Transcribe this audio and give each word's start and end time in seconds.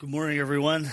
Good 0.00 0.10
morning, 0.10 0.38
everyone. 0.38 0.88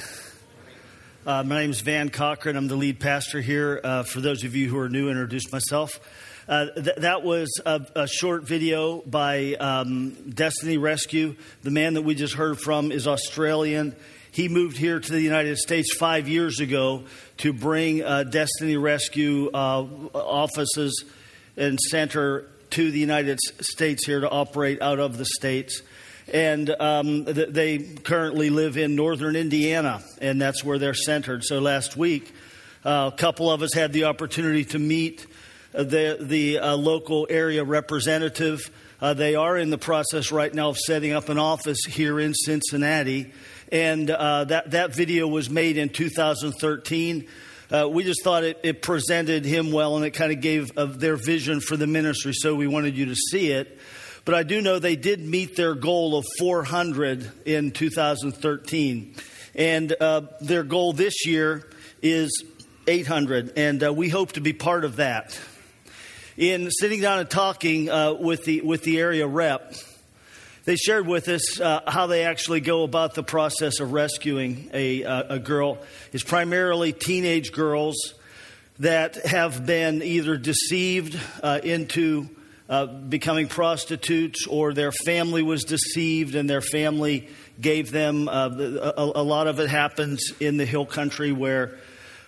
Uh, 1.28 1.44
my 1.44 1.60
name 1.60 1.70
is 1.70 1.82
Van 1.82 2.10
Cochran. 2.10 2.56
I'm 2.56 2.68
the 2.68 2.76
lead 2.76 3.00
pastor 3.00 3.40
here. 3.40 3.80
Uh, 3.84 4.02
for 4.02 4.20
those 4.20 4.44
of 4.44 4.56
you 4.56 4.68
who 4.68 4.80
are 4.80 4.90
new, 4.90 5.10
introduce 5.10 5.52
myself. 5.52 6.00
Uh, 6.48 6.72
th- 6.72 6.96
that 6.98 7.22
was 7.22 7.54
a, 7.68 7.86
a, 7.96 8.08
short 8.08 8.46
video 8.46 9.02
by 9.02 9.54
um, 9.60 10.32
Destiny 10.32 10.80
Rescue. 10.80 11.36
The 11.62 11.70
man 11.70 11.94
that 11.94 12.02
we 12.02 12.16
just 12.16 12.34
heard 12.34 12.60
from 12.60 12.92
is 12.92 13.08
Australian. 13.08 13.96
He 14.32 14.50
moved 14.50 14.76
here 14.76 15.00
to 15.00 15.12
the 15.12 15.22
United 15.22 15.60
States 15.60 15.96
five 15.96 16.28
years 16.28 16.60
ago 16.60 17.04
to 17.38 17.54
bring 17.54 18.04
uh, 18.04 18.24
Destiny 18.24 18.76
Rescue 18.76 19.52
uh, 19.54 19.86
offices 20.16 21.06
and 21.56 21.80
center 21.80 22.48
to 22.72 22.90
the 22.90 23.00
United 23.00 23.40
States 23.40 24.04
here 24.04 24.22
to 24.22 24.30
operate 24.32 24.82
out 24.82 25.00
of 25.00 25.20
the 25.20 25.26
States 25.26 25.84
and 26.32 26.70
um, 26.70 27.26
th- 27.26 27.50
they 27.50 27.78
currently 27.78 28.50
live 28.50 28.78
in 28.78 28.96
northern 28.96 29.36
Indiana, 29.36 30.02
and 30.22 30.42
that's 30.42 30.64
where 30.64 30.80
they're 30.80 30.94
centered. 30.94 31.44
So 31.44 31.60
last 31.60 31.96
week, 31.96 32.34
uh, 32.84 33.12
a 33.14 33.18
couple 33.18 33.50
of 33.52 33.62
us 33.62 33.74
had 33.74 33.94
the 33.94 34.06
opportunity 34.06 34.66
to 34.66 34.80
meet 34.80 35.26
uh, 35.74 35.84
the 35.84 36.18
the 36.20 36.60
uh, 36.60 36.76
local 36.76 37.28
area 37.30 37.64
representative. 37.64 38.72
Uh, 39.02 39.14
they 39.14 39.36
are 39.36 39.58
in 39.58 39.70
the 39.70 39.78
process 39.78 40.32
right 40.32 40.54
now 40.54 40.70
of 40.70 40.78
setting 40.78 41.12
up 41.12 41.30
an 41.30 41.38
office 41.38 41.84
here 41.86 42.20
in 42.20 42.34
Cincinnati, 42.34 43.32
and 43.72 44.10
uh, 44.10 44.46
that 44.46 44.72
that 44.72 44.96
video 44.96 45.28
was 45.28 45.50
made 45.50 45.78
in 45.78 45.90
2013. 45.90 47.28
Uh, 47.72 47.90
we 47.90 48.04
just 48.04 48.24
thought 48.24 48.44
it, 48.44 48.60
it, 48.64 48.84
presented 48.84 49.44
him 49.44 49.72
well 49.72 49.96
and 49.96 50.06
it 50.06 50.12
kind 50.12 50.32
of 50.32 50.40
gave 50.40 50.72
their 50.76 51.16
vision 51.16 51.60
for 51.60 51.76
the 51.76 51.88
ministry, 51.88 52.32
so 52.32 52.54
we 52.54 52.68
wanted 52.68 52.96
you 52.96 53.08
to 53.08 53.16
see 53.16 53.50
it. 53.50 53.80
But 54.26 54.34
I 54.34 54.42
do 54.42 54.60
know 54.60 54.80
they 54.80 54.96
did 54.96 55.22
meet 55.22 55.56
their 55.56 55.76
goal 55.76 56.18
of 56.18 56.26
400 56.40 57.32
in 57.46 57.70
2013. 57.70 59.16
And 59.54 59.96
uh, 60.02 60.22
their 60.42 60.64
goal 60.64 60.94
this 60.94 61.28
year 61.28 61.70
is 62.02 62.44
800. 62.88 63.54
And 63.56 63.84
uh, 63.84 63.94
we 63.94 64.10
hope 64.10 64.32
to 64.34 64.42
be 64.42 64.52
part 64.52 64.84
of 64.84 64.96
that. 64.96 65.40
In 66.38 66.72
sitting 66.72 67.02
down 67.02 67.20
and 67.20 67.30
talking 67.30 67.90
uh, 67.90 68.14
with, 68.14 68.46
the, 68.46 68.62
with 68.62 68.82
the 68.82 69.00
area 69.00 69.28
rep, 69.28 69.76
they 70.66 70.76
shared 70.76 71.06
with 71.06 71.28
us 71.28 71.60
uh, 71.60 71.82
how 71.88 72.08
they 72.08 72.26
actually 72.26 72.62
go 72.62 72.84
about 72.84 73.14
the 73.14 73.22
process 73.22 73.80
of 73.80 73.94
rescuing 73.94 74.72
a, 74.74 75.04
uh, 75.04 75.36
a 75.36 75.40
girl. 75.40 75.78
It's 76.12 76.24
primarily 76.24 76.94
teenage 76.94 77.52
girls 77.52 78.16
that 78.80 79.24
have 79.28 79.68
been 79.68 80.02
either 80.02 80.36
deceived 80.36 81.18
uh, 81.44 81.60
into 81.64 82.28
uh, 82.68 82.88
becoming 82.88 83.48
prostitutes 83.48 84.48
or 84.48 84.74
their 84.74 84.92
family 84.92 85.44
was 85.44 85.64
deceived 85.64 86.34
and 86.34 86.50
their 86.50 86.62
family 86.62 87.28
gave 87.62 87.92
them. 87.92 88.28
Uh, 88.28 88.50
a, 88.50 89.12
a, 89.16 89.24
lot 89.24 89.48
of 89.48 89.60
it 89.60 89.70
happens 89.70 90.34
in 90.40 90.58
the 90.58 90.66
hill 90.66 90.86
country 90.86 91.32
where 91.32 91.78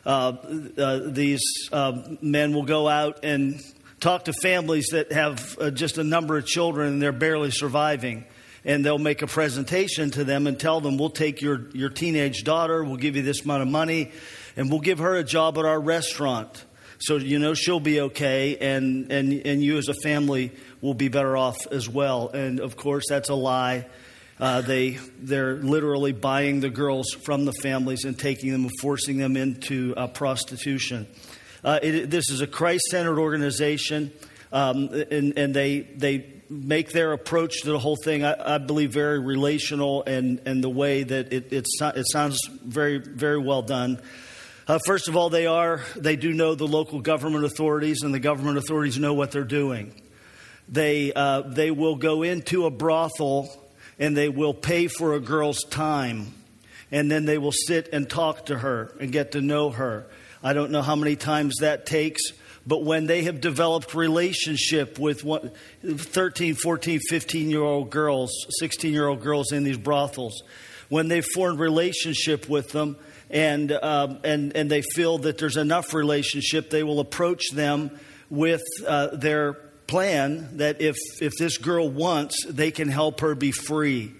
uh, 0.06 0.34
uh 0.78 1.00
these 1.08 1.42
uh, 1.72 2.02
men 2.22 2.54
will 2.54 2.66
go 2.66 2.88
out 2.88 3.24
and 3.24 3.62
talk 4.00 4.26
to 4.26 4.34
families 4.34 4.90
that 4.92 5.12
have 5.12 5.74
just 5.74 5.98
a 5.98 6.04
number 6.04 6.38
of 6.38 6.46
children 6.46 6.94
and 6.94 7.02
they're 7.02 7.12
barely 7.12 7.52
surviving. 7.52 8.24
And 8.64 8.86
they'll 8.86 9.00
make 9.00 9.22
a 9.22 9.28
presentation 9.28 10.12
to 10.12 10.24
them 10.24 10.46
and 10.46 10.60
tell 10.60 10.82
them, 10.82 10.98
We'll 10.98 11.10
take 11.10 11.42
your, 11.42 11.70
your 11.70 11.90
teenage 11.90 12.44
daughter, 12.44 12.84
we'll 12.84 12.98
give 12.98 13.16
you 13.16 13.24
this 13.24 13.44
amount 13.44 13.62
of 13.62 13.70
money, 13.70 14.12
and 14.56 14.70
we'll 14.70 14.82
give 14.82 15.00
her 15.00 15.16
a 15.16 15.24
job 15.24 15.58
at 15.58 15.66
our 15.66 15.80
restaurant. 15.80 16.66
So 17.00 17.18
you 17.18 17.38
know 17.38 17.54
she'll 17.54 17.80
be 17.80 18.02
okay, 18.02 18.58
and, 18.58 19.12
and, 19.12 19.32
and 19.46 19.64
you 19.64 19.78
as 19.78 19.88
a 19.88 19.94
family 20.04 20.52
will 20.82 20.96
be 20.96 21.10
better 21.10 21.38
off 21.38 21.68
as 21.72 21.88
well. 21.88 22.30
And 22.30 22.60
of 22.60 22.76
course, 22.76 23.06
that's 23.10 23.30
a 23.30 23.36
lie. 23.36 23.86
Uh, 24.40 24.62
they 24.62 25.00
they're 25.20 25.56
literally 25.56 26.12
buying 26.12 26.60
the 26.60 26.70
girls 26.70 27.08
from 27.24 27.46
the 27.46 27.54
families 27.54 28.06
and 28.06 28.18
taking 28.18 28.52
them 28.52 28.66
and 28.66 28.72
forcing 28.82 29.18
them 29.18 29.36
into 29.36 29.96
uh, 29.96 30.08
prostitution. 30.08 31.08
Uh, 31.64 31.80
it, 31.82 32.10
this 32.10 32.30
is 32.30 32.42
a 32.42 32.48
Christ-centered 32.48 33.18
organization, 33.18 34.12
um, 34.52 34.90
and, 35.12 35.38
and 35.38 35.54
they 35.56 35.82
they 35.82 36.34
make 36.50 36.92
their 36.92 37.14
approach 37.14 37.62
to 37.64 37.72
the 37.72 37.80
whole 37.80 37.98
thing. 38.04 38.24
I, 38.24 38.56
I 38.56 38.58
believe 38.60 38.92
very 38.92 39.20
relational, 39.20 40.04
and 40.04 40.40
and 40.46 40.64
the 40.64 40.70
way 40.70 41.04
that 41.04 41.34
it 41.34 41.52
it, 41.52 41.66
it 41.82 42.06
sounds 42.12 42.40
very 42.64 43.00
very 43.00 43.40
well 43.40 43.64
done. 43.64 44.00
Uh, 44.68 44.78
first 44.86 45.08
of 45.08 45.16
all, 45.16 45.30
they 45.30 45.46
are 45.46 45.82
they 45.96 46.18
do 46.18 46.34
know 46.34 46.54
the 46.54 46.68
local 46.68 47.00
government 47.00 47.46
authorities, 47.46 48.02
and 48.04 48.14
the 48.14 48.20
government 48.20 48.58
authorities 48.58 49.00
know 49.00 49.14
what 49.14 49.32
they're 49.32 49.46
doing. 49.46 49.94
They 50.68 51.14
uh, 51.14 51.42
they 51.42 51.72
will 51.72 51.96
go 51.96 52.22
into 52.22 52.66
a 52.66 52.70
brothel 52.70 53.50
and 53.98 54.16
they 54.16 54.28
will 54.28 54.54
pay 54.54 54.88
for 54.88 55.14
a 55.14 55.22
girl's 55.22 55.64
time, 55.64 56.34
and 56.92 57.10
then 57.10 57.24
they 57.24 57.38
will 57.38 57.54
sit 57.54 57.88
and 57.94 58.10
talk 58.10 58.48
to 58.48 58.58
her 58.58 58.94
and 59.00 59.14
get 59.14 59.32
to 59.32 59.42
know 59.42 59.70
her. 59.70 60.06
I 60.44 60.52
don't 60.52 60.72
know 60.72 60.82
how 60.82 60.98
many 60.98 61.16
times 61.16 61.56
that 61.62 61.86
takes, 61.86 62.22
but 62.66 62.84
when 62.84 63.06
they 63.06 63.24
have 63.24 63.40
developed 63.40 63.96
relationship 63.96 65.00
with 65.00 65.24
one, 65.24 65.50
13, 65.82 66.56
14, 66.56 67.00
15 67.08 67.50
year 67.50 67.64
old 67.64 67.90
girls, 67.90 68.32
16 68.60 68.92
year 68.92 69.08
old 69.08 69.22
girls 69.22 69.54
in 69.54 69.64
these 69.64 69.78
brothels, 69.78 70.44
when 70.90 71.08
they've 71.08 71.26
formed 71.34 71.58
relationship 71.58 72.50
with 72.50 72.72
them, 72.74 72.98
and, 73.30 73.72
um, 73.72 74.20
and, 74.24 74.56
and 74.56 74.70
they 74.70 74.82
feel 74.82 75.18
that 75.20 75.38
there's 75.38 75.58
enough 75.58 75.94
relationship, 75.94 76.70
they 76.70 76.84
will 76.84 77.00
approach 77.00 77.52
them 77.52 77.92
with 78.30 78.64
uh, 78.86 79.16
their 79.16 79.54
plan 79.88 80.58
that 80.58 80.82
if, 80.82 80.96
if 81.22 81.34
this 81.38 81.58
girl 81.58 81.90
wants, 81.90 82.46
they 82.46 82.72
can 82.72 82.90
help 82.90 83.22
her 83.22 83.36
be 83.36 83.52
free. 83.52 84.14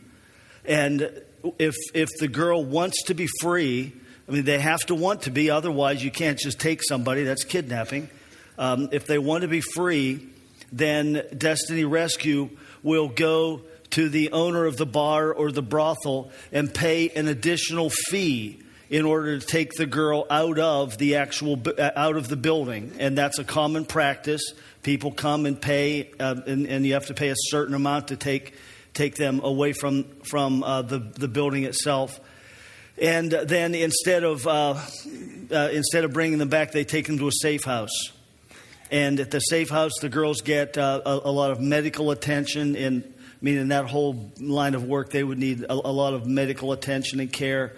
And 0.66 1.10
if, 1.58 1.76
if 1.94 2.10
the 2.20 2.28
girl 2.28 2.64
wants 2.64 3.04
to 3.04 3.14
be 3.14 3.28
free, 3.42 3.94
I 4.28 4.32
mean, 4.32 4.44
they 4.44 4.60
have 4.60 4.82
to 4.88 4.96
want 4.96 5.24
to 5.24 5.32
be, 5.32 5.50
otherwise, 5.50 6.04
you 6.04 6.12
can't 6.12 6.38
just 6.38 6.60
take 6.60 6.82
somebody, 6.84 7.24
that's 7.24 7.46
kidnapping. 7.46 8.10
Um, 8.58 8.90
if 8.92 9.08
they 9.08 9.18
want 9.18 9.44
to 9.44 9.48
be 9.48 9.62
free, 9.62 10.28
then 10.72 11.24
Destiny 11.38 11.86
Rescue 11.86 12.50
will 12.84 13.08
go 13.08 13.62
to 13.92 14.10
the 14.10 14.32
owner 14.32 14.66
of 14.66 14.76
the 14.76 14.86
bar 14.86 15.34
or 15.34 15.52
the 15.52 15.62
brothel 15.62 16.32
and 16.52 16.74
pay 16.74 17.10
an 17.10 17.28
additional 17.28 17.90
fee 17.90 18.62
in 18.90 19.06
order 19.06 19.38
to 19.38 19.46
take 19.46 19.74
the 19.74 19.86
girl 19.86 20.26
out 20.30 20.60
of 20.60 20.98
the 20.98 21.16
actual 21.16 21.62
uh, 21.78 21.92
out 21.96 22.16
of 22.16 22.28
the 22.28 22.38
building. 22.38 22.94
And 23.00 23.18
that's 23.18 23.40
a 23.40 23.44
common 23.44 23.86
practice. 23.86 24.54
People 24.84 25.12
come 25.12 25.46
and 25.46 25.62
pay 25.62 26.12
uh, 26.20 26.36
and, 26.46 26.66
and, 26.68 26.86
you 26.86 26.94
have 26.94 27.08
to 27.08 27.14
pay 27.14 27.30
a 27.30 27.36
certain 27.38 27.74
amount 27.76 28.10
to 28.10 28.16
take 28.16 28.54
take 28.94 29.16
them 29.16 29.42
away 29.44 29.74
from 29.74 30.06
from 30.24 30.64
uh, 30.64 30.82
the 30.82 31.00
the 31.00 31.28
building 31.28 31.64
itself. 31.64 32.20
And 33.00 33.32
then 33.32 33.76
instead 33.76 34.24
of 34.24 34.48
uh, 34.48 34.76
uh, 35.52 35.70
instead 35.72 36.04
of 36.06 36.14
bringing 36.14 36.40
them 36.40 36.50
back 36.50 36.72
they 36.72 36.86
take 36.86 37.08
them 37.08 37.18
to 37.20 37.28
a 37.28 37.32
safe 37.42 37.64
house. 37.64 38.12
And 38.90 39.20
at 39.20 39.32
the 39.32 39.40
safe 39.40 39.70
house 39.70 39.94
the 40.00 40.10
girls 40.10 40.42
get 40.42 40.78
uh, 40.78 41.02
a, 41.06 41.12
a, 41.26 41.32
lot 41.32 41.52
of 41.52 41.60
medical 41.60 42.12
attention 42.12 42.78
and 42.78 43.04
I 43.04 43.46
mean, 43.46 43.58
in 43.58 43.68
that 43.68 43.86
whole 43.86 44.32
line 44.40 44.74
of 44.76 44.86
work 44.86 45.12
they 45.12 45.24
would 45.24 45.38
need 45.38 45.64
a, 45.64 45.74
a 45.74 45.92
lot 45.92 46.14
of 46.14 46.26
medical 46.26 46.72
attention 46.72 47.20
and 47.20 47.32
care 47.32 47.74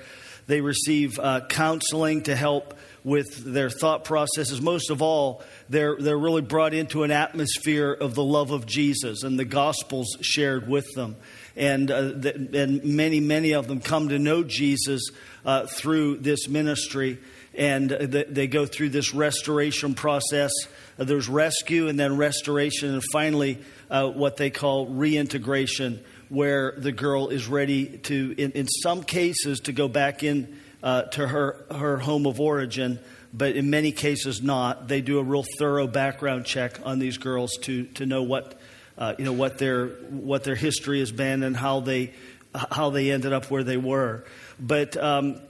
they 0.50 0.62
receive 0.62 1.20
uh, 1.20 1.42
counseling 1.48 2.24
to 2.24 2.36
help 2.36 2.74
with 3.04 3.38
their 3.46 3.70
thought 3.70 4.04
processes. 4.04 4.60
Most 4.60 4.90
of 4.90 5.00
all, 5.00 5.44
they're, 5.70 5.96
they're 5.96 6.18
really 6.18 6.42
brought 6.42 6.74
into 6.74 7.04
an 7.04 7.12
atmosphere 7.12 7.94
of 7.94 8.16
the 8.16 8.24
love 8.24 8.50
of 8.50 8.66
Jesus 8.66 9.22
and 9.22 9.38
the 9.38 9.46
Gospels 9.46 10.18
shared 10.22 10.68
with 10.68 10.92
them. 10.96 11.18
And, 11.56 11.92
uh, 11.92 12.02
the, 12.02 12.50
and 12.56 12.84
many, 12.84 13.20
many 13.20 13.54
of 13.54 13.68
them 13.68 13.80
come 13.80 14.10
to 14.10 14.18
know 14.18 14.44
Jesus 14.44 15.12
uh, 15.46 15.68
through 15.68 16.18
this 16.18 16.48
ministry. 16.48 17.20
And 17.54 17.92
the, 17.92 18.26
they 18.28 18.48
go 18.48 18.66
through 18.66 18.90
this 18.90 19.14
restoration 19.14 19.94
process. 19.94 20.52
Uh, 20.98 21.04
there's 21.04 21.30
rescue 21.30 21.90
and 21.90 22.00
then 22.00 22.18
restoration, 22.18 22.94
and 22.94 23.04
finally, 23.12 23.60
uh, 23.92 24.10
what 24.10 24.38
they 24.38 24.50
call 24.50 24.88
reintegration 24.88 26.04
where 26.30 26.74
the 26.78 26.92
girl 26.92 27.30
is 27.30 27.48
ready 27.48 27.98
to, 27.98 28.36
in, 28.38 28.52
in 28.52 28.68
some 28.68 29.04
cases, 29.04 29.60
to 29.62 29.74
go 29.74 29.88
back 29.88 30.24
in 30.24 30.60
uh, 30.82 31.04
to 31.04 31.28
her, 31.28 31.66
her 31.72 31.98
home 31.98 32.26
of 32.26 32.40
origin, 32.40 33.00
but 33.34 33.56
in 33.56 33.70
many 33.70 33.92
cases 33.92 34.42
not. 34.42 34.88
They 34.88 35.02
do 35.02 35.20
a 35.20 35.24
real 35.24 35.46
thorough 35.58 35.88
background 35.88 36.46
check 36.46 36.80
on 36.86 37.00
these 37.00 37.18
girls 37.18 37.52
to, 37.64 37.86
to 37.96 38.06
know 38.06 38.24
what, 38.24 38.60
uh, 38.98 39.16
you 39.18 39.26
know, 39.26 39.34
what, 39.34 39.58
their, 39.58 39.88
what 39.88 40.44
their 40.44 40.56
history 40.56 41.00
has 41.00 41.12
been 41.12 41.44
and 41.44 41.58
how 41.58 41.80
they, 41.80 42.14
how 42.54 42.90
they 42.92 43.12
ended 43.12 43.34
up 43.34 43.50
where 43.52 43.64
they 43.64 43.78
were. 43.78 44.24
But 44.60 44.98
um, 44.98 45.42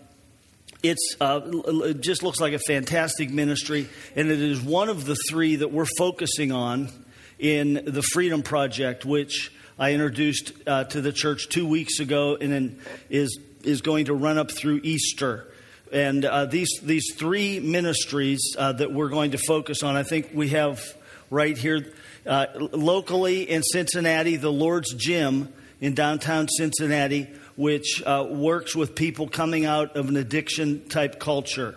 it's, 0.82 1.16
uh, 1.20 1.42
it 1.46 2.02
just 2.02 2.24
looks 2.24 2.40
like 2.40 2.54
a 2.54 2.60
fantastic 2.60 3.30
ministry, 3.30 3.90
and 4.16 4.30
it 4.30 4.42
is 4.42 4.62
one 4.62 4.90
of 4.90 5.06
the 5.06 5.16
three 5.30 5.58
that 5.58 5.72
we're 5.72 5.88
focusing 5.98 6.52
on 6.52 6.90
in 7.38 7.82
the 7.86 8.02
Freedom 8.02 8.44
Project, 8.44 9.06
which 9.06 9.52
I 9.80 9.94
introduced 9.94 10.52
uh, 10.68 10.84
to 10.86 11.02
the 11.02 11.14
church 11.14 11.50
two 11.50 11.68
weeks 11.68 12.00
ago, 12.00 12.38
and 12.40 12.52
then 12.52 12.80
is 13.10 13.40
is 13.64 13.82
going 13.82 14.06
to 14.06 14.14
run 14.14 14.38
up 14.38 14.52
through 14.52 14.82
Easter. 14.84 15.52
And 15.92 16.26
uh, 16.26 16.46
these 16.46 16.70
these 16.84 17.16
three 17.16 17.60
ministries 17.60 18.42
uh, 18.58 18.74
that 18.74 18.92
we're 18.94 19.10
going 19.10 19.32
to 19.32 19.38
focus 19.38 19.82
on, 19.82 19.96
I 19.96 20.04
think 20.04 20.32
we 20.34 20.50
have 20.50 20.82
right 21.30 21.58
here 21.58 21.94
uh, 22.28 22.48
locally 22.58 23.50
in 23.50 23.64
Cincinnati, 23.64 24.36
the 24.36 24.52
Lord's 24.52 24.94
Gym 24.94 25.54
in 25.80 25.94
downtown 25.94 26.48
Cincinnati 26.50 27.28
which 27.60 28.02
uh, 28.06 28.26
works 28.26 28.74
with 28.74 28.96
people 28.96 29.28
coming 29.28 29.66
out 29.66 29.98
of 29.98 30.08
an 30.08 30.16
addiction 30.16 30.88
type 30.88 31.20
culture. 31.20 31.76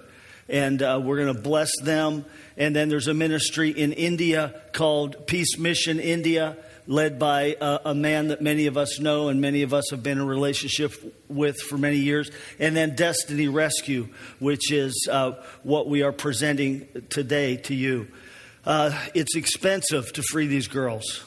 And 0.48 0.82
uh, 0.82 1.00
we're 1.02 1.16
going 1.16 1.34
to 1.34 1.40
bless 1.40 1.70
them. 1.82 2.24
And 2.56 2.74
then 2.76 2.88
there's 2.88 3.08
a 3.08 3.14
ministry 3.14 3.70
in 3.70 3.92
India 3.92 4.60
called 4.72 5.26
Peace 5.26 5.58
Mission 5.58 6.00
India, 6.00 6.56
led 6.86 7.18
by 7.18 7.56
a, 7.60 7.78
a 7.86 7.94
man 7.94 8.28
that 8.28 8.42
many 8.42 8.66
of 8.66 8.76
us 8.76 8.98
know 8.98 9.28
and 9.28 9.40
many 9.40 9.62
of 9.62 9.72
us 9.72 9.90
have 9.90 10.02
been 10.02 10.18
in 10.18 10.26
relationship 10.26 10.92
with 11.28 11.56
for 11.60 11.78
many 11.78 11.98
years. 11.98 12.30
And 12.58 12.76
then 12.76 12.96
Destiny 12.96 13.48
Rescue, 13.48 14.08
which 14.40 14.72
is 14.72 15.08
uh, 15.10 15.32
what 15.62 15.88
we 15.88 16.02
are 16.02 16.12
presenting 16.12 16.88
today 17.08 17.56
to 17.58 17.74
you. 17.74 18.08
Uh, 18.64 18.96
it's 19.14 19.36
expensive 19.36 20.12
to 20.12 20.22
free 20.22 20.46
these 20.46 20.68
girls. 20.68 21.24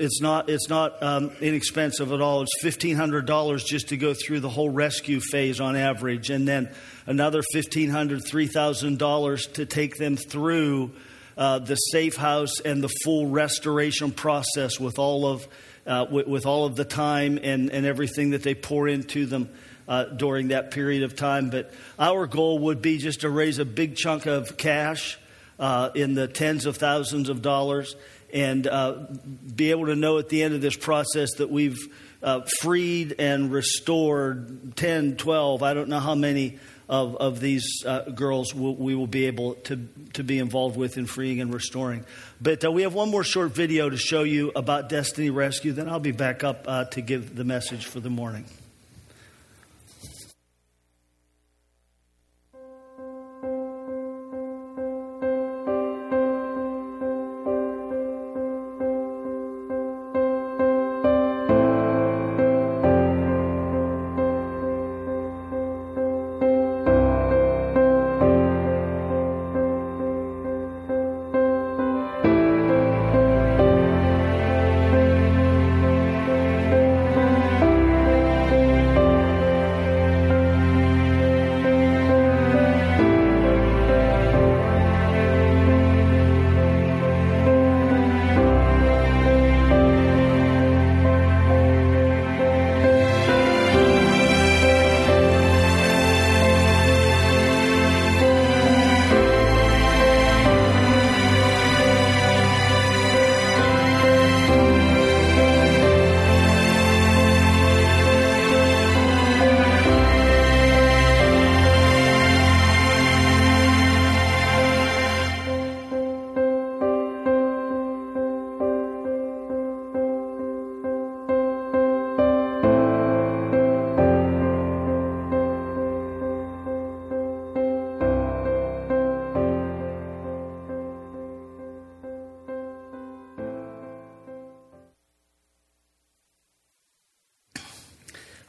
It's 0.00 0.22
not, 0.22 0.48
it's 0.48 0.70
not 0.70 1.02
um, 1.02 1.30
inexpensive 1.42 2.10
at 2.10 2.22
all. 2.22 2.42
It's 2.42 2.64
$1,500 2.64 3.66
just 3.66 3.88
to 3.88 3.98
go 3.98 4.14
through 4.14 4.40
the 4.40 4.48
whole 4.48 4.70
rescue 4.70 5.20
phase 5.20 5.60
on 5.60 5.76
average, 5.76 6.30
and 6.30 6.48
then 6.48 6.70
another 7.06 7.42
$1,500, 7.54 8.22
$3,000 8.22 9.52
to 9.54 9.66
take 9.66 9.96
them 9.98 10.16
through 10.16 10.92
uh, 11.36 11.58
the 11.58 11.74
safe 11.74 12.16
house 12.16 12.60
and 12.60 12.82
the 12.82 12.88
full 13.04 13.28
restoration 13.28 14.10
process 14.10 14.80
with 14.80 14.98
all 14.98 15.26
of, 15.26 15.46
uh, 15.86 16.06
with, 16.10 16.28
with, 16.28 16.46
all 16.46 16.64
of 16.64 16.76
the 16.76 16.84
time 16.86 17.38
and, 17.42 17.70
and 17.70 17.84
everything 17.84 18.30
that 18.30 18.42
they 18.42 18.54
pour 18.54 18.88
into 18.88 19.26
them. 19.26 19.48
Uh, 19.86 20.04
during 20.04 20.48
that 20.48 20.70
period 20.70 21.02
of 21.02 21.14
time. 21.14 21.50
But 21.50 21.70
our 21.98 22.26
goal 22.26 22.58
would 22.60 22.80
be 22.80 22.96
just 22.96 23.20
to 23.20 23.28
raise 23.28 23.58
a 23.58 23.66
big 23.66 23.96
chunk 23.96 24.24
of 24.24 24.56
cash 24.56 25.18
uh, 25.58 25.90
in 25.94 26.14
the 26.14 26.26
tens 26.26 26.64
of 26.64 26.78
thousands 26.78 27.28
of 27.28 27.42
dollars 27.42 27.94
and 28.34 28.66
uh, 28.66 29.06
be 29.54 29.70
able 29.70 29.86
to 29.86 29.94
know 29.94 30.18
at 30.18 30.28
the 30.28 30.42
end 30.42 30.54
of 30.54 30.60
this 30.60 30.76
process 30.76 31.34
that 31.34 31.50
we've 31.50 31.78
uh, 32.22 32.40
freed 32.60 33.14
and 33.18 33.52
restored 33.52 34.76
10, 34.76 35.16
12, 35.16 35.62
I 35.62 35.72
don't 35.72 35.88
know 35.88 36.00
how 36.00 36.16
many 36.16 36.58
of, 36.88 37.16
of 37.16 37.40
these 37.40 37.84
uh, 37.86 38.10
girls 38.10 38.54
will, 38.54 38.74
we 38.74 38.94
will 38.94 39.06
be 39.06 39.26
able 39.26 39.54
to, 39.54 39.88
to 40.14 40.24
be 40.24 40.38
involved 40.38 40.76
with 40.76 40.98
in 40.98 41.06
freeing 41.06 41.40
and 41.40 41.54
restoring. 41.54 42.04
But 42.40 42.64
uh, 42.64 42.72
we 42.72 42.82
have 42.82 42.92
one 42.92 43.10
more 43.10 43.24
short 43.24 43.52
video 43.52 43.88
to 43.88 43.96
show 43.96 44.24
you 44.24 44.52
about 44.56 44.88
Destiny 44.88 45.30
Rescue, 45.30 45.72
then 45.72 45.88
I'll 45.88 46.00
be 46.00 46.12
back 46.12 46.42
up 46.42 46.64
uh, 46.66 46.84
to 46.86 47.00
give 47.00 47.36
the 47.36 47.44
message 47.44 47.86
for 47.86 48.00
the 48.00 48.10
morning. 48.10 48.46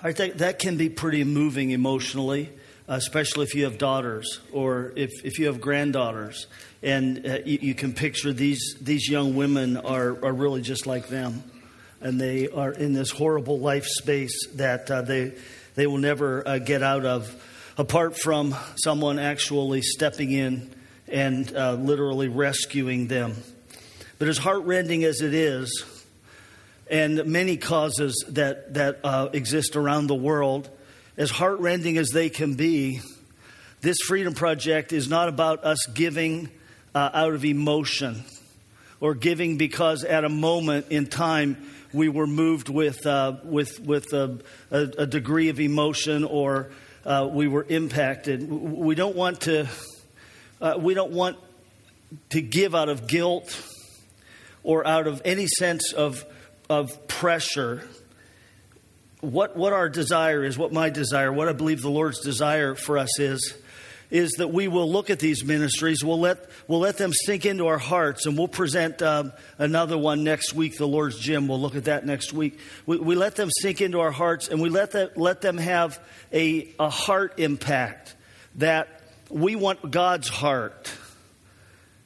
I 0.06 0.12
think 0.12 0.36
that 0.36 0.60
can 0.60 0.78
be 0.78 0.90
pretty 0.90 1.24
moving 1.24 1.72
emotionally, 1.72 2.52
especially 2.88 3.42
if 3.46 3.56
you 3.56 3.63
have 3.63 3.80
daughters 3.80 4.40
or 4.54 4.94
if, 4.96 5.10
if 5.25 5.40
you 5.40 5.48
have 5.48 5.60
granddaughters. 5.60 6.46
And 6.84 7.25
uh, 7.25 7.40
you, 7.44 7.57
you, 7.60 7.74
can 7.74 7.92
picture 7.92 8.31
these, 8.31 8.75
these 8.80 9.10
young 9.10 9.36
women 9.36 9.78
are, 9.78 10.24
are 10.24 10.31
really 10.31 10.62
just 10.62 10.86
like 10.86 11.07
them. 11.07 11.44
And 12.02 12.22
they 12.22 12.48
are 12.50 12.72
in 12.72 12.94
this 12.94 13.10
horrible 13.10 13.57
life 13.57 13.88
space 13.88 14.46
that 14.50 14.92
uh, 14.92 15.02
they, 15.02 15.34
they 15.74 15.88
will 15.88 15.98
never 15.98 16.48
uh, 16.48 16.60
get 16.60 16.84
out 16.84 17.04
of, 17.04 17.36
apart 17.75 18.16
from 18.16 18.56
someone 18.75 19.18
actually 19.18 19.81
stepping 19.81 20.30
in 20.31 20.72
and 21.07 21.52
uh, 21.56 21.74
literally 21.74 22.28
rescuing 22.28 23.07
them. 23.07 23.34
But 24.19 24.28
as 24.28 24.38
heartrending 24.38 25.04
as 25.04 25.22
it 25.22 25.34
is, 25.34 25.84
and 26.89 27.25
many 27.25 27.57
causes 27.57 28.25
that, 28.29 28.73
that 28.75 28.99
uh, 29.03 29.29
exist 29.33 29.75
around 29.75 30.07
the 30.07 30.15
world, 30.15 30.69
as 31.17 31.31
heartrending 31.31 31.97
as 31.97 32.09
they 32.09 32.29
can 32.29 32.55
be, 32.55 33.01
this 33.81 33.97
Freedom 34.05 34.33
Project 34.33 34.93
is 34.93 35.09
not 35.09 35.29
about 35.29 35.63
us 35.63 35.85
giving 35.93 36.49
uh, 36.93 37.09
out 37.13 37.33
of 37.33 37.45
emotion 37.45 38.23
or 38.99 39.13
giving 39.13 39.57
because 39.57 40.03
at 40.03 40.23
a 40.23 40.29
moment 40.29 40.87
in 40.89 41.05
time 41.07 41.69
we 41.93 42.09
were 42.09 42.27
moved 42.27 42.69
with, 42.69 43.05
uh, 43.05 43.37
with, 43.43 43.79
with 43.79 44.11
a, 44.13 44.39
a, 44.71 45.05
degree 45.05 45.49
of 45.49 45.59
emotion 45.59 46.23
or 46.23 46.71
uh, 47.05 47.27
we 47.31 47.47
were 47.47 47.65
impacted. 47.69 48.49
We 48.49 48.95
don't 48.95 49.15
want 49.15 49.42
to, 49.42 49.68
uh, 50.59 50.75
we 50.77 50.94
don't 50.94 51.11
want 51.11 51.37
to 52.31 52.42
give 52.42 52.75
out 52.75 52.89
of 52.89 53.07
guilt 53.07 53.61
or 54.63 54.85
out 54.85 55.07
of 55.07 55.21
any 55.25 55.47
sense 55.47 55.94
of 55.94 56.25
of 56.69 57.07
pressure, 57.07 57.88
what, 59.22 59.56
what 59.56 59.74
our 59.74 59.90
desire 59.90 60.44
is, 60.44 60.57
what 60.57 60.72
my 60.72 60.90
desire, 60.90 61.31
what 61.31 61.48
I 61.48 61.54
believe 61.54 61.81
the 61.81 61.90
Lord's 61.90 62.19
desire 62.22 62.76
for 62.76 62.98
us 62.98 63.19
is, 63.19 63.56
is 64.12 64.31
that 64.34 64.50
we 64.50 64.68
will 64.68 64.90
look 64.90 65.10
at 65.10 65.19
these 65.19 65.44
ministries, 65.44 66.04
we'll 66.04 66.19
let, 66.19 66.50
we'll 66.68 66.80
let 66.80 66.98
them 66.98 67.12
sink 67.12 67.45
into 67.45 67.68
our 67.68 67.78
hearts, 67.78 68.26
and 68.26 68.38
we'll 68.38 68.48
present 68.48 69.02
um, 69.02 69.34
another 69.57 69.98
one 69.98 70.24
next 70.24 70.54
week, 70.54 70.78
the 70.78 70.88
Lord's 70.88 71.18
Gym. 71.18 71.48
We'll 71.48 71.60
look 71.60 71.76
at 71.76 71.86
that 71.86 72.06
next 72.06 72.31
week. 72.31 72.60
We, 72.86 72.98
we 72.98 73.16
let 73.16 73.36
them 73.36 73.50
sink 73.62 73.81
into 73.81 74.00
our 74.00 74.12
hearts, 74.12 74.48
and 74.48 74.62
we 74.62 74.69
let, 74.69 74.92
that, 74.92 75.18
let 75.18 75.42
them 75.42 75.57
have 75.57 76.00
a, 76.31 76.74
a 76.80 76.90
heart 76.90 77.40
impact 77.40 78.16
that 78.56 79.02
we 79.30 79.56
want 79.56 79.92
God's 79.92 80.30
heart 80.30 80.92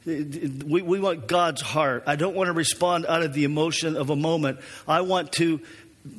we, 0.05 0.81
we 0.81 0.99
want 0.99 1.27
God's 1.27 1.61
heart. 1.61 2.03
I 2.07 2.15
don't 2.15 2.35
want 2.35 2.47
to 2.47 2.53
respond 2.53 3.05
out 3.05 3.21
of 3.21 3.33
the 3.33 3.43
emotion 3.43 3.95
of 3.95 4.09
a 4.09 4.15
moment. 4.15 4.59
I 4.87 5.01
want 5.01 5.31
to 5.33 5.61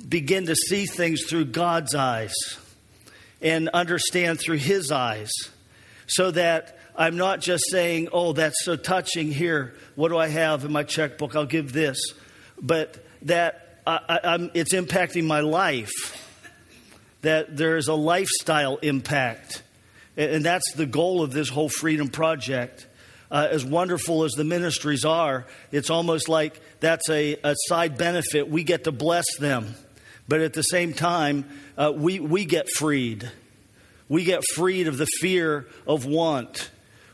begin 0.09 0.47
to 0.47 0.55
see 0.55 0.87
things 0.87 1.25
through 1.25 1.47
God's 1.47 1.95
eyes 1.95 2.35
and 3.41 3.69
understand 3.71 4.39
through 4.39 4.59
His 4.59 4.91
eyes 4.91 5.31
so 6.07 6.31
that 6.33 6.79
I'm 6.97 7.17
not 7.17 7.41
just 7.41 7.65
saying, 7.71 8.09
oh, 8.13 8.33
that's 8.33 8.65
so 8.65 8.77
touching 8.77 9.33
here. 9.33 9.75
What 9.95 10.09
do 10.09 10.19
I 10.19 10.29
have 10.29 10.65
in 10.65 10.73
my 10.73 10.83
checkbook? 10.83 11.35
I'll 11.35 11.47
give 11.47 11.73
this. 11.73 11.99
But 12.61 13.03
that 13.23 13.81
I, 13.87 14.51
it's 14.55 14.75
impacting 14.75 15.27
my 15.27 15.41
life, 15.41 15.91
that 17.23 17.57
there 17.57 17.77
is 17.77 17.89
a 17.89 17.95
lifestyle 17.95 18.77
impact. 18.77 19.63
And 20.17 20.45
that's 20.45 20.73
the 20.75 20.87
goal 20.87 21.23
of 21.23 21.33
this 21.33 21.49
whole 21.49 21.71
Freedom 21.71 22.09
Project 22.09 22.87
uh, 23.31 23.49
as 23.51 23.65
wonderful 23.65 24.25
as 24.25 24.33
the 24.33 24.45
ministries 24.45 25.05
are, 25.05 25.47
it's 25.71 25.91
almost 25.91 26.29
like 26.29 26.61
that's 26.81 27.09
a, 27.09 27.37
a, 27.45 27.55
side 27.69 27.97
benefit. 27.97 28.49
We 28.49 28.65
get 28.65 28.85
to 28.85 28.93
bless 28.93 29.25
them. 29.39 29.75
But 30.27 30.41
at 30.41 30.53
the 30.53 30.63
same 30.63 30.93
time, 30.93 31.45
uh, 31.77 31.93
we, 31.95 32.21
we 32.21 32.45
get 32.45 32.69
freed. 32.77 33.31
We 34.09 34.25
get 34.25 34.43
freed 34.55 34.89
of 34.89 34.99
the 34.99 35.07
fear 35.21 35.67
of 35.87 36.07
want. 36.07 36.71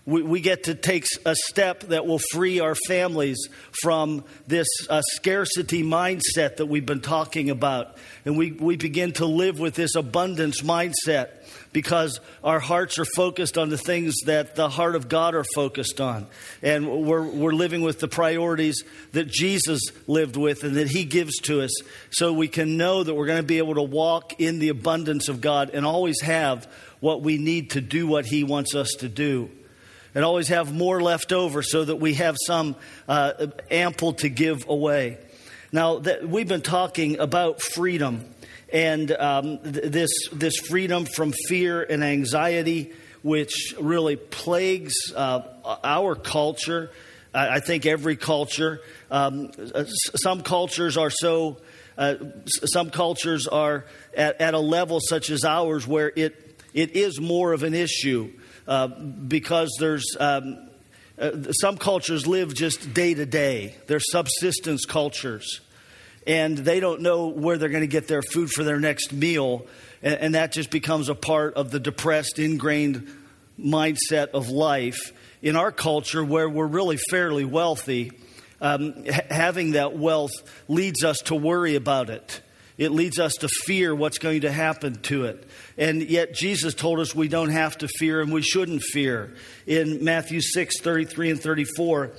we, 0.07 0.23
we 0.23 0.41
get 0.41 0.65
to 0.65 0.75
take 0.75 1.05
a 1.27 1.35
step 1.35 1.81
that 1.85 2.07
will 2.07 2.21
free 2.33 2.61
our 2.61 2.75
families 2.75 3.49
from 3.83 4.25
this 4.47 4.69
uh, 4.89 5.03
scarcity 5.03 5.83
mindset 5.83 6.57
that 6.57 6.67
we've 6.67 6.87
been 6.87 7.01
talking 7.01 7.51
about. 7.51 7.97
And 8.25 8.39
we, 8.39 8.53
we 8.53 8.77
begin 8.77 9.13
to 9.15 9.27
live 9.27 9.59
with 9.59 9.75
this 9.75 9.95
abundance 9.97 10.63
mindset 10.63 11.29
because 11.77 12.21
our 12.43 12.59
hearts 12.59 12.99
are 12.99 13.05
focused 13.05 13.59
on 13.59 13.69
the 13.69 13.77
things 13.77 14.15
that 14.25 14.57
the 14.57 14.67
heart 14.67 14.97
of 14.97 15.11
God 15.11 15.35
are 15.35 15.45
focused 15.55 16.01
on. 16.01 16.27
And 16.63 17.05
we're, 17.05 17.23
we're 17.23 17.53
living 17.53 17.83
with 17.83 18.01
the 18.01 18.09
priorities 18.09 18.83
that 19.13 19.29
Jesus 19.29 19.83
lived 20.07 20.37
with 20.37 20.65
and 20.65 20.77
that 20.77 20.89
He 20.89 21.05
gives 21.05 21.37
to 21.41 21.61
us 21.61 21.73
so 22.09 22.33
we 22.33 22.49
can 22.49 22.79
know 22.79 23.05
that 23.05 23.13
we're 23.13 23.27
going 23.27 23.43
to 23.43 23.47
be 23.47 23.59
able 23.59 23.75
to 23.75 23.83
walk 23.83 24.41
in 24.41 24.59
the 24.59 24.71
abundance 24.71 25.29
of 25.29 25.43
God 25.43 25.69
and 25.69 25.85
always 25.85 26.19
have 26.23 26.67
what 27.01 27.21
we 27.21 27.37
need 27.37 27.73
to 27.73 27.83
do 27.83 28.07
what 28.07 28.25
He 28.25 28.43
wants 28.43 28.75
us 28.75 28.89
to 29.01 29.09
do 29.11 29.51
and 30.15 30.25
always 30.25 30.49
have 30.49 30.73
more 30.73 31.03
left 31.03 31.31
over 31.31 31.63
so 31.63 31.85
that 31.85 31.97
we 31.97 32.15
have 32.15 32.39
some 32.47 32.75
uh, 33.07 33.49
ample 33.71 34.15
to 34.15 34.31
give 34.31 34.67
away. 34.67 35.19
Now, 35.73 35.99
that 35.99 36.27
we've 36.27 36.49
been 36.49 36.63
talking 36.63 37.19
about 37.19 37.61
freedom 37.61 38.25
and 38.73 39.11
um, 39.13 39.59
th- 39.59 39.93
this, 39.93 40.11
this 40.33 40.57
freedom 40.59 41.05
from 41.05 41.33
fear 41.49 41.83
and 41.83 42.03
anxiety, 42.03 42.93
which 43.23 43.75
really 43.81 44.17
plagues 44.17 44.95
uh, 45.15 45.43
our 45.85 46.15
culture. 46.15 46.91
I, 47.35 47.57
I, 47.57 47.61
think 47.61 47.87
every 47.87 48.17
culture. 48.17 48.81
Um, 49.11 49.51
some 49.95 50.43
cultures 50.43 50.97
are 50.97 51.11
so. 51.11 51.59
Uh, 51.99 52.17
some 52.47 52.91
cultures 52.91 53.47
are 53.47 53.87
at, 54.15 54.39
at, 54.41 54.53
a 54.53 54.59
level 54.59 55.01
such 55.01 55.31
as 55.31 55.45
ours 55.47 55.87
where 55.87 56.13
it, 56.15 56.61
it 56.75 56.91
is 56.91 57.19
more 57.19 57.55
of 57.55 57.63
an 57.63 57.73
issue. 57.73 58.31
Uh, 58.69 58.89
because 58.89 59.75
there's 59.79 60.17
um, 60.19 60.69
uh, 61.19 61.53
some 61.53 61.79
cultures 61.79 62.27
live 62.27 62.53
just 62.53 62.93
day 62.93 63.15
to 63.15 63.25
day. 63.25 63.77
They're 63.87 64.01
subsistence 64.01 64.85
cultures, 64.85 65.61
and 66.27 66.59
they 66.59 66.81
don't 66.81 67.03
know 67.03 67.29
where 67.29 67.59
they're 67.59 67.69
going 67.69 67.83
to 67.83 67.87
get 67.87 68.09
their 68.09 68.23
food 68.23 68.51
for 68.51 68.65
their 68.65 68.81
next 68.81 69.13
meal, 69.13 69.67
and, 70.03 70.15
and 70.15 70.35
that 70.35 70.53
just 70.53 70.71
becomes 70.71 71.09
a 71.09 71.15
part 71.15 71.55
of 71.55 71.71
the 71.71 71.81
depressed, 71.81 72.39
ingrained 72.39 73.09
mindset 73.59 74.29
of 74.29 74.49
life. 74.49 75.13
In 75.43 75.55
our 75.55 75.71
culture, 75.71 76.25
where 76.25 76.49
we're 76.49 76.67
really 76.67 76.99
fairly 77.11 77.45
wealthy, 77.45 78.13
um, 78.61 79.05
having 79.31 79.73
that 79.73 79.97
wealth 79.97 80.33
leads 80.67 81.05
us 81.05 81.19
to 81.27 81.35
worry 81.35 81.77
about 81.77 82.11
it. 82.11 82.41
It 82.79 82.91
leads 82.91 83.19
us 83.19 83.35
to 83.37 83.49
fear 83.49 83.95
what's 83.95 84.19
going 84.19 84.43
to 84.43 84.53
happen 84.53 84.97
to 85.03 85.25
it. 85.25 85.49
And 85.79 86.03
yet 86.03 86.35
Jesus 86.35 86.75
told 86.75 87.01
us 87.01 87.15
we 87.15 87.29
don't 87.29 87.49
have 87.49 87.79
to 87.79 87.89
fear 87.89 88.21
and 88.21 88.31
we 88.31 88.43
shouldn't 88.43 88.83
fear. 88.83 89.35
In 89.67 90.05
Matthew 90.05 90.41
6, 90.43 90.81
33 90.81 91.31
and 91.31 91.41
34, 91.41 92.13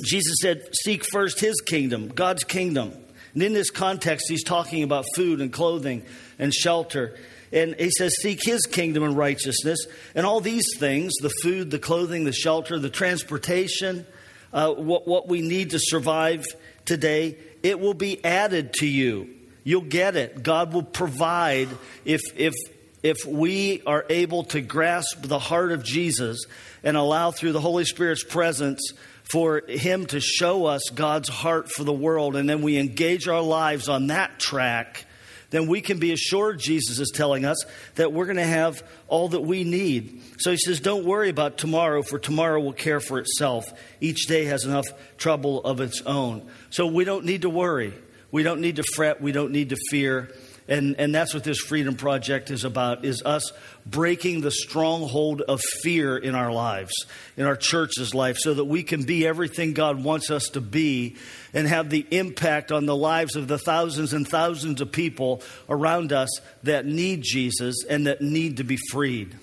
Jesus 0.00 0.36
said, 0.40 0.68
Seek 0.72 1.04
first 1.04 1.40
his 1.40 1.60
kingdom, 1.60 2.08
God's 2.08 2.44
kingdom. 2.44 2.92
And 3.34 3.42
in 3.42 3.52
this 3.52 3.70
context, 3.70 4.26
he's 4.28 4.44
talking 4.44 4.82
about 4.82 5.04
food 5.14 5.40
and 5.40 5.52
clothing 5.52 6.04
and 6.38 6.52
shelter. 6.52 7.16
And 7.52 7.74
he 7.78 7.90
says, 7.90 8.14
Seek 8.20 8.40
his 8.42 8.66
kingdom 8.66 9.02
and 9.02 9.16
righteousness. 9.16 9.86
And 10.14 10.26
all 10.26 10.40
these 10.40 10.66
things 10.78 11.12
the 11.20 11.32
food, 11.42 11.70
the 11.70 11.78
clothing, 11.78 12.24
the 12.24 12.32
shelter, 12.32 12.78
the 12.78 12.90
transportation, 12.90 14.06
uh, 14.52 14.72
what, 14.72 15.06
what 15.06 15.28
we 15.28 15.40
need 15.42 15.70
to 15.70 15.78
survive 15.78 16.44
today 16.84 17.36
it 17.66 17.80
will 17.80 17.94
be 17.94 18.24
added 18.24 18.74
to 18.74 18.86
you. 18.86 19.28
You'll 19.64 19.80
get 19.80 20.14
it. 20.14 20.44
God 20.44 20.72
will 20.72 20.84
provide 20.84 21.68
if, 22.04 22.20
if, 22.36 22.54
if 23.02 23.26
we 23.26 23.82
are 23.84 24.06
able 24.08 24.44
to 24.44 24.60
grasp 24.60 25.22
the 25.22 25.40
heart 25.40 25.72
of 25.72 25.82
Jesus 25.82 26.44
and 26.84 26.96
allow 26.96 27.32
through 27.32 27.50
the 27.50 27.60
Holy 27.60 27.84
Spirit's 27.84 28.22
presence 28.22 28.92
for 29.30 29.62
Him 29.68 30.06
to 30.06 30.20
show 30.20 30.66
us 30.66 30.82
God's 30.94 31.28
heart 31.28 31.70
for 31.70 31.84
the 31.84 31.92
world, 31.92 32.36
and 32.36 32.48
then 32.48 32.62
we 32.62 32.78
engage 32.78 33.28
our 33.28 33.42
lives 33.42 33.88
on 33.88 34.08
that 34.08 34.38
track, 34.38 35.06
then 35.50 35.68
we 35.68 35.80
can 35.80 35.98
be 35.98 36.12
assured, 36.12 36.58
Jesus 36.58 36.98
is 36.98 37.12
telling 37.14 37.44
us, 37.44 37.56
that 37.94 38.12
we're 38.12 38.26
going 38.26 38.36
to 38.36 38.44
have 38.44 38.82
all 39.08 39.28
that 39.28 39.42
we 39.42 39.64
need. 39.64 40.22
So 40.38 40.50
He 40.50 40.56
says, 40.56 40.80
Don't 40.80 41.04
worry 41.04 41.28
about 41.28 41.58
tomorrow, 41.58 42.02
for 42.02 42.18
tomorrow 42.18 42.60
will 42.60 42.72
care 42.72 43.00
for 43.00 43.18
itself. 43.18 43.64
Each 44.00 44.26
day 44.26 44.44
has 44.46 44.64
enough 44.64 44.86
trouble 45.16 45.62
of 45.62 45.80
its 45.80 46.02
own. 46.02 46.48
So 46.70 46.86
we 46.86 47.04
don't 47.04 47.24
need 47.24 47.42
to 47.42 47.50
worry. 47.50 47.94
We 48.32 48.42
don't 48.42 48.60
need 48.60 48.76
to 48.76 48.84
fret. 48.94 49.20
We 49.20 49.32
don't 49.32 49.52
need 49.52 49.70
to 49.70 49.76
fear. 49.90 50.30
And, 50.68 50.96
and 50.98 51.14
that's 51.14 51.32
what 51.32 51.44
this 51.44 51.58
Freedom 51.60 51.94
Project 51.94 52.50
is 52.50 52.64
about, 52.64 53.04
is 53.04 53.22
us 53.24 53.52
breaking 53.84 54.40
the 54.40 54.50
stronghold 54.50 55.40
of 55.42 55.60
fear 55.82 56.16
in 56.16 56.34
our 56.34 56.50
lives, 56.50 56.92
in 57.36 57.46
our 57.46 57.54
church's 57.54 58.14
life, 58.14 58.36
so 58.38 58.54
that 58.54 58.64
we 58.64 58.82
can 58.82 59.04
be 59.04 59.26
everything 59.26 59.74
God 59.74 60.02
wants 60.02 60.30
us 60.30 60.48
to 60.50 60.60
be 60.60 61.16
and 61.54 61.68
have 61.68 61.88
the 61.88 62.04
impact 62.10 62.72
on 62.72 62.86
the 62.86 62.96
lives 62.96 63.36
of 63.36 63.46
the 63.46 63.58
thousands 63.58 64.12
and 64.12 64.26
thousands 64.26 64.80
of 64.80 64.90
people 64.90 65.40
around 65.68 66.12
us 66.12 66.40
that 66.64 66.84
need 66.84 67.22
Jesus 67.22 67.84
and 67.88 68.08
that 68.08 68.20
need 68.20 68.56
to 68.56 68.64
be 68.64 68.78
freed. 68.90 69.36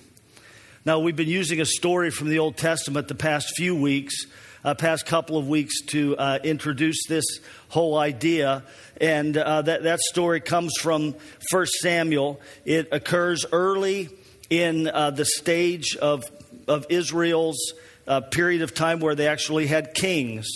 Now, 0.84 0.98
we've 0.98 1.16
been 1.16 1.28
using 1.28 1.62
a 1.62 1.66
story 1.66 2.10
from 2.10 2.28
the 2.28 2.38
Old 2.38 2.58
Testament 2.58 3.08
the 3.08 3.14
past 3.14 3.54
few 3.56 3.74
weeks 3.74 4.26
uh, 4.64 4.74
past 4.74 5.06
couple 5.06 5.36
of 5.36 5.46
weeks 5.46 5.82
to 5.82 6.16
uh, 6.16 6.38
introduce 6.42 7.06
this 7.06 7.24
whole 7.68 7.98
idea. 7.98 8.62
And 9.00 9.36
uh, 9.36 9.62
that, 9.62 9.82
that 9.82 10.00
story 10.00 10.40
comes 10.40 10.74
from 10.80 11.14
1 11.50 11.66
Samuel. 11.66 12.40
It 12.64 12.88
occurs 12.90 13.44
early 13.52 14.08
in 14.48 14.88
uh, 14.88 15.10
the 15.10 15.24
stage 15.24 15.96
of, 15.96 16.24
of 16.66 16.86
Israel's 16.88 17.74
uh, 18.06 18.20
period 18.20 18.62
of 18.62 18.74
time 18.74 19.00
where 19.00 19.14
they 19.14 19.28
actually 19.28 19.66
had 19.66 19.94
kings. 19.94 20.46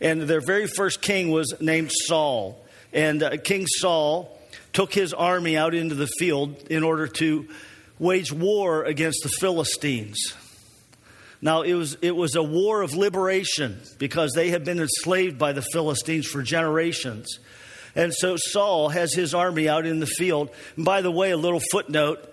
And 0.00 0.22
their 0.22 0.40
very 0.40 0.66
first 0.66 1.00
king 1.00 1.30
was 1.30 1.54
named 1.60 1.90
Saul. 1.92 2.64
And 2.92 3.22
uh, 3.22 3.36
King 3.38 3.66
Saul 3.66 4.38
took 4.72 4.92
his 4.92 5.14
army 5.14 5.56
out 5.56 5.74
into 5.74 5.94
the 5.94 6.08
field 6.18 6.66
in 6.68 6.82
order 6.82 7.06
to 7.06 7.48
wage 7.98 8.32
war 8.32 8.84
against 8.84 9.22
the 9.22 9.28
Philistines. 9.28 10.34
Now, 11.44 11.62
it 11.62 11.74
was, 11.74 11.96
it 12.02 12.16
was 12.16 12.34
a 12.34 12.42
war 12.42 12.82
of 12.82 12.94
liberation 12.94 13.78
because 13.98 14.32
they 14.34 14.48
had 14.50 14.64
been 14.64 14.80
enslaved 14.80 15.38
by 15.38 15.52
the 15.52 15.62
Philistines 15.62 16.26
for 16.26 16.42
generations. 16.42 17.38
And 17.94 18.12
so 18.12 18.36
Saul 18.36 18.88
has 18.88 19.14
his 19.14 19.34
army 19.34 19.68
out 19.68 19.86
in 19.86 20.00
the 20.00 20.06
field. 20.06 20.50
And 20.74 20.84
by 20.84 21.02
the 21.02 21.12
way, 21.12 21.30
a 21.30 21.36
little 21.36 21.60
footnote 21.70 22.30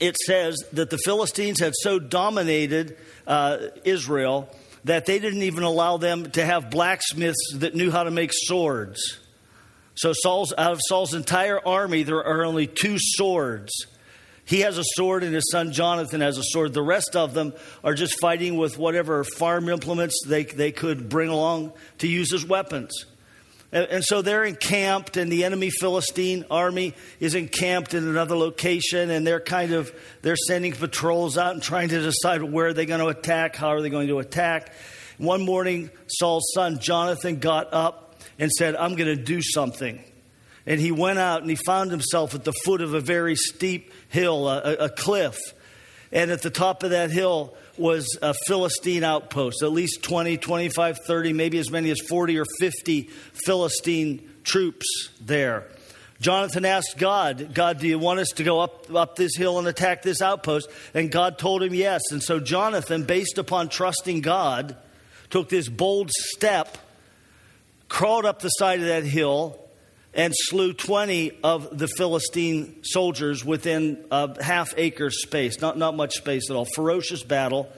it 0.00 0.16
says 0.16 0.56
that 0.72 0.90
the 0.90 0.98
Philistines 0.98 1.60
had 1.60 1.72
so 1.76 1.98
dominated 1.98 2.96
uh, 3.26 3.58
Israel 3.84 4.48
that 4.84 5.06
they 5.06 5.18
didn't 5.18 5.42
even 5.42 5.62
allow 5.62 5.96
them 5.96 6.30
to 6.32 6.44
have 6.44 6.70
blacksmiths 6.70 7.54
that 7.54 7.74
knew 7.74 7.90
how 7.90 8.04
to 8.04 8.10
make 8.10 8.30
swords. 8.32 9.18
So 9.94 10.12
Saul's 10.12 10.52
out 10.58 10.72
of 10.72 10.80
Saul's 10.88 11.14
entire 11.14 11.64
army, 11.64 12.02
there 12.02 12.24
are 12.24 12.44
only 12.44 12.66
two 12.66 12.96
swords. 12.98 13.86
He 14.46 14.60
has 14.60 14.76
a 14.76 14.84
sword, 14.84 15.22
and 15.22 15.34
his 15.34 15.50
son 15.50 15.72
Jonathan 15.72 16.20
has 16.20 16.36
a 16.36 16.42
sword. 16.42 16.74
The 16.74 16.82
rest 16.82 17.16
of 17.16 17.32
them 17.32 17.54
are 17.82 17.94
just 17.94 18.20
fighting 18.20 18.56
with 18.56 18.76
whatever 18.76 19.24
farm 19.24 19.68
implements 19.68 20.20
they, 20.26 20.44
they 20.44 20.70
could 20.70 21.08
bring 21.08 21.30
along 21.30 21.72
to 21.98 22.08
use 22.08 22.32
as 22.32 22.44
weapons. 22.44 23.06
And, 23.72 23.86
and 23.86 24.04
so 24.04 24.20
they're 24.20 24.44
encamped, 24.44 25.16
and 25.16 25.32
the 25.32 25.44
enemy 25.44 25.70
Philistine 25.70 26.44
army 26.50 26.94
is 27.20 27.34
encamped 27.34 27.94
in 27.94 28.06
another 28.06 28.36
location, 28.36 29.10
and 29.10 29.26
they're 29.26 29.40
kind 29.40 29.72
of 29.72 29.92
they're 30.20 30.36
sending 30.36 30.72
patrols 30.72 31.38
out 31.38 31.54
and 31.54 31.62
trying 31.62 31.88
to 31.88 32.00
decide 32.00 32.42
where 32.42 32.68
are 32.68 32.72
they 32.74 32.86
going 32.86 33.00
to 33.00 33.08
attack, 33.08 33.56
how 33.56 33.68
are 33.68 33.80
they 33.80 33.90
going 33.90 34.08
to 34.08 34.18
attack. 34.18 34.72
One 35.16 35.44
morning, 35.44 35.90
Saul's 36.06 36.50
son 36.54 36.80
Jonathan 36.80 37.38
got 37.38 37.72
up 37.72 38.16
and 38.38 38.50
said, 38.52 38.76
"I'm 38.76 38.94
going 38.94 39.16
to 39.16 39.22
do 39.22 39.40
something." 39.40 40.02
And 40.66 40.80
he 40.80 40.92
went 40.92 41.18
out 41.18 41.42
and 41.42 41.50
he 41.50 41.56
found 41.56 41.90
himself 41.90 42.34
at 42.34 42.44
the 42.44 42.52
foot 42.64 42.80
of 42.80 42.94
a 42.94 43.00
very 43.00 43.36
steep 43.36 43.92
hill, 44.08 44.48
a, 44.48 44.74
a 44.74 44.88
cliff. 44.88 45.38
And 46.10 46.30
at 46.30 46.42
the 46.42 46.50
top 46.50 46.82
of 46.82 46.90
that 46.90 47.10
hill 47.10 47.54
was 47.76 48.18
a 48.22 48.34
Philistine 48.46 49.04
outpost, 49.04 49.62
at 49.62 49.72
least 49.72 50.02
20, 50.02 50.38
25, 50.38 50.98
30, 51.06 51.32
maybe 51.32 51.58
as 51.58 51.70
many 51.70 51.90
as 51.90 52.00
40 52.00 52.38
or 52.38 52.46
50 52.60 53.02
Philistine 53.44 54.30
troops 54.44 55.10
there. 55.20 55.66
Jonathan 56.20 56.64
asked 56.64 56.96
God, 56.96 57.52
God, 57.52 57.80
do 57.80 57.88
you 57.88 57.98
want 57.98 58.20
us 58.20 58.28
to 58.36 58.44
go 58.44 58.60
up, 58.60 58.94
up 58.94 59.16
this 59.16 59.36
hill 59.36 59.58
and 59.58 59.66
attack 59.66 60.02
this 60.02 60.22
outpost? 60.22 60.70
And 60.94 61.10
God 61.10 61.36
told 61.36 61.62
him 61.62 61.74
yes. 61.74 62.00
And 62.12 62.22
so 62.22 62.38
Jonathan, 62.38 63.04
based 63.04 63.36
upon 63.36 63.68
trusting 63.68 64.20
God, 64.20 64.76
took 65.30 65.48
this 65.48 65.68
bold 65.68 66.10
step, 66.12 66.78
crawled 67.88 68.24
up 68.24 68.40
the 68.40 68.48
side 68.50 68.80
of 68.80 68.86
that 68.86 69.04
hill, 69.04 69.63
and 70.14 70.32
slew 70.36 70.72
20 70.72 71.40
of 71.42 71.76
the 71.76 71.88
Philistine 71.88 72.84
soldiers 72.84 73.44
within 73.44 74.04
a 74.10 74.42
half 74.42 74.72
acre 74.76 75.10
space, 75.10 75.60
not, 75.60 75.76
not 75.76 75.96
much 75.96 76.14
space 76.14 76.50
at 76.50 76.56
all. 76.56 76.66
Ferocious 76.74 77.22
battle. 77.22 77.70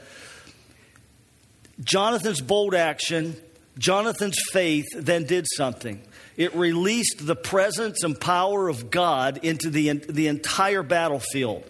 Jonathan's 1.83 2.41
bold 2.41 2.75
action, 2.75 3.37
Jonathan's 3.79 4.39
faith 4.53 4.87
then 4.95 5.25
did 5.25 5.47
something. 5.57 6.03
It 6.37 6.55
released 6.55 7.27
the 7.27 7.37
presence 7.37 8.03
and 8.03 8.19
power 8.19 8.69
of 8.69 8.91
God 8.91 9.41
into 9.43 9.71
the, 9.71 9.93
the 9.93 10.29
entire 10.29 10.83
battlefield. 10.83 11.65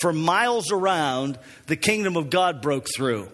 for 0.00 0.12
miles 0.12 0.70
around, 0.72 1.38
the 1.66 1.76
kingdom 1.76 2.16
of 2.16 2.28
God 2.28 2.60
broke 2.60 2.86
through. 2.94 3.28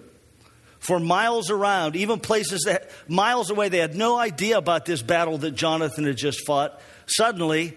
For 0.82 0.98
miles 0.98 1.48
around, 1.48 1.94
even 1.94 2.18
places 2.18 2.62
that 2.62 2.90
miles 3.06 3.50
away, 3.50 3.68
they 3.68 3.78
had 3.78 3.94
no 3.94 4.18
idea 4.18 4.58
about 4.58 4.84
this 4.84 5.00
battle 5.00 5.38
that 5.38 5.52
Jonathan 5.52 6.04
had 6.04 6.16
just 6.16 6.44
fought. 6.44 6.80
Suddenly, 7.06 7.76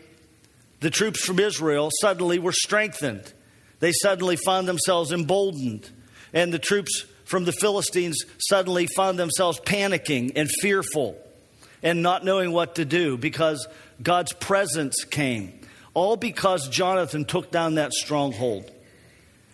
the 0.79 0.89
troops 0.89 1.23
from 1.23 1.37
Israel 1.37 1.91
suddenly 2.01 2.39
were 2.39 2.51
strengthened. 2.51 3.31
They 3.79 3.91
suddenly 3.91 4.37
found 4.37 4.67
themselves 4.67 5.11
emboldened. 5.11 5.87
And 6.33 6.51
the 6.51 6.57
troops 6.57 7.05
from 7.25 7.45
the 7.45 7.51
Philistines 7.51 8.17
suddenly 8.39 8.87
found 8.87 9.19
themselves 9.19 9.59
panicking 9.59 10.31
and 10.35 10.49
fearful 10.59 11.15
and 11.83 12.01
not 12.01 12.25
knowing 12.25 12.53
what 12.53 12.73
to 12.75 12.85
do 12.85 13.19
because 13.19 13.67
God's 14.01 14.33
presence 14.33 15.03
came. 15.03 15.59
All 15.93 16.17
because 16.17 16.69
Jonathan 16.69 17.23
took 17.23 17.51
down 17.51 17.75
that 17.75 17.93
stronghold. 17.93 18.71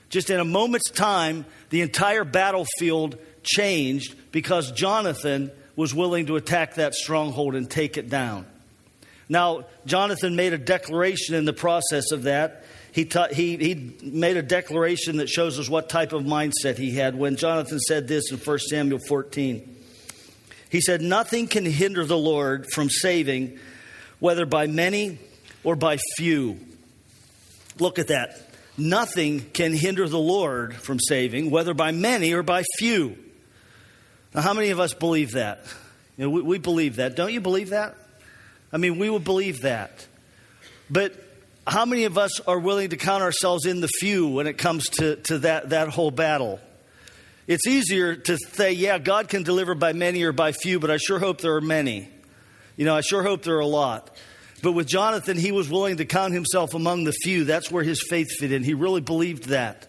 Just 0.07 0.29
in 0.29 0.39
a 0.39 0.45
moment's 0.45 0.89
time, 0.89 1.45
the 1.69 1.81
entire 1.81 2.23
battlefield 2.23 3.17
changed 3.43 4.15
because 4.31 4.71
Jonathan 4.71 5.51
was 5.75 5.93
willing 5.93 6.27
to 6.27 6.35
attack 6.35 6.75
that 6.75 6.93
stronghold 6.93 7.55
and 7.55 7.69
take 7.69 7.97
it 7.97 8.09
down. 8.09 8.45
Now, 9.29 9.65
Jonathan 9.85 10.35
made 10.35 10.53
a 10.53 10.57
declaration 10.57 11.35
in 11.35 11.45
the 11.45 11.53
process 11.53 12.11
of 12.11 12.23
that. 12.23 12.65
He, 12.91 13.05
ta- 13.05 13.29
he, 13.31 13.55
he 13.55 13.95
made 14.03 14.35
a 14.35 14.41
declaration 14.41 15.17
that 15.17 15.29
shows 15.29 15.57
us 15.57 15.69
what 15.69 15.87
type 15.87 16.11
of 16.11 16.23
mindset 16.23 16.77
he 16.77 16.91
had 16.91 17.15
when 17.15 17.37
Jonathan 17.37 17.79
said 17.79 18.09
this 18.09 18.31
in 18.31 18.37
1 18.37 18.59
Samuel 18.59 18.99
14. 19.07 19.77
He 20.69 20.81
said, 20.81 21.01
Nothing 21.01 21.47
can 21.47 21.65
hinder 21.65 22.05
the 22.05 22.17
Lord 22.17 22.67
from 22.73 22.89
saving, 22.89 23.57
whether 24.19 24.45
by 24.45 24.67
many 24.67 25.19
or 25.63 25.77
by 25.77 25.97
few. 26.17 26.59
Look 27.79 27.99
at 27.99 28.09
that. 28.09 28.37
Nothing 28.77 29.41
can 29.51 29.73
hinder 29.73 30.07
the 30.09 30.19
Lord 30.19 30.75
from 30.75 30.99
saving, 30.99 31.51
whether 31.51 31.73
by 31.73 31.91
many 31.91 32.33
or 32.33 32.43
by 32.43 32.63
few. 32.77 33.17
Now, 34.33 34.41
how 34.41 34.53
many 34.53 34.69
of 34.69 34.79
us 34.79 34.93
believe 34.93 35.31
that? 35.31 35.65
You 36.17 36.25
know, 36.25 36.29
we, 36.29 36.41
we 36.41 36.57
believe 36.57 36.97
that. 36.97 37.15
Don't 37.15 37.33
you 37.33 37.41
believe 37.41 37.69
that? 37.69 37.95
I 38.71 38.77
mean, 38.77 38.97
we 38.97 39.09
would 39.09 39.23
believe 39.23 39.61
that. 39.61 40.07
But 40.89 41.13
how 41.67 41.85
many 41.85 42.05
of 42.05 42.17
us 42.17 42.39
are 42.41 42.59
willing 42.59 42.89
to 42.89 42.97
count 42.97 43.23
ourselves 43.23 43.65
in 43.65 43.81
the 43.81 43.89
few 43.99 44.27
when 44.27 44.47
it 44.47 44.57
comes 44.57 44.87
to, 44.99 45.17
to 45.17 45.39
that, 45.39 45.69
that 45.69 45.89
whole 45.89 46.11
battle? 46.11 46.59
It's 47.47 47.67
easier 47.67 48.15
to 48.15 48.37
say, 48.53 48.71
yeah, 48.73 48.97
God 48.97 49.27
can 49.27 49.43
deliver 49.43 49.75
by 49.75 49.93
many 49.93 50.23
or 50.23 50.31
by 50.31 50.53
few, 50.53 50.79
but 50.79 50.89
I 50.89 50.97
sure 50.97 51.19
hope 51.19 51.41
there 51.41 51.55
are 51.55 51.61
many. 51.61 52.07
You 52.77 52.85
know, 52.85 52.95
I 52.95 53.01
sure 53.01 53.23
hope 53.23 53.43
there 53.43 53.55
are 53.55 53.59
a 53.59 53.65
lot. 53.65 54.15
But 54.63 54.73
with 54.73 54.87
Jonathan, 54.87 55.37
he 55.37 55.51
was 55.51 55.69
willing 55.69 55.97
to 55.97 56.05
count 56.05 56.33
himself 56.33 56.73
among 56.73 57.03
the 57.03 57.11
few. 57.11 57.43
That's 57.43 57.69
where 57.71 57.83
his 57.83 58.01
faith 58.07 58.29
fit 58.39 58.51
in. 58.51 58.63
He 58.63 58.73
really 58.73 59.01
believed 59.01 59.45
that. 59.49 59.87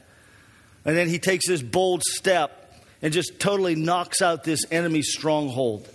And 0.85 0.97
then 0.97 1.09
he 1.09 1.19
takes 1.19 1.47
this 1.47 1.63
bold 1.63 2.03
step 2.03 2.62
and 3.03 3.13
just 3.13 3.39
totally 3.39 3.75
knocks 3.75 4.23
out 4.23 4.45
this 4.45 4.65
enemy 4.71 5.03
stronghold. 5.03 5.89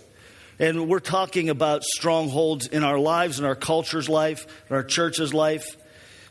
And 0.58 0.88
we're 0.88 1.00
talking 1.00 1.48
about 1.50 1.82
strongholds 1.84 2.66
in 2.66 2.84
our 2.84 2.98
lives, 2.98 3.38
in 3.38 3.44
our 3.44 3.54
culture's 3.54 4.08
life, 4.08 4.46
in 4.68 4.76
our 4.76 4.82
church's 4.82 5.32
life. 5.32 5.76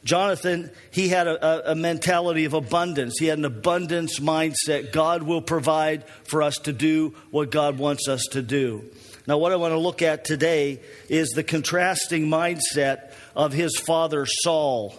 Jonathan, 0.04 0.72
he 0.92 1.10
had 1.10 1.28
a, 1.28 1.72
a, 1.72 1.76
mentality 1.76 2.46
of 2.46 2.54
abundance. 2.54 3.16
He 3.20 3.26
had 3.26 3.40
an 3.40 3.46
abundance 3.46 4.20
mindset. 4.20 4.94
God 4.94 5.24
will 5.24 5.42
provide 5.42 6.06
for 6.26 6.44
us 6.44 6.58
to 6.60 6.74
do 6.74 7.16
what 7.32 7.52
God 7.52 7.78
wants 7.78 8.08
us 8.08 8.24
to 8.32 8.42
do. 8.42 8.86
Now, 9.28 9.38
what 9.38 9.52
I 9.52 9.58
want 9.58 9.74
to 9.74 9.80
look 9.80 10.02
at 10.02 10.24
today 10.24 10.80
is 11.10 11.30
the 11.30 11.44
contrasting 11.44 12.28
mindset 12.28 13.12
of 13.36 13.52
his 13.52 13.78
father 13.78 14.26
Saul. 14.26 14.96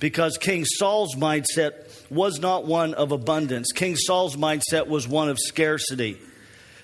Because 0.00 0.36
King 0.36 0.64
Saul's 0.66 1.14
mindset 1.14 1.87
was 2.10 2.40
not 2.40 2.66
one 2.66 2.94
of 2.94 3.12
abundance, 3.12 3.72
King 3.72 3.96
Saul's 3.96 4.36
mindset 4.36 4.86
was 4.86 5.06
one 5.06 5.28
of 5.28 5.38
scarcity. 5.38 6.18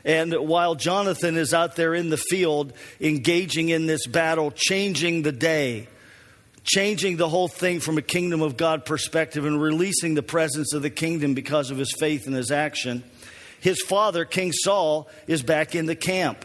And 0.04 0.34
while 0.34 0.74
Jonathan 0.74 1.36
is 1.36 1.54
out 1.54 1.76
there 1.76 1.94
in 1.94 2.10
the 2.10 2.18
field 2.18 2.74
engaging 3.00 3.70
in 3.70 3.86
this 3.86 4.06
battle, 4.06 4.50
changing 4.54 5.22
the 5.22 5.32
day, 5.32 5.88
changing 6.62 7.16
the 7.16 7.28
whole 7.28 7.48
thing 7.48 7.80
from 7.80 7.96
a 7.96 8.02
kingdom 8.02 8.42
of 8.42 8.56
God 8.56 8.84
perspective 8.84 9.46
and 9.46 9.60
releasing 9.60 10.14
the 10.14 10.22
presence 10.22 10.74
of 10.74 10.82
the 10.82 10.90
kingdom 10.90 11.34
because 11.34 11.70
of 11.70 11.78
his 11.78 11.92
faith 11.98 12.26
and 12.26 12.36
his 12.36 12.50
action, 12.50 13.02
his 13.60 13.80
father, 13.82 14.26
King 14.26 14.52
Saul, 14.52 15.08
is 15.26 15.42
back 15.42 15.74
in 15.74 15.86
the 15.86 15.96
camp. 15.96 16.44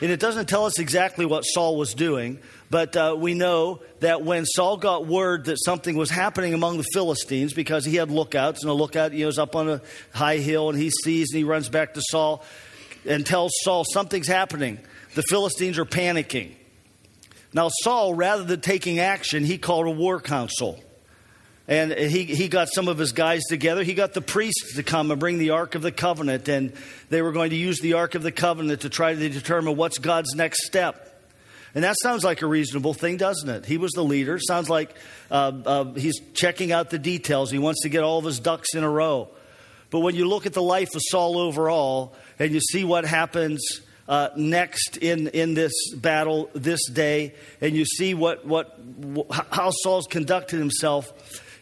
And 0.00 0.10
it 0.10 0.20
doesn't 0.20 0.48
tell 0.48 0.64
us 0.64 0.78
exactly 0.78 1.26
what 1.26 1.42
Saul 1.42 1.76
was 1.76 1.94
doing, 1.94 2.38
but 2.70 2.96
uh, 2.96 3.14
we 3.18 3.34
know 3.34 3.80
that 4.00 4.22
when 4.22 4.44
Saul 4.44 4.76
got 4.76 5.06
word 5.06 5.46
that 5.46 5.58
something 5.64 5.96
was 5.96 6.10
happening 6.10 6.54
among 6.54 6.78
the 6.78 6.86
Philistines, 6.92 7.52
because 7.52 7.84
he 7.84 7.96
had 7.96 8.10
lookouts, 8.10 8.62
and 8.62 8.70
a 8.70 8.74
lookout 8.74 9.12
you 9.12 9.24
know, 9.24 9.28
is 9.28 9.38
up 9.38 9.54
on 9.54 9.68
a 9.68 9.80
high 10.12 10.38
hill, 10.38 10.68
and 10.68 10.78
he 10.78 10.90
sees 10.90 11.30
and 11.30 11.38
he 11.38 11.44
runs 11.44 11.68
back 11.68 11.94
to 11.94 12.02
Saul 12.10 12.44
and 13.06 13.24
tells 13.24 13.52
Saul 13.62 13.84
something's 13.84 14.28
happening. 14.28 14.78
The 15.14 15.22
Philistines 15.22 15.78
are 15.78 15.84
panicking. 15.84 16.54
Now, 17.52 17.70
Saul, 17.82 18.14
rather 18.14 18.42
than 18.42 18.60
taking 18.60 18.98
action, 18.98 19.44
he 19.44 19.56
called 19.56 19.86
a 19.86 19.90
war 19.90 20.20
council. 20.20 20.82
And 21.68 21.92
he, 21.92 22.24
he 22.24 22.48
got 22.48 22.68
some 22.72 22.86
of 22.86 22.96
his 22.96 23.12
guys 23.12 23.42
together. 23.48 23.82
He 23.82 23.94
got 23.94 24.12
the 24.14 24.20
priests 24.20 24.76
to 24.76 24.84
come 24.84 25.10
and 25.10 25.18
bring 25.18 25.38
the 25.38 25.50
Ark 25.50 25.74
of 25.74 25.82
the 25.82 25.90
Covenant. 25.90 26.48
And 26.48 26.72
they 27.10 27.22
were 27.22 27.32
going 27.32 27.50
to 27.50 27.56
use 27.56 27.80
the 27.80 27.94
Ark 27.94 28.14
of 28.14 28.22
the 28.22 28.30
Covenant 28.30 28.82
to 28.82 28.88
try 28.88 29.14
to 29.14 29.28
determine 29.28 29.76
what's 29.76 29.98
God's 29.98 30.34
next 30.34 30.64
step. 30.64 31.02
And 31.74 31.84
that 31.84 31.96
sounds 32.02 32.24
like 32.24 32.40
a 32.40 32.46
reasonable 32.46 32.94
thing, 32.94 33.16
doesn't 33.16 33.50
it? 33.50 33.66
He 33.66 33.76
was 33.78 33.92
the 33.92 34.02
leader. 34.04 34.38
Sounds 34.38 34.70
like 34.70 34.94
uh, 35.30 35.52
uh, 35.66 35.92
he's 35.92 36.20
checking 36.32 36.72
out 36.72 36.88
the 36.88 36.98
details. 36.98 37.50
He 37.50 37.58
wants 37.58 37.82
to 37.82 37.88
get 37.88 38.02
all 38.02 38.18
of 38.18 38.24
his 38.24 38.38
ducks 38.40 38.74
in 38.74 38.82
a 38.82 38.88
row. 38.88 39.28
But 39.90 40.00
when 40.00 40.14
you 40.14 40.26
look 40.26 40.46
at 40.46 40.52
the 40.52 40.62
life 40.62 40.94
of 40.94 41.02
Saul 41.10 41.36
overall 41.36 42.14
and 42.38 42.52
you 42.52 42.60
see 42.60 42.84
what 42.84 43.04
happens 43.04 43.82
uh, 44.08 44.30
next 44.36 44.96
in, 44.98 45.28
in 45.28 45.54
this 45.54 45.72
battle 45.94 46.48
this 46.54 46.88
day, 46.88 47.34
and 47.60 47.74
you 47.74 47.84
see 47.84 48.14
what, 48.14 48.46
what, 48.46 48.78
how 49.50 49.70
Saul's 49.70 50.06
conducted 50.06 50.58
himself, 50.58 51.12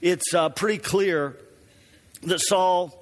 it's 0.04 0.34
uh, 0.34 0.50
pretty 0.50 0.76
clear 0.76 1.34
that 2.24 2.38
Saul 2.38 2.92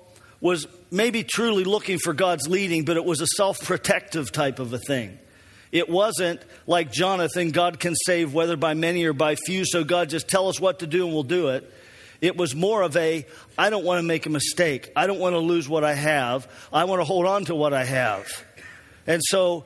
was 0.41 0.69
maybe 0.93 1.25
truly 1.25 1.65
looking 1.65 1.99
for 1.99 2.13
God's 2.13 2.49
leading, 2.49 2.85
but 2.85 2.97
it 2.97 3.05
was 3.05 3.21
a 3.21 3.27
self 3.37 3.61
protective 3.61 4.31
type 4.31 4.61
of 4.61 4.73
a 4.73 4.79
thing. 4.79 5.19
It 5.73 5.89
wasn't 5.89 6.41
like 6.69 6.93
Jonathan, 6.93 7.51
God 7.51 7.81
can 7.81 7.97
save 8.07 8.35
whether 8.35 8.57
by 8.57 8.75
many 8.75 9.05
or 9.05 9.13
by 9.13 9.35
few, 9.35 9.65
so 9.65 9.83
God 9.83 10.11
just 10.11 10.29
tell 10.29 10.49
us 10.49 10.61
what 10.61 10.79
to 10.79 10.87
do 10.87 11.05
and 11.05 11.13
we'll 11.13 11.25
do 11.25 11.49
it. 11.49 11.71
It 12.21 12.37
was 12.37 12.55
more 12.55 12.83
of 12.83 12.97
a, 12.97 13.27
I 13.59 13.69
don't 13.69 13.85
want 13.85 13.99
to 13.99 14.05
make 14.05 14.27
a 14.27 14.31
mistake. 14.31 14.93
I 14.95 15.09
don't 15.09 15.19
want 15.19 15.33
to 15.33 15.41
lose 15.41 15.69
what 15.69 15.83
I 15.83 15.95
have. 15.95 16.47
I 16.73 16.85
want 16.85 17.01
to 17.01 17.05
hold 17.05 17.27
on 17.27 17.47
to 17.47 17.55
what 17.57 17.75
I 17.75 17.83
have. 17.83 18.29
And 19.09 19.21
so 19.25 19.65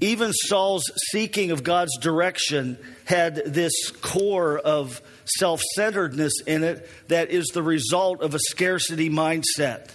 even 0.00 0.32
Saul's 0.32 0.90
seeking 1.10 1.50
of 1.50 1.62
God's 1.62 1.98
direction 1.98 2.78
had 3.04 3.34
this 3.44 3.90
core 4.00 4.58
of 4.58 5.02
self 5.38 5.60
centeredness 5.74 6.32
in 6.46 6.64
it 6.64 6.88
that 7.08 7.30
is 7.30 7.46
the 7.48 7.62
result 7.62 8.22
of 8.22 8.34
a 8.34 8.38
scarcity 8.38 9.10
mindset. 9.10 9.90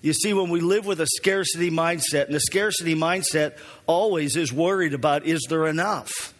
You 0.00 0.12
see, 0.12 0.34
when 0.34 0.50
we 0.50 0.60
live 0.60 0.84
with 0.84 1.00
a 1.00 1.06
scarcity 1.06 1.70
mindset, 1.70 2.26
and 2.26 2.34
the 2.34 2.40
scarcity 2.40 2.94
mindset 2.94 3.56
always 3.86 4.36
is 4.36 4.52
worried 4.52 4.92
about 4.92 5.24
is 5.24 5.46
there 5.48 5.66
enough? 5.66 6.34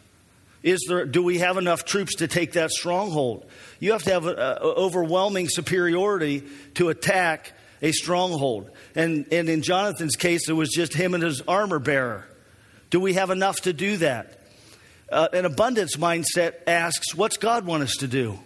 Is 0.62 0.84
there, 0.88 1.04
do 1.04 1.22
we 1.22 1.38
have 1.38 1.56
enough 1.56 1.84
troops 1.84 2.16
to 2.16 2.28
take 2.28 2.52
that 2.52 2.70
stronghold? 2.70 3.46
You 3.80 3.92
have 3.92 4.02
to 4.04 4.10
have 4.12 4.26
a, 4.26 4.32
a 4.32 4.56
overwhelming 4.60 5.48
superiority 5.48 6.42
to 6.74 6.88
attack 6.88 7.52
a 7.82 7.92
stronghold. 7.92 8.70
And, 8.94 9.26
and 9.30 9.48
in 9.48 9.62
Jonathan's 9.62 10.16
case, 10.16 10.48
it 10.48 10.54
was 10.54 10.70
just 10.70 10.94
him 10.94 11.14
and 11.14 11.22
his 11.22 11.42
armor 11.42 11.78
bearer. 11.78 12.26
Do 12.88 13.00
we 13.00 13.14
have 13.14 13.30
enough 13.30 13.62
to 13.62 13.72
do 13.72 13.98
that? 13.98 14.40
Uh, 15.14 15.28
an 15.32 15.44
abundance 15.44 15.94
mindset 15.94 16.54
asks, 16.66 17.14
What's 17.14 17.36
God 17.36 17.64
want 17.64 17.84
us 17.84 17.98
to 17.98 18.08
do? 18.08 18.36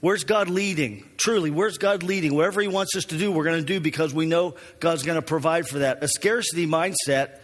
Where's 0.00 0.24
God 0.24 0.48
leading? 0.48 1.06
Truly, 1.18 1.50
where's 1.50 1.76
God 1.76 2.02
leading? 2.02 2.34
Wherever 2.34 2.62
He 2.62 2.68
wants 2.68 2.96
us 2.96 3.04
to 3.04 3.18
do, 3.18 3.30
we're 3.30 3.44
going 3.44 3.60
to 3.60 3.66
do 3.66 3.78
because 3.78 4.14
we 4.14 4.24
know 4.24 4.54
God's 4.80 5.02
going 5.02 5.16
to 5.20 5.26
provide 5.26 5.68
for 5.68 5.80
that. 5.80 6.02
A 6.02 6.08
scarcity 6.08 6.66
mindset 6.66 7.38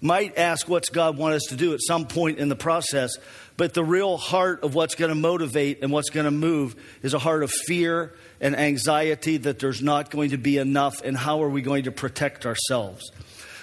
might 0.00 0.38
ask, 0.38 0.68
What's 0.68 0.88
God 0.88 1.18
want 1.18 1.34
us 1.34 1.46
to 1.48 1.56
do 1.56 1.74
at 1.74 1.80
some 1.82 2.06
point 2.06 2.38
in 2.38 2.48
the 2.48 2.54
process? 2.54 3.16
But 3.56 3.74
the 3.74 3.82
real 3.82 4.18
heart 4.18 4.62
of 4.62 4.76
what's 4.76 4.94
going 4.94 5.08
to 5.08 5.16
motivate 5.16 5.82
and 5.82 5.90
what's 5.90 6.10
going 6.10 6.26
to 6.26 6.30
move 6.30 6.76
is 7.02 7.12
a 7.12 7.18
heart 7.18 7.42
of 7.42 7.50
fear 7.50 8.14
and 8.40 8.54
anxiety 8.54 9.38
that 9.38 9.58
there's 9.58 9.82
not 9.82 10.12
going 10.12 10.30
to 10.30 10.38
be 10.38 10.58
enough, 10.58 11.02
and 11.02 11.16
how 11.16 11.42
are 11.42 11.50
we 11.50 11.60
going 11.60 11.84
to 11.84 11.90
protect 11.90 12.46
ourselves? 12.46 13.10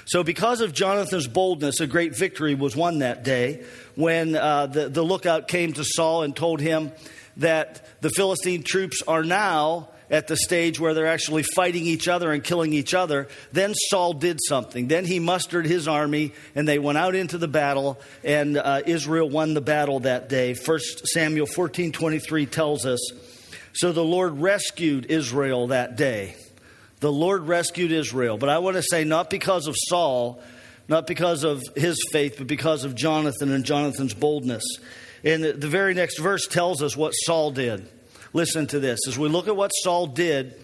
So, 0.05 0.23
because 0.23 0.61
of 0.61 0.73
Jonathan's 0.73 1.27
boldness, 1.27 1.79
a 1.79 1.87
great 1.87 2.15
victory 2.15 2.55
was 2.55 2.75
won 2.75 2.99
that 2.99 3.23
day 3.23 3.63
when 3.95 4.35
uh, 4.35 4.67
the, 4.67 4.89
the 4.89 5.03
lookout 5.03 5.47
came 5.47 5.73
to 5.73 5.83
Saul 5.83 6.23
and 6.23 6.35
told 6.35 6.59
him 6.59 6.91
that 7.37 7.85
the 8.01 8.09
Philistine 8.09 8.63
troops 8.63 9.01
are 9.07 9.23
now 9.23 9.89
at 10.11 10.27
the 10.27 10.35
stage 10.35 10.79
where 10.79 10.93
they're 10.93 11.07
actually 11.07 11.43
fighting 11.43 11.85
each 11.85 12.07
other 12.07 12.31
and 12.31 12.43
killing 12.43 12.73
each 12.73 12.93
other. 12.93 13.29
Then 13.53 13.73
Saul 13.73 14.13
did 14.13 14.39
something. 14.45 14.87
Then 14.87 15.05
he 15.05 15.19
mustered 15.19 15.65
his 15.65 15.87
army 15.87 16.33
and 16.53 16.67
they 16.67 16.77
went 16.79 16.97
out 16.97 17.15
into 17.15 17.37
the 17.37 17.47
battle, 17.47 17.99
and 18.23 18.57
uh, 18.57 18.81
Israel 18.85 19.29
won 19.29 19.53
the 19.53 19.61
battle 19.61 20.01
that 20.01 20.27
day. 20.27 20.53
1 20.53 20.79
Samuel 21.05 21.47
14 21.47 21.93
23 21.93 22.45
tells 22.45 22.85
us 22.85 22.99
So 23.73 23.93
the 23.93 24.03
Lord 24.03 24.39
rescued 24.39 25.05
Israel 25.09 25.67
that 25.67 25.95
day. 25.95 26.35
The 27.01 27.11
Lord 27.11 27.47
rescued 27.47 27.91
Israel. 27.91 28.37
But 28.37 28.49
I 28.49 28.59
want 28.59 28.77
to 28.77 28.83
say, 28.83 29.03
not 29.03 29.29
because 29.29 29.67
of 29.67 29.75
Saul, 29.89 30.41
not 30.87 31.07
because 31.07 31.43
of 31.43 31.61
his 31.75 31.97
faith, 32.11 32.35
but 32.37 32.47
because 32.47 32.85
of 32.85 32.95
Jonathan 32.95 33.51
and 33.51 33.65
Jonathan's 33.65 34.13
boldness. 34.13 34.63
And 35.23 35.43
the 35.43 35.67
very 35.67 35.93
next 35.93 36.19
verse 36.19 36.47
tells 36.47 36.81
us 36.81 36.95
what 36.95 37.11
Saul 37.11 37.51
did. 37.51 37.87
Listen 38.33 38.67
to 38.67 38.79
this. 38.79 39.07
As 39.07 39.17
we 39.17 39.29
look 39.29 39.47
at 39.47 39.55
what 39.55 39.69
Saul 39.69 40.07
did, 40.07 40.63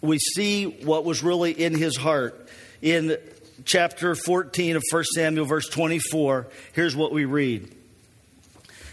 we 0.00 0.18
see 0.18 0.66
what 0.66 1.04
was 1.04 1.22
really 1.22 1.52
in 1.52 1.74
his 1.74 1.96
heart. 1.96 2.48
In 2.80 3.16
chapter 3.64 4.14
14 4.14 4.76
of 4.76 4.84
1 4.92 5.04
Samuel, 5.14 5.46
verse 5.46 5.68
24, 5.68 6.48
here's 6.74 6.94
what 6.94 7.12
we 7.12 7.24
read. 7.24 7.74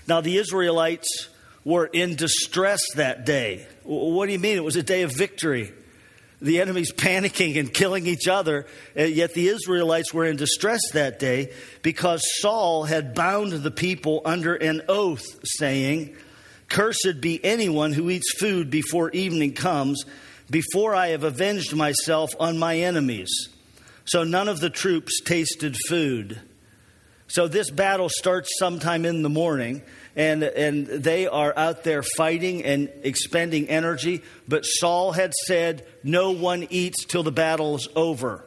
Now, 0.07 0.21
the 0.21 0.37
Israelites 0.37 1.29
were 1.65 1.85
in 1.85 2.15
distress 2.15 2.81
that 2.95 3.25
day. 3.25 3.67
What 3.83 4.27
do 4.27 4.31
you 4.31 4.39
mean? 4.39 4.57
It 4.57 4.63
was 4.63 4.75
a 4.75 4.83
day 4.83 5.01
of 5.01 5.11
victory. 5.11 5.73
The 6.45 6.61
enemy's 6.61 6.93
panicking 6.93 7.57
and 7.59 7.73
killing 7.73 8.05
each 8.05 8.27
other, 8.27 8.67
eh, 8.95 9.05
yet 9.05 9.33
the 9.33 9.47
Israelites 9.47 10.13
were 10.13 10.25
in 10.25 10.35
distress 10.35 10.79
that 10.93 11.17
day 11.17 11.51
because 11.81 12.21
Saul 12.39 12.83
had 12.83 13.15
bound 13.15 13.51
the 13.51 13.71
people 13.71 14.21
under 14.25 14.53
an 14.53 14.83
oath, 14.87 15.25
saying, 15.57 16.15
Cursed 16.69 17.19
be 17.19 17.43
anyone 17.43 17.93
who 17.93 18.11
eats 18.11 18.31
food 18.37 18.69
before 18.69 19.09
evening 19.09 19.53
comes, 19.53 20.05
before 20.47 20.93
I 20.93 21.07
have 21.07 21.23
avenged 21.23 21.75
myself 21.75 22.29
on 22.39 22.59
my 22.59 22.77
enemies. 22.77 23.49
So 24.05 24.23
none 24.23 24.47
of 24.47 24.59
the 24.59 24.69
troops 24.69 25.21
tasted 25.21 25.75
food. 25.89 26.39
So 27.27 27.47
this 27.47 27.71
battle 27.71 28.09
starts 28.09 28.49
sometime 28.59 29.05
in 29.05 29.23
the 29.23 29.29
morning, 29.29 29.81
and, 30.15 30.43
and 30.43 30.87
they 30.87 31.27
are 31.27 31.53
out 31.57 31.83
there 31.83 32.03
fighting 32.03 32.63
and 32.63 32.89
expending 33.03 33.69
energy. 33.69 34.21
But 34.47 34.63
Saul 34.63 35.11
had 35.11 35.33
said, 35.45 35.85
No 36.03 36.31
one 36.31 36.67
eats 36.69 37.05
till 37.05 37.23
the 37.23 37.31
battle 37.31 37.75
is 37.75 37.87
over. 37.95 38.45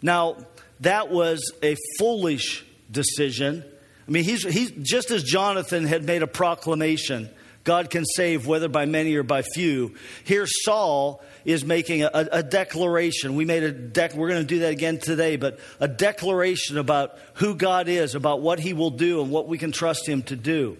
Now, 0.00 0.36
that 0.80 1.10
was 1.10 1.52
a 1.62 1.76
foolish 1.98 2.64
decision. 2.90 3.64
I 4.06 4.10
mean, 4.10 4.24
he's, 4.24 4.42
he's 4.42 4.70
just 4.70 5.10
as 5.10 5.22
Jonathan 5.22 5.86
had 5.86 6.04
made 6.04 6.22
a 6.22 6.26
proclamation 6.26 7.30
God 7.64 7.90
can 7.90 8.04
save 8.04 8.46
whether 8.46 8.68
by 8.68 8.86
many 8.86 9.14
or 9.14 9.22
by 9.22 9.42
few. 9.42 9.94
Here, 10.24 10.46
Saul 10.46 11.22
is 11.44 11.64
making 11.64 12.02
a, 12.02 12.10
a 12.12 12.42
declaration. 12.42 13.36
We 13.36 13.44
made 13.44 13.62
a 13.62 13.72
dec- 13.72 14.14
we're 14.14 14.28
going 14.28 14.42
to 14.42 14.46
do 14.46 14.60
that 14.60 14.72
again 14.72 14.98
today, 14.98 15.36
but 15.36 15.58
a 15.78 15.86
declaration 15.86 16.76
about 16.78 17.16
who 17.34 17.54
God 17.54 17.88
is, 17.88 18.14
about 18.14 18.40
what 18.40 18.58
he 18.58 18.72
will 18.72 18.90
do, 18.90 19.22
and 19.22 19.30
what 19.30 19.46
we 19.46 19.58
can 19.58 19.70
trust 19.70 20.08
him 20.08 20.22
to 20.24 20.36
do. 20.36 20.76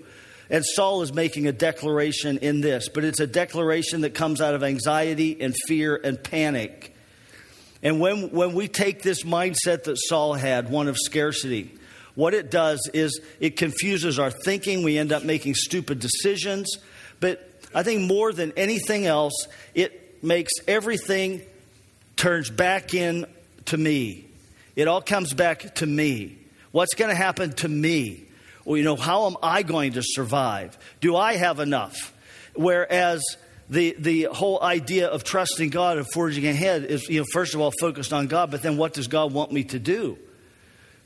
And 0.50 0.64
Saul 0.64 1.02
is 1.02 1.14
making 1.14 1.46
a 1.46 1.52
declaration 1.52 2.38
in 2.38 2.60
this, 2.60 2.88
but 2.88 3.04
it's 3.04 3.20
a 3.20 3.26
declaration 3.26 4.02
that 4.02 4.14
comes 4.14 4.40
out 4.40 4.54
of 4.54 4.62
anxiety 4.62 5.40
and 5.40 5.54
fear 5.66 5.98
and 6.02 6.22
panic. 6.22 6.94
And 7.82 8.00
when, 8.00 8.30
when 8.30 8.54
we 8.54 8.68
take 8.68 9.02
this 9.02 9.24
mindset 9.24 9.84
that 9.84 9.96
Saul 9.96 10.34
had, 10.34 10.68
one 10.68 10.88
of 10.88 10.96
scarcity, 10.98 11.72
what 12.14 12.34
it 12.34 12.50
does 12.50 12.90
is 12.92 13.20
it 13.40 13.56
confuses 13.56 14.18
our 14.18 14.30
thinking. 14.30 14.82
We 14.82 14.98
end 14.98 15.12
up 15.12 15.24
making 15.24 15.54
stupid 15.54 15.98
decisions. 15.98 16.78
But 17.20 17.48
I 17.74 17.82
think 17.82 18.02
more 18.02 18.32
than 18.32 18.52
anything 18.56 19.06
else, 19.06 19.46
it 19.74 20.22
makes 20.22 20.52
everything 20.68 21.42
turns 22.16 22.50
back 22.50 22.94
in 22.94 23.26
to 23.66 23.76
me. 23.76 24.26
It 24.76 24.88
all 24.88 25.02
comes 25.02 25.32
back 25.32 25.74
to 25.76 25.86
me. 25.86 26.38
What's 26.70 26.94
going 26.94 27.10
to 27.10 27.16
happen 27.16 27.52
to 27.54 27.68
me? 27.68 28.24
Well, 28.64 28.76
you 28.76 28.84
know, 28.84 28.96
how 28.96 29.26
am 29.26 29.36
I 29.42 29.62
going 29.62 29.92
to 29.92 30.02
survive? 30.02 30.78
Do 31.00 31.16
I 31.16 31.34
have 31.34 31.60
enough? 31.60 32.14
Whereas 32.54 33.22
the, 33.68 33.96
the 33.98 34.28
whole 34.32 34.62
idea 34.62 35.08
of 35.08 35.24
trusting 35.24 35.70
God 35.70 35.98
and 35.98 36.06
forging 36.12 36.46
ahead 36.46 36.84
is, 36.84 37.08
you 37.08 37.20
know, 37.20 37.26
first 37.32 37.54
of 37.54 37.60
all, 37.60 37.72
focused 37.80 38.12
on 38.12 38.26
God, 38.26 38.50
but 38.50 38.62
then 38.62 38.76
what 38.76 38.92
does 38.92 39.08
God 39.08 39.32
want 39.32 39.52
me 39.52 39.64
to 39.64 39.78
do? 39.78 40.18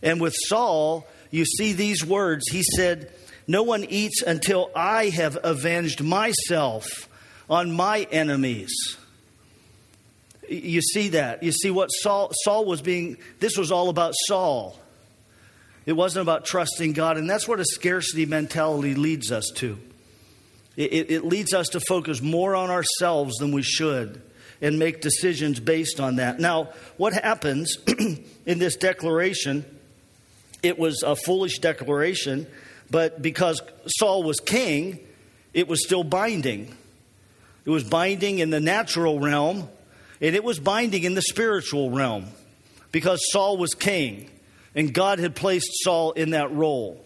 And 0.02 0.20
with 0.20 0.34
Saul, 0.46 1.06
you 1.30 1.44
see 1.44 1.72
these 1.72 2.04
words. 2.04 2.44
He 2.50 2.62
said, 2.62 3.12
No 3.46 3.62
one 3.62 3.84
eats 3.84 4.22
until 4.22 4.70
I 4.74 5.06
have 5.08 5.38
avenged 5.42 6.02
myself 6.02 7.08
on 7.48 7.72
my 7.72 8.06
enemies. 8.10 8.72
You 10.48 10.80
see 10.80 11.08
that. 11.10 11.42
You 11.42 11.52
see 11.52 11.70
what 11.70 11.88
Saul, 11.88 12.30
Saul 12.44 12.64
was 12.64 12.80
being, 12.80 13.16
this 13.40 13.56
was 13.56 13.72
all 13.72 13.88
about 13.88 14.14
Saul. 14.26 14.78
It 15.86 15.92
wasn't 15.92 16.22
about 16.22 16.44
trusting 16.44 16.92
God. 16.92 17.16
And 17.16 17.28
that's 17.28 17.48
what 17.48 17.60
a 17.60 17.64
scarcity 17.64 18.26
mentality 18.26 18.94
leads 18.94 19.32
us 19.32 19.50
to. 19.56 19.78
It, 20.76 21.10
it 21.10 21.24
leads 21.24 21.54
us 21.54 21.68
to 21.68 21.80
focus 21.80 22.20
more 22.20 22.54
on 22.54 22.70
ourselves 22.70 23.36
than 23.36 23.50
we 23.52 23.62
should 23.62 24.20
and 24.60 24.78
make 24.78 25.00
decisions 25.00 25.60
based 25.60 26.00
on 26.00 26.16
that. 26.16 26.38
Now, 26.38 26.70
what 26.96 27.12
happens 27.12 27.76
in 28.46 28.58
this 28.58 28.76
declaration? 28.76 29.64
It 30.62 30.78
was 30.78 31.02
a 31.02 31.16
foolish 31.16 31.58
declaration, 31.58 32.46
but 32.90 33.20
because 33.22 33.60
Saul 33.86 34.22
was 34.22 34.40
king, 34.40 35.00
it 35.52 35.68
was 35.68 35.84
still 35.84 36.04
binding. 36.04 36.74
It 37.64 37.70
was 37.70 37.84
binding 37.84 38.38
in 38.38 38.50
the 38.50 38.60
natural 38.60 39.18
realm, 39.20 39.68
and 40.20 40.36
it 40.36 40.44
was 40.44 40.58
binding 40.58 41.04
in 41.04 41.14
the 41.14 41.22
spiritual 41.22 41.90
realm 41.90 42.26
because 42.92 43.20
Saul 43.30 43.56
was 43.56 43.74
king, 43.74 44.30
and 44.74 44.92
God 44.94 45.18
had 45.18 45.34
placed 45.34 45.68
Saul 45.82 46.12
in 46.12 46.30
that 46.30 46.52
role. 46.52 47.02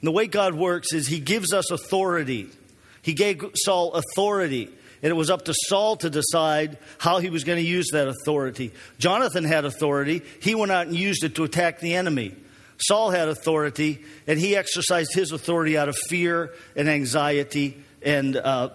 And 0.00 0.08
the 0.08 0.12
way 0.12 0.26
God 0.26 0.54
works 0.54 0.92
is 0.92 1.06
he 1.06 1.20
gives 1.20 1.52
us 1.52 1.70
authority. 1.70 2.50
He 3.00 3.14
gave 3.14 3.42
Saul 3.54 3.92
authority, 3.94 4.68
and 5.02 5.10
it 5.10 5.14
was 5.14 5.30
up 5.30 5.46
to 5.46 5.54
Saul 5.54 5.96
to 5.96 6.10
decide 6.10 6.78
how 6.98 7.18
he 7.18 7.30
was 7.30 7.44
going 7.44 7.58
to 7.58 7.68
use 7.68 7.88
that 7.92 8.08
authority. 8.08 8.72
Jonathan 8.98 9.44
had 9.44 9.64
authority, 9.64 10.22
he 10.40 10.54
went 10.54 10.72
out 10.72 10.86
and 10.86 10.96
used 10.96 11.24
it 11.24 11.36
to 11.36 11.44
attack 11.44 11.80
the 11.80 11.94
enemy. 11.94 12.34
Saul 12.86 13.10
had 13.10 13.28
authority, 13.28 14.04
and 14.26 14.38
he 14.38 14.56
exercised 14.56 15.14
his 15.14 15.32
authority 15.32 15.76
out 15.78 15.88
of 15.88 15.96
fear 16.08 16.52
and 16.76 16.88
anxiety 16.88 17.82
and, 18.02 18.36
uh, 18.36 18.70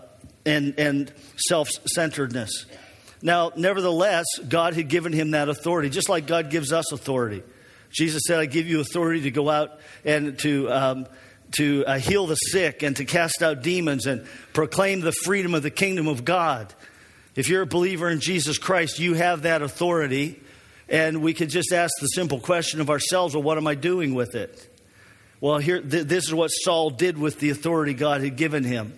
and, 0.46 0.80
and 0.80 1.14
self 1.38 1.70
centeredness. 1.86 2.66
Now, 3.22 3.52
nevertheless, 3.56 4.26
God 4.48 4.74
had 4.74 4.88
given 4.88 5.12
him 5.12 5.32
that 5.32 5.50
authority, 5.50 5.90
just 5.90 6.10
like 6.10 6.26
God 6.26 6.50
gives 6.50 6.72
us 6.72 6.92
authority. 6.92 7.44
Jesus 7.92 8.24
said, 8.28 8.40
I 8.40 8.46
give 8.46 8.68
you 8.68 8.80
authority 8.80 9.22
to 9.22 9.32
go 9.32 9.50
out 9.50 9.80
and 10.06 10.38
to, 10.40 10.72
um, 10.72 11.08
to 11.58 11.84
uh, 11.86 12.00
heal 12.00 12.28
the 12.28 12.36
sick 12.36 12.84
and 12.84 12.96
to 12.98 13.06
cast 13.06 13.42
out 13.42 13.62
demons 13.62 14.06
and 14.06 14.26
proclaim 14.54 15.02
the 15.02 15.12
freedom 15.12 15.54
of 15.54 15.64
the 15.64 15.72
kingdom 15.72 16.08
of 16.08 16.24
God. 16.24 16.74
If 17.36 17.50
you're 17.50 17.64
a 17.64 17.68
believer 17.68 18.10
in 18.10 18.20
Jesus 18.20 18.58
Christ, 18.58 19.00
you 19.00 19.16
have 19.16 19.42
that 19.44 19.62
authority. 19.62 20.40
And 20.90 21.22
we 21.22 21.34
could 21.34 21.50
just 21.50 21.72
ask 21.72 21.94
the 22.02 22.08
simple 22.08 22.40
question 22.40 22.82
of 22.82 22.90
ourselves 22.90 23.36
well, 23.36 23.44
what 23.44 23.58
am 23.58 23.68
I 23.68 23.76
doing 23.76 24.16
with 24.16 24.36
it? 24.36 24.76
Well, 25.40 25.60
here, 25.60 25.82
th- 25.82 26.08
this 26.08 26.26
is 26.26 26.34
what 26.34 26.50
Saul 26.50 26.90
did 26.90 27.18
with 27.18 27.40
the 27.40 27.52
authority 27.52 27.94
God 27.94 28.22
had 28.22 28.36
given 28.36 28.64
him. 28.64 28.98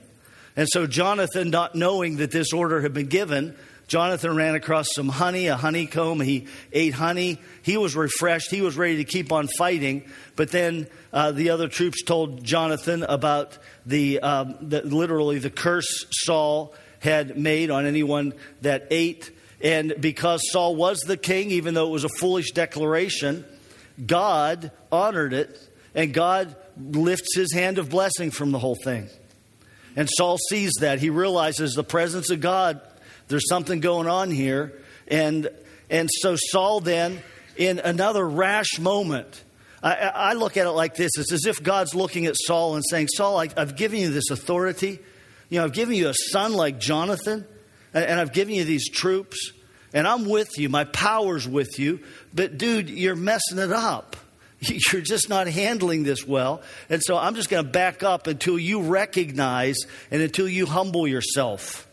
And 0.56 0.68
so, 0.70 0.88
Jonathan, 0.88 1.50
not 1.50 1.76
knowing 1.76 2.18
that 2.18 2.32
this 2.32 2.52
order 2.52 2.82
had 2.82 2.94
been 2.94 3.08
given, 3.08 3.56
Jonathan 3.88 4.36
ran 4.36 4.56
across 4.56 4.88
some 4.94 5.10
honey, 5.10 5.48
a 5.48 5.58
honeycomb. 5.58 6.22
He 6.22 6.48
ate 6.72 6.94
honey. 6.94 7.40
He 7.62 7.76
was 7.76 7.96
refreshed. 7.96 8.50
He 8.50 8.62
was 8.62 8.78
ready 8.78 8.98
to 8.98 9.04
keep 9.04 9.34
on 9.34 9.48
fighting. 9.58 10.10
But 10.38 10.50
then 10.50 10.88
uh, 11.12 11.34
the 11.34 11.50
other 11.50 11.68
troops 11.68 12.02
told 12.04 12.44
Jonathan 12.44 13.04
about 13.04 13.58
the, 13.86 14.22
um, 14.22 14.56
the, 14.62 14.82
literally 14.82 15.40
the 15.40 15.50
curse 15.50 16.06
Saul 16.10 16.74
had 17.00 17.38
made 17.38 17.70
on 17.70 17.86
anyone 17.86 18.34
that 18.62 18.88
ate 18.92 19.30
and 19.64 19.94
because 20.00 20.42
Saul 20.52 20.76
was 20.76 21.00
the 21.00 21.18
king, 21.18 21.52
even 21.52 21.74
though 21.74 21.88
it 21.88 21.92
was 21.92 22.04
a 22.04 22.10
foolish 22.20 22.52
declaration, 22.52 23.46
God 24.04 24.72
honored 24.92 25.34
it, 25.34 25.70
and 25.94 26.14
God 26.14 26.56
lifts 26.78 27.36
his 27.36 27.54
hand 27.54 27.78
of 27.78 27.90
blessing 27.90 28.32
from 28.32 28.52
the 28.52 28.60
whole 28.60 28.78
thing. 28.84 29.10
And 29.96 30.10
Saul 30.10 30.38
sees 30.50 30.72
that. 30.80 31.00
He 31.00 31.10
realizes 31.10 31.74
the 31.74 31.84
presence 31.84 32.32
of 32.32 32.42
God, 32.42 32.82
there's 33.28 33.48
something 33.50 33.82
going 33.82 34.08
on 34.08 34.32
here. 34.32 34.82
And, 35.08 35.50
and 35.90 36.10
so 36.12 36.36
Saul 36.38 36.80
then, 36.80 37.22
in 37.58 37.80
another 37.80 38.28
rash 38.28 38.80
moment, 38.80 39.44
I, 39.84 39.94
I 39.94 40.34
look 40.34 40.58
at 40.58 40.66
it 40.66 40.72
like 40.72 40.96
this 40.96 41.12
it's 41.18 41.32
as 41.32 41.46
if 41.46 41.62
God's 41.62 41.94
looking 41.94 42.26
at 42.26 42.36
Saul 42.38 42.76
and 42.76 42.84
saying, 42.90 43.10
Saul, 43.16 43.38
I, 43.38 43.50
I've 43.58 43.76
given 43.76 44.00
you 44.00 44.12
this 44.12 44.30
authority. 44.30 45.00
You 45.50 45.60
know, 45.60 45.66
I've 45.66 45.74
given 45.74 45.96
you 45.96 46.08
a 46.08 46.14
son 46.32 46.54
like 46.54 46.80
Jonathan 46.80 47.46
and 47.94 48.20
I've 48.20 48.34
given 48.34 48.56
you 48.56 48.64
these 48.64 48.90
troops, 48.90 49.52
and 49.94 50.08
I'm 50.08 50.26
with 50.26 50.58
you. 50.58 50.70
My 50.70 50.86
power's 50.86 51.48
with 51.48 51.80
you. 51.80 52.00
But, 52.34 52.58
dude, 52.58 52.90
you're 52.90 53.16
messing 53.16 53.60
it 53.60 53.72
up. 53.72 54.16
You're 54.62 55.02
just 55.02 55.28
not 55.28 55.48
handling 55.48 56.04
this 56.04 56.26
well. 56.28 56.62
And 56.88 57.02
so 57.04 57.18
I'm 57.18 57.34
just 57.34 57.50
going 57.50 57.66
to 57.66 57.72
back 57.72 58.04
up 58.04 58.28
until 58.28 58.60
you 58.60 58.84
recognize 58.84 59.78
and 60.12 60.22
until 60.22 60.48
you 60.48 60.68
humble 60.68 61.08
yourself. 61.08 61.88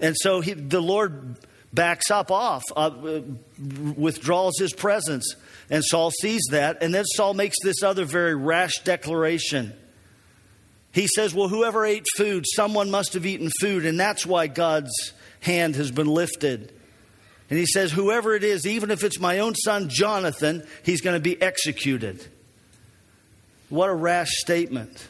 And 0.00 0.16
so 0.18 0.40
he, 0.40 0.54
the 0.54 0.80
Lord 0.80 1.36
backs 1.72 2.10
up 2.10 2.32
off, 2.32 2.64
uh, 2.74 3.20
withdraws 3.96 4.54
his 4.58 4.72
presence. 4.72 5.36
And 5.68 5.84
Saul 5.84 6.10
sees 6.10 6.42
that. 6.50 6.82
And 6.82 6.92
then 6.92 7.04
Saul 7.04 7.34
makes 7.34 7.56
this 7.62 7.84
other 7.84 8.04
very 8.04 8.34
rash 8.34 8.74
declaration. 8.82 9.72
He 10.92 11.06
says, 11.06 11.34
Well, 11.34 11.48
whoever 11.48 11.84
ate 11.84 12.06
food, 12.16 12.44
someone 12.54 12.90
must 12.90 13.14
have 13.14 13.26
eaten 13.26 13.50
food, 13.60 13.86
and 13.86 13.98
that's 13.98 14.26
why 14.26 14.46
God's 14.46 15.12
hand 15.40 15.76
has 15.76 15.90
been 15.90 16.08
lifted. 16.08 16.72
And 17.48 17.58
he 17.58 17.66
says, 17.66 17.92
Whoever 17.92 18.34
it 18.34 18.44
is, 18.44 18.66
even 18.66 18.90
if 18.90 19.04
it's 19.04 19.18
my 19.18 19.38
own 19.40 19.54
son 19.54 19.88
Jonathan, 19.88 20.66
he's 20.82 21.00
going 21.00 21.16
to 21.16 21.22
be 21.22 21.40
executed. 21.40 22.26
What 23.68 23.88
a 23.88 23.94
rash 23.94 24.30
statement. 24.32 25.08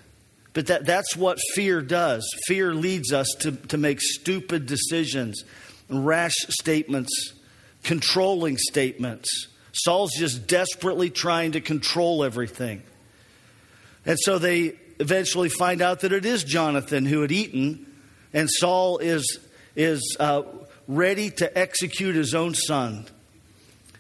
But 0.53 0.67
that, 0.67 0.85
that's 0.85 1.17
what 1.17 1.39
fear 1.55 1.81
does. 1.81 2.29
Fear 2.47 2.75
leads 2.75 3.13
us 3.13 3.29
to, 3.41 3.53
to 3.53 3.79
make 3.79 4.01
stupid 4.01 4.67
decisions, 4.67 5.45
rash 5.89 6.35
statements, 6.49 7.35
controlling 7.85 8.59
statements. 8.59 9.31
Saul's 9.73 10.13
just 10.13 10.47
desperately 10.47 11.09
trying 11.09 11.53
to 11.53 11.61
control 11.61 12.25
everything. 12.25 12.83
And 14.05 14.19
so 14.19 14.39
they 14.39 14.75
eventually 15.01 15.49
find 15.49 15.83
out 15.83 16.01
that 16.01 16.13
it 16.13 16.25
is 16.25 16.45
Jonathan 16.45 17.07
who 17.07 17.23
had 17.23 17.33
eaten, 17.33 17.87
and 18.33 18.49
Saul 18.49 18.99
is, 18.99 19.41
is 19.75 20.17
uh, 20.21 20.43
ready 20.87 21.31
to 21.31 21.59
execute 21.59 22.15
his 22.15 22.35
own 22.35 22.55
son. 22.55 23.07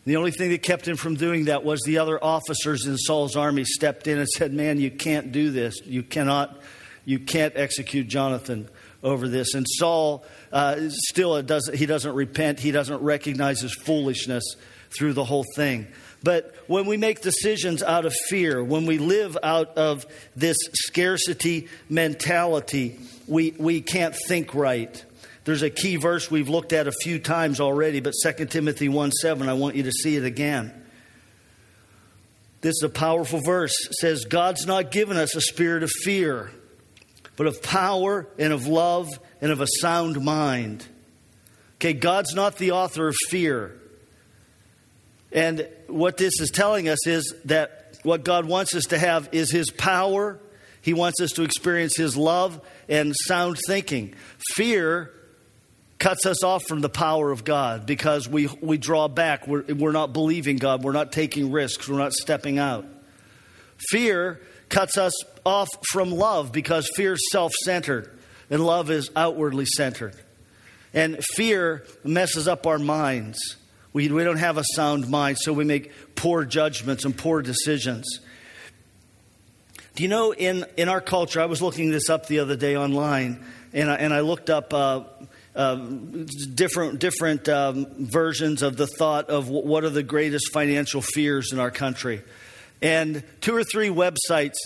The 0.04 0.16
only 0.16 0.30
thing 0.30 0.50
that 0.50 0.62
kept 0.62 0.86
him 0.86 0.96
from 0.96 1.16
doing 1.16 1.46
that 1.46 1.64
was 1.64 1.80
the 1.84 1.98
other 1.98 2.22
officers 2.22 2.86
in 2.86 2.96
Saul's 2.96 3.36
army 3.36 3.64
stepped 3.64 4.06
in 4.06 4.18
and 4.18 4.28
said, 4.28 4.52
Man, 4.52 4.78
you 4.80 4.90
can't 4.90 5.32
do 5.32 5.50
this. 5.50 5.80
You 5.84 6.02
cannot, 6.02 6.58
you 7.04 7.18
can't 7.18 7.54
execute 7.56 8.08
Jonathan 8.08 8.68
over 9.02 9.28
this. 9.28 9.54
And 9.54 9.66
Saul 9.68 10.24
uh, 10.52 10.88
still 10.88 11.40
does, 11.42 11.70
he 11.72 11.86
doesn't 11.86 12.14
repent, 12.14 12.60
he 12.60 12.70
doesn't 12.70 13.02
recognize 13.02 13.60
his 13.60 13.74
foolishness 13.74 14.44
through 14.90 15.12
the 15.12 15.24
whole 15.24 15.44
thing. 15.54 15.86
But 16.22 16.54
when 16.66 16.86
we 16.86 16.96
make 16.96 17.22
decisions 17.22 17.82
out 17.82 18.04
of 18.04 18.14
fear, 18.28 18.62
when 18.62 18.86
we 18.86 18.98
live 18.98 19.38
out 19.42 19.78
of 19.78 20.06
this 20.36 20.58
scarcity 20.74 21.68
mentality, 21.88 22.98
we, 23.26 23.54
we 23.58 23.80
can't 23.80 24.14
think 24.28 24.54
right. 24.54 25.04
There's 25.44 25.62
a 25.62 25.70
key 25.70 25.96
verse 25.96 26.30
we've 26.30 26.50
looked 26.50 26.72
at 26.72 26.86
a 26.86 26.92
few 26.92 27.18
times 27.18 27.58
already, 27.58 28.00
but 28.00 28.12
2 28.22 28.46
Timothy 28.46 28.88
1 28.88 29.12
7, 29.12 29.48
I 29.48 29.54
want 29.54 29.76
you 29.76 29.84
to 29.84 29.92
see 29.92 30.16
it 30.16 30.24
again. 30.24 30.74
This 32.60 32.74
is 32.76 32.82
a 32.82 32.90
powerful 32.90 33.40
verse. 33.40 33.72
It 33.86 33.94
says, 33.94 34.26
God's 34.26 34.66
not 34.66 34.90
given 34.90 35.16
us 35.16 35.34
a 35.34 35.40
spirit 35.40 35.82
of 35.82 35.90
fear, 35.90 36.50
but 37.36 37.46
of 37.46 37.62
power 37.62 38.28
and 38.38 38.52
of 38.52 38.66
love 38.66 39.08
and 39.40 39.50
of 39.50 39.62
a 39.62 39.66
sound 39.80 40.22
mind. 40.22 40.86
Okay, 41.76 41.94
God's 41.94 42.34
not 42.34 42.58
the 42.58 42.72
author 42.72 43.08
of 43.08 43.16
fear. 43.28 43.79
And 45.32 45.68
what 45.86 46.16
this 46.16 46.40
is 46.40 46.50
telling 46.50 46.88
us 46.88 47.06
is 47.06 47.34
that 47.44 47.98
what 48.02 48.24
God 48.24 48.46
wants 48.46 48.74
us 48.74 48.84
to 48.86 48.98
have 48.98 49.28
is 49.32 49.50
His 49.50 49.70
power. 49.70 50.38
He 50.82 50.94
wants 50.94 51.20
us 51.20 51.32
to 51.32 51.42
experience 51.42 51.96
His 51.96 52.16
love 52.16 52.60
and 52.88 53.14
sound 53.26 53.58
thinking. 53.66 54.14
Fear 54.54 55.12
cuts 55.98 56.24
us 56.26 56.42
off 56.42 56.64
from 56.66 56.80
the 56.80 56.88
power 56.88 57.30
of 57.30 57.44
God 57.44 57.86
because 57.86 58.28
we, 58.28 58.48
we 58.60 58.78
draw 58.78 59.06
back. 59.06 59.46
We're, 59.46 59.64
we're 59.64 59.92
not 59.92 60.12
believing 60.12 60.56
God. 60.56 60.82
We're 60.82 60.92
not 60.92 61.12
taking 61.12 61.52
risks. 61.52 61.88
We're 61.88 61.98
not 61.98 62.12
stepping 62.12 62.58
out. 62.58 62.86
Fear 63.90 64.40
cuts 64.68 64.98
us 64.98 65.12
off 65.44 65.68
from 65.90 66.10
love 66.10 66.52
because 66.52 66.90
fear 66.96 67.12
is 67.12 67.28
self 67.30 67.52
centered 67.64 68.18
and 68.48 68.64
love 68.64 68.90
is 68.90 69.10
outwardly 69.14 69.66
centered. 69.66 70.16
And 70.92 71.22
fear 71.36 71.84
messes 72.02 72.48
up 72.48 72.66
our 72.66 72.78
minds. 72.78 73.56
We, 73.92 74.08
we 74.08 74.24
don't 74.24 74.36
have 74.36 74.56
a 74.56 74.64
sound 74.74 75.08
mind, 75.08 75.38
so 75.38 75.52
we 75.52 75.64
make 75.64 75.90
poor 76.14 76.44
judgments 76.44 77.04
and 77.04 77.16
poor 77.16 77.42
decisions. 77.42 78.20
Do 79.94 80.04
you 80.04 80.08
know 80.08 80.32
in, 80.32 80.64
in 80.76 80.88
our 80.88 81.00
culture, 81.00 81.40
I 81.40 81.46
was 81.46 81.60
looking 81.60 81.90
this 81.90 82.08
up 82.08 82.26
the 82.26 82.38
other 82.38 82.56
day 82.56 82.76
online, 82.76 83.44
and 83.72 83.90
I, 83.90 83.94
and 83.96 84.14
I 84.14 84.20
looked 84.20 84.48
up 84.48 84.72
uh, 84.72 85.02
uh, 85.54 85.74
different, 86.54 87.00
different 87.00 87.48
um, 87.48 87.86
versions 87.98 88.62
of 88.62 88.76
the 88.76 88.86
thought 88.86 89.28
of 89.28 89.48
what 89.48 89.82
are 89.84 89.90
the 89.90 90.04
greatest 90.04 90.52
financial 90.52 91.02
fears 91.02 91.52
in 91.52 91.58
our 91.58 91.72
country. 91.72 92.22
And 92.80 93.24
two 93.40 93.54
or 93.54 93.64
three 93.64 93.88
websites 93.88 94.56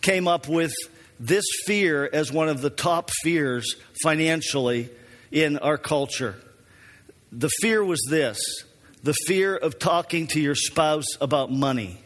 came 0.00 0.28
up 0.28 0.48
with 0.48 0.72
this 1.18 1.44
fear 1.66 2.08
as 2.10 2.32
one 2.32 2.48
of 2.48 2.62
the 2.62 2.70
top 2.70 3.10
fears 3.22 3.76
financially 4.02 4.88
in 5.30 5.58
our 5.58 5.76
culture. 5.76 6.36
The 7.32 7.50
fear 7.60 7.84
was 7.84 8.00
this 8.08 8.38
the 9.02 9.14
fear 9.26 9.56
of 9.56 9.78
talking 9.78 10.26
to 10.28 10.40
your 10.40 10.54
spouse 10.54 11.06
about 11.20 11.50
money. 11.50 11.98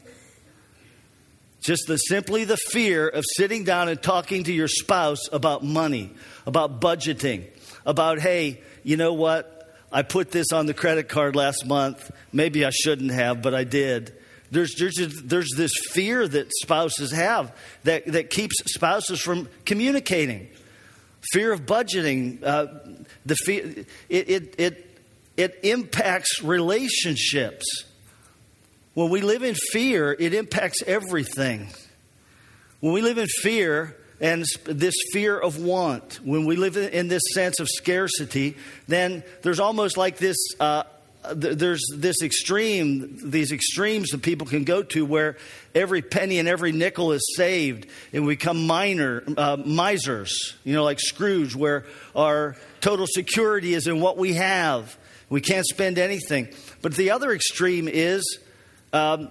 Just 1.60 1.86
the, 1.86 1.96
simply 1.96 2.44
the 2.44 2.58
fear 2.58 3.08
of 3.08 3.24
sitting 3.36 3.64
down 3.64 3.88
and 3.88 4.00
talking 4.00 4.44
to 4.44 4.52
your 4.52 4.68
spouse 4.68 5.28
about 5.32 5.64
money, 5.64 6.12
about 6.46 6.80
budgeting, 6.80 7.46
about, 7.86 8.20
hey, 8.20 8.60
you 8.82 8.96
know 8.96 9.14
what? 9.14 9.74
I 9.90 10.02
put 10.02 10.30
this 10.30 10.52
on 10.52 10.66
the 10.66 10.74
credit 10.74 11.08
card 11.08 11.34
last 11.34 11.64
month. 11.64 12.10
Maybe 12.32 12.66
I 12.66 12.70
shouldn't 12.70 13.12
have, 13.12 13.40
but 13.40 13.54
I 13.54 13.64
did. 13.64 14.14
There's, 14.50 14.74
there's, 14.78 15.22
there's 15.22 15.50
this 15.56 15.72
fear 15.90 16.28
that 16.28 16.52
spouses 16.62 17.12
have 17.12 17.56
that, 17.84 18.06
that 18.06 18.28
keeps 18.28 18.56
spouses 18.66 19.20
from 19.20 19.48
communicating. 19.64 20.48
Fear 21.32 21.52
of 21.52 21.64
budgeting. 21.64 22.44
Uh, 22.44 22.66
the 23.24 23.36
fear, 23.36 23.86
it, 24.10 24.28
it, 24.28 24.54
it, 24.58 24.83
it 25.36 25.60
impacts 25.62 26.42
relationships. 26.42 27.84
When 28.94 29.10
we 29.10 29.20
live 29.20 29.42
in 29.42 29.54
fear, 29.54 30.14
it 30.18 30.34
impacts 30.34 30.82
everything. 30.86 31.68
When 32.80 32.92
we 32.92 33.02
live 33.02 33.18
in 33.18 33.26
fear, 33.26 33.96
and 34.20 34.44
this 34.64 34.94
fear 35.12 35.38
of 35.38 35.58
want, 35.58 36.20
when 36.24 36.44
we 36.44 36.56
live 36.56 36.76
in 36.76 37.08
this 37.08 37.22
sense 37.32 37.58
of 37.58 37.68
scarcity, 37.68 38.56
then 38.86 39.24
there's 39.42 39.60
almost 39.60 39.96
like 39.96 40.18
this. 40.18 40.36
Uh, 40.60 40.84
there's 41.34 41.82
this 41.94 42.22
extreme, 42.22 43.30
these 43.30 43.50
extremes 43.50 44.10
that 44.10 44.20
people 44.20 44.46
can 44.46 44.64
go 44.64 44.82
to 44.82 45.06
where 45.06 45.38
every 45.74 46.02
penny 46.02 46.38
and 46.38 46.46
every 46.46 46.70
nickel 46.70 47.12
is 47.12 47.22
saved, 47.34 47.86
and 48.12 48.26
we 48.26 48.34
become 48.34 48.66
minor 48.66 49.24
uh, 49.36 49.56
misers. 49.56 50.54
You 50.64 50.74
know, 50.74 50.84
like 50.84 51.00
Scrooge, 51.00 51.54
where 51.54 51.86
our 52.14 52.56
total 52.80 53.06
security 53.08 53.74
is 53.74 53.86
in 53.86 54.00
what 54.00 54.18
we 54.18 54.34
have. 54.34 54.96
We 55.28 55.40
can't 55.40 55.66
spend 55.66 55.98
anything. 55.98 56.48
But 56.82 56.94
the 56.94 57.10
other 57.10 57.32
extreme 57.32 57.88
is 57.88 58.38
um, 58.92 59.30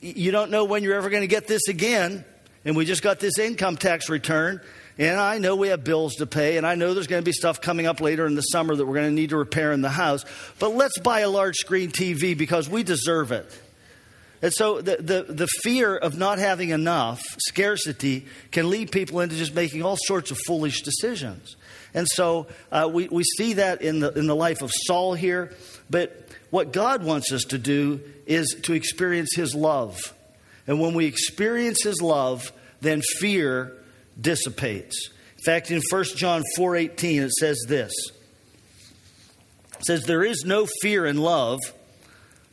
you 0.00 0.30
don't 0.30 0.50
know 0.50 0.64
when 0.64 0.82
you're 0.82 0.96
ever 0.96 1.10
going 1.10 1.22
to 1.22 1.28
get 1.28 1.46
this 1.46 1.68
again 1.68 2.24
and 2.64 2.76
we 2.76 2.84
just 2.84 3.02
got 3.02 3.20
this 3.20 3.38
income 3.38 3.76
tax 3.76 4.08
return, 4.08 4.60
and 4.98 5.18
I 5.18 5.38
know 5.38 5.56
we 5.56 5.68
have 5.68 5.82
bills 5.82 6.16
to 6.16 6.26
pay, 6.26 6.58
and 6.58 6.66
I 6.66 6.74
know 6.74 6.92
there's 6.92 7.06
going 7.06 7.22
to 7.22 7.24
be 7.24 7.32
stuff 7.32 7.60
coming 7.60 7.86
up 7.86 8.00
later 8.00 8.26
in 8.26 8.34
the 8.34 8.42
summer 8.42 8.74
that 8.74 8.84
we're 8.84 8.94
going 8.94 9.08
to 9.08 9.14
need 9.14 9.30
to 9.30 9.36
repair 9.36 9.72
in 9.72 9.80
the 9.80 9.90
house, 9.90 10.24
but 10.58 10.74
let's 10.74 10.98
buy 10.98 11.20
a 11.20 11.30
large 11.30 11.56
screen 11.56 11.90
TV 11.90 12.36
because 12.36 12.68
we 12.68 12.82
deserve 12.82 13.32
it. 13.32 13.50
And 14.42 14.52
so 14.52 14.80
the, 14.80 14.96
the, 14.96 15.32
the 15.32 15.48
fear 15.62 15.96
of 15.96 16.16
not 16.16 16.38
having 16.38 16.70
enough, 16.70 17.22
scarcity, 17.38 18.26
can 18.50 18.70
lead 18.70 18.90
people 18.90 19.20
into 19.20 19.36
just 19.36 19.54
making 19.54 19.82
all 19.82 19.98
sorts 20.06 20.30
of 20.30 20.38
foolish 20.46 20.82
decisions. 20.82 21.56
And 21.92 22.06
so 22.08 22.46
uh, 22.72 22.88
we, 22.92 23.08
we 23.08 23.24
see 23.24 23.54
that 23.54 23.82
in 23.82 24.00
the, 24.00 24.12
in 24.12 24.26
the 24.26 24.36
life 24.36 24.62
of 24.62 24.70
Saul 24.86 25.14
here. 25.14 25.54
But 25.90 26.26
what 26.50 26.72
God 26.72 27.04
wants 27.04 27.32
us 27.32 27.44
to 27.44 27.58
do 27.58 28.00
is 28.26 28.56
to 28.62 28.72
experience 28.72 29.34
his 29.34 29.54
love. 29.54 29.98
And 30.66 30.80
when 30.80 30.94
we 30.94 31.06
experience 31.06 31.82
his 31.82 32.00
love, 32.00 32.52
then 32.80 33.02
fear 33.18 33.76
dissipates. 34.18 35.10
In 35.38 35.44
fact, 35.44 35.70
in 35.70 35.80
1 35.90 36.04
John 36.16 36.42
4:18 36.56 37.22
it 37.22 37.32
says 37.32 37.58
this. 37.66 37.92
It 39.78 39.86
says 39.86 40.02
there 40.04 40.22
is 40.22 40.44
no 40.44 40.66
fear 40.82 41.06
in 41.06 41.16
love, 41.16 41.58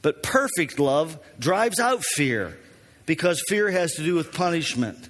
but 0.02 0.24
perfect 0.24 0.80
love 0.80 1.20
drives 1.40 1.80
out 1.80 2.04
fear, 2.04 2.58
because 3.06 3.42
fear 3.48 3.70
has 3.70 3.94
to 3.94 4.04
do 4.04 4.16
with 4.16 4.32
punishment. 4.32 5.10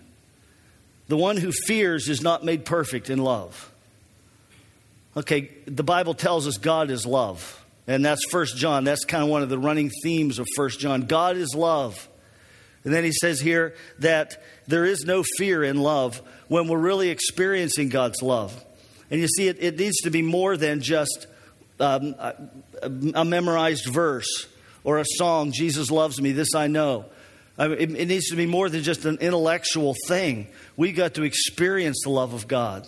The 1.07 1.17
one 1.17 1.37
who 1.37 1.51
fears 1.51 2.09
is 2.09 2.21
not 2.21 2.43
made 2.43 2.65
perfect 2.65 3.09
in 3.09 3.19
love. 3.19 3.71
Okay, 5.15 5.51
the 5.65 5.83
Bible 5.83 6.13
tells 6.13 6.47
us 6.47 6.57
God 6.57 6.91
is 6.91 7.05
love. 7.05 7.63
And 7.87 8.03
that's 8.03 8.23
First 8.29 8.57
John. 8.57 8.83
That's 8.83 9.05
kind 9.05 9.23
of 9.23 9.29
one 9.29 9.41
of 9.41 9.49
the 9.49 9.57
running 9.57 9.89
themes 10.03 10.39
of 10.39 10.47
First 10.55 10.79
John. 10.79 11.03
God 11.03 11.37
is 11.37 11.55
love. 11.55 12.07
And 12.83 12.93
then 12.93 13.03
he 13.03 13.11
says 13.11 13.39
here 13.39 13.75
that 13.99 14.43
there 14.67 14.85
is 14.85 15.05
no 15.05 15.23
fear 15.37 15.63
in 15.63 15.77
love 15.77 16.21
when 16.49 16.67
we're 16.67 16.77
really 16.77 17.09
experiencing 17.09 17.89
God's 17.89 18.21
love. 18.21 18.63
And 19.09 19.21
you 19.21 19.27
see, 19.27 19.47
it, 19.47 19.57
it 19.59 19.79
needs 19.79 19.97
to 20.01 20.09
be 20.09 20.21
more 20.21 20.57
than 20.57 20.81
just 20.81 21.27
um, 21.79 22.15
a, 22.19 22.35
a, 23.15 23.25
memorized 23.25 23.85
verse 23.87 24.47
or 24.87 24.99
a 24.99 25.05
song, 25.05 25.51
Jesus 25.51 25.91
loves 25.91 26.21
me, 26.21 26.31
this 26.31 26.55
I 26.55 26.67
know. 26.67 27.07
I 27.57 27.67
mean, 27.67 27.77
it, 27.77 27.91
it 27.91 28.05
needs 28.07 28.29
to 28.29 28.37
be 28.37 28.45
more 28.45 28.69
than 28.69 28.83
just 28.83 29.03
an 29.03 29.17
intellectual 29.17 29.97
thing. 30.07 30.47
We've 30.77 30.95
got 30.95 31.15
to 31.15 31.23
experience 31.23 32.03
the 32.05 32.09
love 32.09 32.33
of 32.33 32.47
God. 32.47 32.87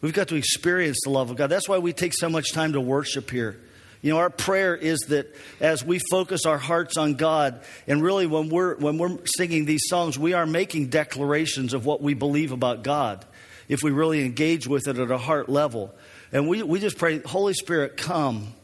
We've 0.00 0.14
got 0.14 0.28
to 0.28 0.36
experience 0.36 1.00
the 1.04 1.10
love 1.10 1.30
of 1.30 1.36
God. 1.36 1.48
That's 1.48 1.68
why 1.68 1.78
we 1.78 1.92
take 1.92 2.14
so 2.14 2.30
much 2.30 2.54
time 2.54 2.72
to 2.72 2.80
worship 2.80 3.30
here. 3.30 3.60
You 4.00 4.12
know, 4.12 4.18
our 4.20 4.30
prayer 4.30 4.74
is 4.74 5.00
that 5.08 5.36
as 5.60 5.84
we 5.84 6.00
focus 6.10 6.46
our 6.46 6.56
hearts 6.56 6.96
on 6.96 7.12
God, 7.12 7.60
and 7.86 8.02
really 8.02 8.26
when 8.26 8.48
we're, 8.48 8.76
when 8.76 8.96
we're 8.96 9.18
singing 9.36 9.66
these 9.66 9.82
songs, 9.86 10.18
we 10.18 10.32
are 10.32 10.46
making 10.46 10.86
declarations 10.86 11.74
of 11.74 11.84
what 11.84 12.00
we 12.00 12.14
believe 12.14 12.52
about 12.52 12.82
God 12.82 13.22
if 13.68 13.82
we 13.82 13.90
really 13.90 14.24
engage 14.24 14.66
with 14.66 14.88
it 14.88 14.96
at 14.96 15.10
a 15.10 15.18
heart 15.18 15.50
level. 15.50 15.94
And 16.32 16.48
we, 16.48 16.62
we 16.62 16.80
just 16.80 16.96
pray, 16.96 17.18
Holy 17.18 17.52
Spirit, 17.52 17.98
come. 17.98 18.54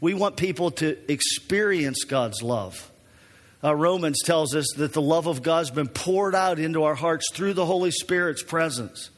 We 0.00 0.14
want 0.14 0.36
people 0.36 0.70
to 0.72 0.96
experience 1.10 2.04
God's 2.04 2.42
love. 2.42 2.90
Uh, 3.64 3.74
Romans 3.74 4.18
tells 4.22 4.54
us 4.54 4.66
that 4.76 4.92
the 4.92 5.02
love 5.02 5.26
of 5.26 5.42
God 5.42 5.58
has 5.58 5.70
been 5.70 5.88
poured 5.88 6.34
out 6.34 6.58
into 6.58 6.84
our 6.84 6.94
hearts 6.94 7.26
through 7.32 7.54
the 7.54 7.66
Holy 7.66 7.90
Spirit's 7.90 8.42
presence. 8.42 9.10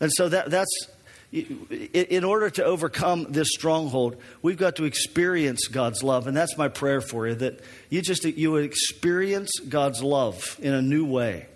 And 0.00 0.10
so 0.12 0.28
that, 0.28 0.50
that's, 0.50 0.88
in 1.32 2.24
order 2.24 2.48
to 2.50 2.64
overcome 2.64 3.26
this 3.30 3.48
stronghold, 3.50 4.16
we've 4.40 4.56
got 4.56 4.76
to 4.76 4.84
experience 4.84 5.66
God's 5.66 6.02
love. 6.02 6.26
And 6.26 6.36
that's 6.36 6.56
my 6.56 6.68
prayer 6.68 7.00
for 7.00 7.26
you 7.26 7.34
that 7.34 7.60
you 7.90 8.00
just 8.00 8.24
you 8.24 8.56
experience 8.56 9.50
God's 9.68 10.02
love 10.02 10.58
in 10.60 10.72
a 10.72 10.80
new 10.80 11.04
way. 11.04 11.46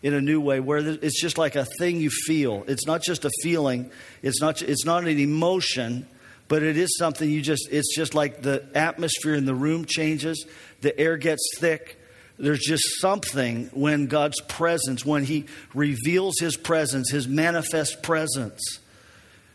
In 0.00 0.14
a 0.14 0.20
new 0.20 0.40
way, 0.40 0.60
where 0.60 0.78
it's 0.78 1.20
just 1.20 1.38
like 1.38 1.56
a 1.56 1.64
thing 1.64 2.00
you 2.00 2.10
feel. 2.10 2.64
It's 2.68 2.86
not 2.86 3.02
just 3.02 3.24
a 3.24 3.30
feeling. 3.42 3.90
It's 4.22 4.40
not. 4.40 4.62
It's 4.62 4.84
not 4.84 5.02
an 5.02 5.18
emotion, 5.18 6.06
but 6.48 6.62
it 6.62 6.76
is 6.76 6.96
something 6.98 7.28
you 7.28 7.42
just. 7.42 7.68
It's 7.70 7.94
just 7.94 8.14
like 8.14 8.42
the 8.42 8.66
atmosphere 8.74 9.34
in 9.34 9.44
the 9.44 9.54
room 9.54 9.84
changes. 9.84 10.46
The 10.80 10.98
air 10.98 11.16
gets 11.16 11.42
thick. 11.58 12.00
There's 12.38 12.60
just 12.60 13.00
something 13.00 13.70
when 13.72 14.06
God's 14.06 14.40
presence, 14.42 15.04
when 15.04 15.24
He 15.24 15.46
reveals 15.74 16.38
His 16.38 16.56
presence, 16.56 17.10
His 17.10 17.26
manifest 17.28 18.02
presence 18.02 18.80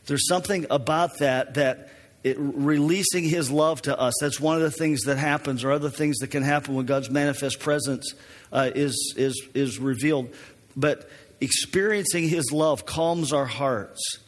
there's 0.05 0.27
something 0.27 0.65
about 0.69 1.19
that 1.19 1.53
that 1.55 1.89
it, 2.23 2.37
releasing 2.39 3.23
his 3.23 3.51
love 3.51 3.81
to 3.83 3.97
us 3.99 4.13
that's 4.19 4.39
one 4.39 4.55
of 4.55 4.61
the 4.61 4.71
things 4.71 5.01
that 5.01 5.17
happens 5.17 5.63
or 5.63 5.71
other 5.71 5.89
things 5.89 6.17
that 6.19 6.27
can 6.27 6.43
happen 6.43 6.75
when 6.75 6.85
god's 6.85 7.09
manifest 7.09 7.59
presence 7.59 8.13
uh, 8.51 8.69
is, 8.73 9.13
is, 9.17 9.47
is 9.53 9.79
revealed 9.79 10.33
but 10.75 11.09
experiencing 11.41 12.27
his 12.27 12.51
love 12.51 12.85
calms 12.85 13.33
our 13.33 13.45
hearts 13.45 14.19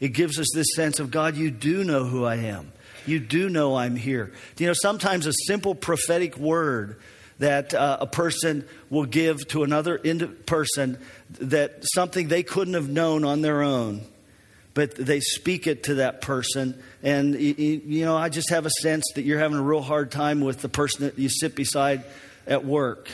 it 0.00 0.08
gives 0.08 0.38
us 0.38 0.46
this 0.54 0.74
sense 0.74 1.00
of 1.00 1.10
god 1.10 1.36
you 1.36 1.50
do 1.50 1.84
know 1.84 2.04
who 2.04 2.24
i 2.24 2.36
am 2.36 2.72
you 3.06 3.18
do 3.18 3.48
know 3.48 3.76
i'm 3.76 3.96
here 3.96 4.32
you 4.58 4.66
know 4.66 4.74
sometimes 4.74 5.26
a 5.26 5.32
simple 5.46 5.74
prophetic 5.74 6.36
word 6.36 7.00
that 7.40 7.74
uh, 7.74 7.98
a 8.00 8.06
person 8.06 8.66
will 8.90 9.04
give 9.04 9.46
to 9.48 9.64
another 9.64 9.98
person 10.46 10.98
that 11.40 11.84
something 11.94 12.28
they 12.28 12.42
couldn't 12.42 12.74
have 12.74 12.88
known 12.88 13.24
on 13.24 13.42
their 13.42 13.62
own 13.62 14.02
but 14.74 14.96
they 14.96 15.20
speak 15.20 15.66
it 15.68 15.84
to 15.84 15.94
that 15.94 16.20
person. 16.20 16.82
And, 17.02 17.40
you 17.40 18.04
know, 18.04 18.16
I 18.16 18.28
just 18.28 18.50
have 18.50 18.66
a 18.66 18.70
sense 18.70 19.04
that 19.14 19.22
you're 19.22 19.38
having 19.38 19.56
a 19.56 19.62
real 19.62 19.80
hard 19.80 20.10
time 20.10 20.40
with 20.40 20.60
the 20.60 20.68
person 20.68 21.04
that 21.04 21.18
you 21.18 21.28
sit 21.28 21.54
beside 21.54 22.02
at 22.46 22.64
work. 22.64 23.08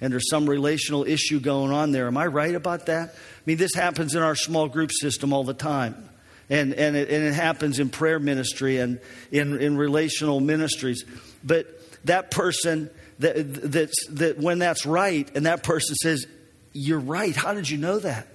And 0.00 0.12
there's 0.12 0.28
some 0.28 0.50
relational 0.50 1.04
issue 1.04 1.40
going 1.40 1.72
on 1.72 1.92
there. 1.92 2.08
Am 2.08 2.16
I 2.16 2.26
right 2.26 2.54
about 2.54 2.86
that? 2.86 3.10
I 3.10 3.40
mean, 3.46 3.56
this 3.56 3.72
happens 3.74 4.14
in 4.14 4.22
our 4.22 4.34
small 4.34 4.68
group 4.68 4.90
system 4.92 5.32
all 5.32 5.44
the 5.44 5.54
time. 5.54 6.08
And, 6.48 6.74
and, 6.74 6.96
it, 6.96 7.10
and 7.10 7.24
it 7.24 7.34
happens 7.34 7.78
in 7.78 7.88
prayer 7.88 8.18
ministry 8.18 8.78
and 8.78 9.00
in, 9.32 9.60
in 9.60 9.76
relational 9.76 10.40
ministries. 10.40 11.04
But 11.42 11.66
that 12.04 12.30
person, 12.30 12.90
that, 13.18 13.34
that's, 13.72 14.06
that 14.10 14.38
when 14.38 14.58
that's 14.58 14.86
right, 14.86 15.28
and 15.34 15.46
that 15.46 15.64
person 15.64 15.96
says, 15.96 16.26
You're 16.72 17.00
right, 17.00 17.34
how 17.34 17.54
did 17.54 17.68
you 17.68 17.78
know 17.78 17.98
that? 17.98 18.28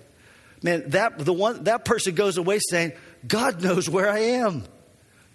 man, 0.63 0.83
that, 0.89 1.17
the 1.19 1.33
one, 1.33 1.63
that 1.65 1.85
person 1.85 2.15
goes 2.15 2.37
away 2.37 2.59
saying, 2.69 2.93
God 3.27 3.61
knows 3.61 3.89
where 3.89 4.09
I 4.09 4.19
am. 4.19 4.63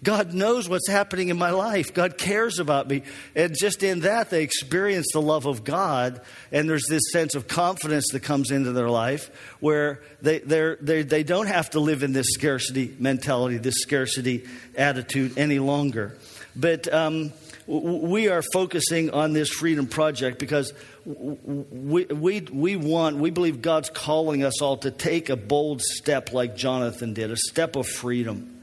God 0.03 0.33
knows 0.33 0.69
what's 0.69 0.87
happening 0.87 1.29
in 1.29 1.37
my 1.37 1.49
life. 1.49 1.93
God 1.93 2.17
cares 2.17 2.59
about 2.59 2.87
me. 2.87 3.01
And 3.35 3.55
just 3.57 3.81
in 3.81 4.01
that, 4.01 4.29
they 4.29 4.43
experience 4.43 5.07
the 5.11 5.21
love 5.21 5.47
of 5.47 5.63
God. 5.63 6.21
And 6.51 6.69
there's 6.69 6.85
this 6.87 7.01
sense 7.11 7.33
of 7.33 7.47
confidence 7.47 8.09
that 8.11 8.21
comes 8.21 8.51
into 8.51 8.71
their 8.73 8.89
life 8.89 9.31
where 9.59 10.01
they, 10.21 10.39
they 10.39 11.01
they 11.01 11.23
don't 11.23 11.47
have 11.47 11.71
to 11.71 11.79
live 11.79 12.03
in 12.03 12.13
this 12.13 12.27
scarcity 12.29 12.95
mentality, 12.99 13.57
this 13.57 13.77
scarcity 13.79 14.45
attitude 14.75 15.37
any 15.37 15.59
longer. 15.59 16.15
But 16.55 16.91
um, 16.93 17.33
we 17.67 18.29
are 18.29 18.41
focusing 18.53 19.11
on 19.11 19.33
this 19.33 19.49
freedom 19.49 19.87
project 19.87 20.39
because 20.39 20.73
we, 21.05 22.05
we, 22.05 22.41
we 22.41 22.75
want, 22.75 23.17
we 23.17 23.29
believe 23.29 23.61
God's 23.61 23.89
calling 23.89 24.43
us 24.43 24.61
all 24.61 24.77
to 24.77 24.91
take 24.91 25.29
a 25.29 25.35
bold 25.35 25.81
step 25.81 26.33
like 26.33 26.55
Jonathan 26.55 27.13
did, 27.13 27.29
a 27.29 27.37
step 27.37 27.75
of 27.75 27.87
freedom, 27.87 28.56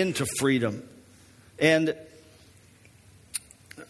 into 0.00 0.26
freedom. 0.38 0.86
And, 1.58 1.94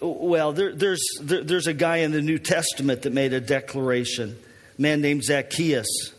well, 0.00 0.52
there, 0.52 0.72
there's, 0.72 1.02
there, 1.20 1.42
there's 1.42 1.66
a 1.66 1.74
guy 1.74 1.98
in 1.98 2.12
the 2.12 2.20
New 2.20 2.38
Testament 2.38 3.02
that 3.02 3.12
made 3.12 3.32
a 3.32 3.40
declaration, 3.40 4.38
a 4.78 4.82
man 4.82 5.00
named 5.00 5.24
Zacchaeus. 5.24 6.12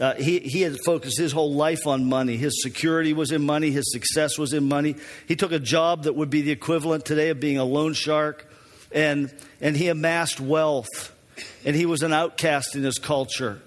Uh, 0.00 0.14
he, 0.14 0.40
he 0.40 0.62
had 0.62 0.78
focused 0.84 1.18
his 1.18 1.32
whole 1.32 1.54
life 1.54 1.86
on 1.86 2.04
money. 2.04 2.36
His 2.36 2.62
security 2.62 3.12
was 3.12 3.30
in 3.30 3.44
money, 3.44 3.70
his 3.70 3.92
success 3.92 4.38
was 4.38 4.52
in 4.52 4.68
money. 4.68 4.96
He 5.28 5.36
took 5.36 5.52
a 5.52 5.60
job 5.60 6.04
that 6.04 6.14
would 6.14 6.30
be 6.30 6.42
the 6.42 6.50
equivalent 6.50 7.04
today 7.04 7.28
of 7.28 7.40
being 7.40 7.58
a 7.58 7.64
loan 7.64 7.94
shark, 7.94 8.50
and, 8.92 9.32
and 9.60 9.76
he 9.76 9.88
amassed 9.88 10.40
wealth. 10.40 11.12
And 11.64 11.76
he 11.76 11.86
was 11.86 12.02
an 12.02 12.12
outcast 12.12 12.74
in 12.76 12.82
his 12.82 12.98
culture. 12.98 13.60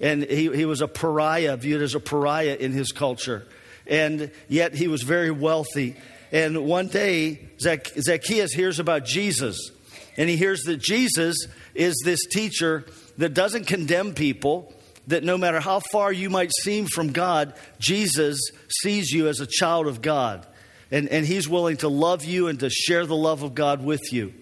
And 0.00 0.24
he, 0.24 0.54
he 0.54 0.64
was 0.64 0.80
a 0.80 0.88
pariah, 0.88 1.56
viewed 1.56 1.82
as 1.82 1.94
a 1.94 2.00
pariah 2.00 2.56
in 2.58 2.72
his 2.72 2.90
culture. 2.90 3.46
And 3.86 4.30
yet 4.48 4.74
he 4.74 4.88
was 4.88 5.02
very 5.02 5.30
wealthy. 5.30 5.96
And 6.30 6.64
one 6.64 6.88
day, 6.88 7.48
Zacchaeus 7.60 8.52
hears 8.52 8.78
about 8.78 9.04
Jesus. 9.04 9.70
And 10.16 10.28
he 10.28 10.36
hears 10.36 10.62
that 10.62 10.78
Jesus 10.78 11.36
is 11.74 12.00
this 12.04 12.20
teacher 12.26 12.86
that 13.18 13.34
doesn't 13.34 13.66
condemn 13.66 14.14
people 14.14 14.72
that 15.08 15.24
no 15.24 15.36
matter 15.36 15.60
how 15.60 15.80
far 15.90 16.12
you 16.12 16.30
might 16.30 16.52
seem 16.62 16.86
from 16.86 17.12
God, 17.12 17.54
Jesus 17.78 18.38
sees 18.68 19.10
you 19.10 19.28
as 19.28 19.40
a 19.40 19.46
child 19.46 19.86
of 19.86 20.00
God. 20.00 20.46
And, 20.90 21.08
and 21.08 21.26
he's 21.26 21.48
willing 21.48 21.78
to 21.78 21.88
love 21.88 22.24
you 22.24 22.48
and 22.48 22.60
to 22.60 22.70
share 22.70 23.06
the 23.06 23.16
love 23.16 23.42
of 23.42 23.54
God 23.54 23.82
with 23.84 24.12
you. 24.12 24.32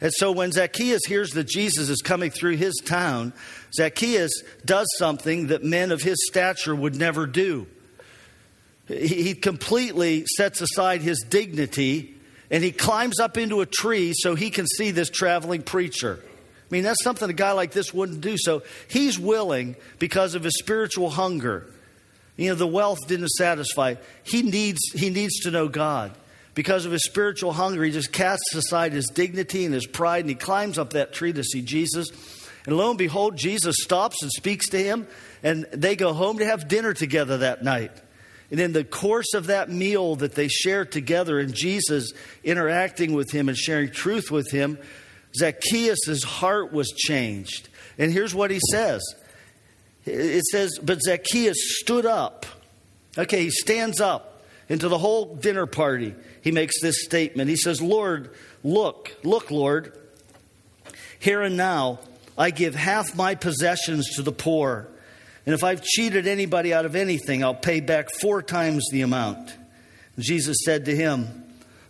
And 0.00 0.12
so 0.12 0.30
when 0.30 0.52
Zacchaeus 0.52 1.04
hears 1.06 1.30
that 1.30 1.48
Jesus 1.48 1.88
is 1.88 2.02
coming 2.02 2.30
through 2.30 2.56
his 2.56 2.74
town, 2.84 3.32
Zacchaeus 3.74 4.42
does 4.64 4.86
something 4.96 5.48
that 5.48 5.64
men 5.64 5.90
of 5.90 6.02
his 6.02 6.16
stature 6.26 6.74
would 6.74 6.94
never 6.94 7.26
do. 7.26 7.66
He, 8.88 9.34
completely 9.34 10.24
sets 10.36 10.60
aside 10.60 11.02
his 11.02 11.24
dignity 11.28 12.14
and 12.50 12.62
he 12.62 12.70
climbs 12.70 13.18
up 13.18 13.36
into 13.36 13.60
a 13.60 13.66
tree 13.66 14.12
so 14.14 14.34
he 14.36 14.50
can 14.50 14.66
see 14.66 14.92
this 14.92 15.10
traveling 15.10 15.62
preacher. 15.62 16.20
I 16.22 16.68
mean, 16.70 16.84
that's 16.84 17.02
something 17.02 17.28
a 17.28 17.32
guy 17.32 17.52
like 17.52 17.72
this 17.72 17.92
wouldn't 17.92 18.20
do. 18.20 18.36
So 18.38 18.62
he's 18.88 19.18
willing 19.18 19.76
because 19.98 20.34
of 20.34 20.44
his 20.44 20.56
spiritual 20.58 21.10
hunger. 21.10 21.66
You 22.36 22.50
know, 22.50 22.54
the 22.54 22.66
wealth 22.66 23.06
didn't 23.08 23.30
satisfy. 23.30 23.96
He 24.22 24.42
needs, 24.42 24.80
he 24.94 25.10
needs 25.10 25.40
to 25.40 25.50
know 25.50 25.68
God. 25.68 26.12
Because 26.54 26.86
of 26.86 26.92
his 26.92 27.04
spiritual 27.04 27.52
hunger, 27.52 27.84
he 27.84 27.90
just 27.90 28.12
casts 28.12 28.54
aside 28.54 28.92
his 28.92 29.06
dignity 29.12 29.64
and 29.64 29.74
his 29.74 29.86
pride 29.86 30.20
and 30.20 30.30
he 30.30 30.34
climbs 30.34 30.78
up 30.78 30.90
that 30.90 31.12
tree 31.12 31.32
to 31.32 31.44
see 31.44 31.62
Jesus. 31.62 32.08
And 32.66 32.76
lo 32.76 32.90
and 32.90 32.98
behold, 32.98 33.36
Jesus 33.36 33.76
stops 33.80 34.22
and 34.22 34.30
speaks 34.32 34.70
to 34.70 34.82
him, 34.82 35.06
and 35.42 35.66
they 35.72 35.94
go 35.94 36.12
home 36.12 36.38
to 36.38 36.44
have 36.44 36.66
dinner 36.66 36.94
together 36.94 37.38
that 37.38 37.62
night. 37.62 37.92
And 38.50 38.60
in 38.60 38.72
the 38.72 38.84
course 38.84 39.34
of 39.34 39.46
that 39.46 39.70
meal 39.70 40.16
that 40.16 40.34
they 40.34 40.48
share 40.48 40.84
together, 40.84 41.38
and 41.38 41.52
Jesus 41.52 42.12
interacting 42.44 43.12
with 43.12 43.30
him 43.30 43.48
and 43.48 43.58
sharing 43.58 43.90
truth 43.90 44.30
with 44.30 44.50
him, 44.50 44.78
Zacchaeus' 45.36 46.22
heart 46.22 46.72
was 46.72 46.88
changed. 46.90 47.68
And 47.98 48.12
here's 48.12 48.34
what 48.34 48.50
he 48.50 48.60
says 48.70 49.02
it 50.04 50.44
says, 50.44 50.78
But 50.82 51.02
Zacchaeus 51.02 51.56
stood 51.80 52.06
up. 52.06 52.46
Okay, 53.18 53.44
he 53.44 53.50
stands 53.50 54.00
up 54.00 54.42
into 54.68 54.88
the 54.88 54.98
whole 54.98 55.34
dinner 55.34 55.66
party. 55.66 56.14
He 56.42 56.52
makes 56.52 56.80
this 56.80 57.02
statement. 57.04 57.48
He 57.48 57.56
says, 57.56 57.80
Lord, 57.80 58.30
look, 58.62 59.16
look, 59.24 59.50
Lord, 59.50 59.98
here 61.18 61.42
and 61.42 61.56
now 61.56 62.00
I 62.36 62.50
give 62.50 62.74
half 62.74 63.16
my 63.16 63.34
possessions 63.34 64.14
to 64.16 64.22
the 64.22 64.32
poor. 64.32 64.88
And 65.46 65.54
if 65.54 65.62
I've 65.62 65.82
cheated 65.82 66.26
anybody 66.26 66.74
out 66.74 66.84
of 66.84 66.96
anything, 66.96 67.44
I'll 67.44 67.54
pay 67.54 67.80
back 67.80 68.10
four 68.20 68.42
times 68.42 68.84
the 68.90 69.02
amount. 69.02 69.54
Jesus 70.18 70.58
said 70.64 70.86
to 70.86 70.96
him, 70.96 71.44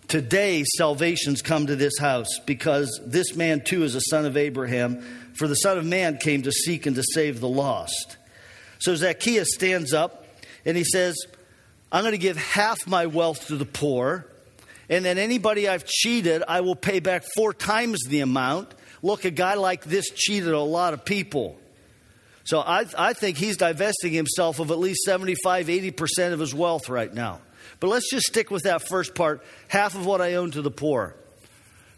Today 0.08 0.62
salvation's 0.76 1.42
come 1.42 1.66
to 1.66 1.74
this 1.74 1.98
house 1.98 2.38
because 2.44 3.00
this 3.04 3.34
man 3.34 3.64
too 3.64 3.82
is 3.82 3.94
a 3.94 4.00
son 4.02 4.24
of 4.24 4.36
Abraham. 4.36 5.00
For 5.34 5.48
the 5.48 5.54
Son 5.54 5.76
of 5.76 5.84
Man 5.84 6.16
came 6.16 6.42
to 6.42 6.52
seek 6.52 6.86
and 6.86 6.96
to 6.96 7.02
save 7.12 7.40
the 7.40 7.48
lost. 7.48 8.16
So 8.78 8.94
Zacchaeus 8.94 9.52
stands 9.52 9.92
up 9.92 10.24
and 10.64 10.76
he 10.76 10.84
says, 10.84 11.16
I'm 11.90 12.02
going 12.02 12.12
to 12.12 12.18
give 12.18 12.36
half 12.36 12.86
my 12.86 13.06
wealth 13.06 13.48
to 13.48 13.56
the 13.56 13.66
poor, 13.66 14.26
and 14.88 15.04
then 15.04 15.18
anybody 15.18 15.68
I've 15.68 15.84
cheated, 15.84 16.42
I 16.46 16.60
will 16.60 16.76
pay 16.76 17.00
back 17.00 17.24
four 17.36 17.52
times 17.52 18.00
the 18.08 18.20
amount. 18.20 18.74
Look, 19.02 19.24
a 19.24 19.30
guy 19.30 19.54
like 19.54 19.84
this 19.84 20.10
cheated 20.10 20.52
a 20.52 20.60
lot 20.60 20.94
of 20.94 21.04
people. 21.04 21.58
So 22.46 22.60
I, 22.60 22.86
I 22.96 23.12
think 23.12 23.38
he's 23.38 23.56
divesting 23.56 24.12
himself 24.12 24.60
of 24.60 24.70
at 24.70 24.78
least 24.78 25.02
75, 25.02 25.66
80% 25.66 26.32
of 26.32 26.38
his 26.38 26.54
wealth 26.54 26.88
right 26.88 27.12
now. 27.12 27.40
But 27.80 27.88
let's 27.88 28.08
just 28.08 28.26
stick 28.26 28.52
with 28.52 28.62
that 28.62 28.86
first 28.86 29.16
part 29.16 29.44
half 29.66 29.96
of 29.96 30.06
what 30.06 30.20
I 30.20 30.34
own 30.34 30.52
to 30.52 30.62
the 30.62 30.70
poor. 30.70 31.16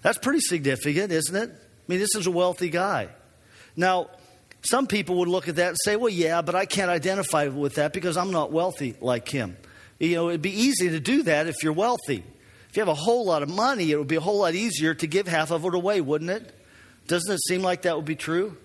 That's 0.01 0.17
pretty 0.17 0.41
significant, 0.41 1.13
isn't 1.13 1.37
it? 1.37 1.51
I 1.51 1.83
mean, 1.87 1.99
this 1.99 2.15
is 2.15 2.27
a 2.27 2.31
wealthy 2.31 2.71
guy. 2.71 3.11
Now, 3.77 4.09
some 4.63 4.87
people 4.87 5.17
would 5.17 5.29
look 5.29 5.49
at 5.49 5.57
that 5.57 5.69
and 5.69 5.77
say, 5.85 5.97
well, 5.97 6.09
yeah, 6.09 6.41
but 6.41 6.55
I 6.55 6.65
can't 6.65 6.91
identify 6.91 7.49
with 7.49 7.75
that 7.75 7.93
because 7.93 8.17
I'm 8.17 8.31
not 8.31 8.51
wealthy 8.51 8.97
like 9.03 9.29
him. 9.29 9.55
You 9.99 10.15
know, 10.15 10.29
it'd 10.31 10.41
be 10.41 10.63
easy 10.63 10.89
to 10.91 11.01
do 11.01 11.25
that 11.25 11.47
if 11.47 11.63
you're 11.63 11.75
wealthy. 11.75 12.25
If 12.71 12.77
you 12.77 12.81
have 12.81 12.89
a 12.89 12.95
whole 12.95 13.27
lot 13.27 13.43
of 13.43 13.51
money, 13.51 13.91
it 13.91 13.99
would 13.99 14.09
be 14.09 14.17
a 14.17 14.21
whole 14.21 14.39
lot 14.39 14.55
easier 14.55 14.95
to 14.95 15.07
give 15.07 15.29
half 15.29 15.51
of 15.51 15.67
it 15.67 15.75
away, 15.75 16.01
wouldn't 16.01 16.31
it? 16.31 16.55
Doesn't 17.07 17.33
it 17.33 17.41
seem 17.47 17.63
like 17.63 17.83
that 17.83 17.97
would 17.97 18.07
be 18.07 18.17
true? 18.17 18.57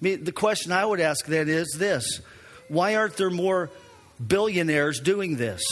I 0.00 0.04
mean, 0.04 0.24
the 0.24 0.32
question 0.32 0.72
I 0.72 0.84
would 0.84 1.00
ask 1.00 1.26
then 1.26 1.48
is 1.48 1.74
this 1.76 2.20
why 2.68 2.94
aren't 2.94 3.16
there 3.16 3.30
more 3.30 3.70
billionaires 4.24 5.00
doing 5.00 5.36
this? 5.36 5.62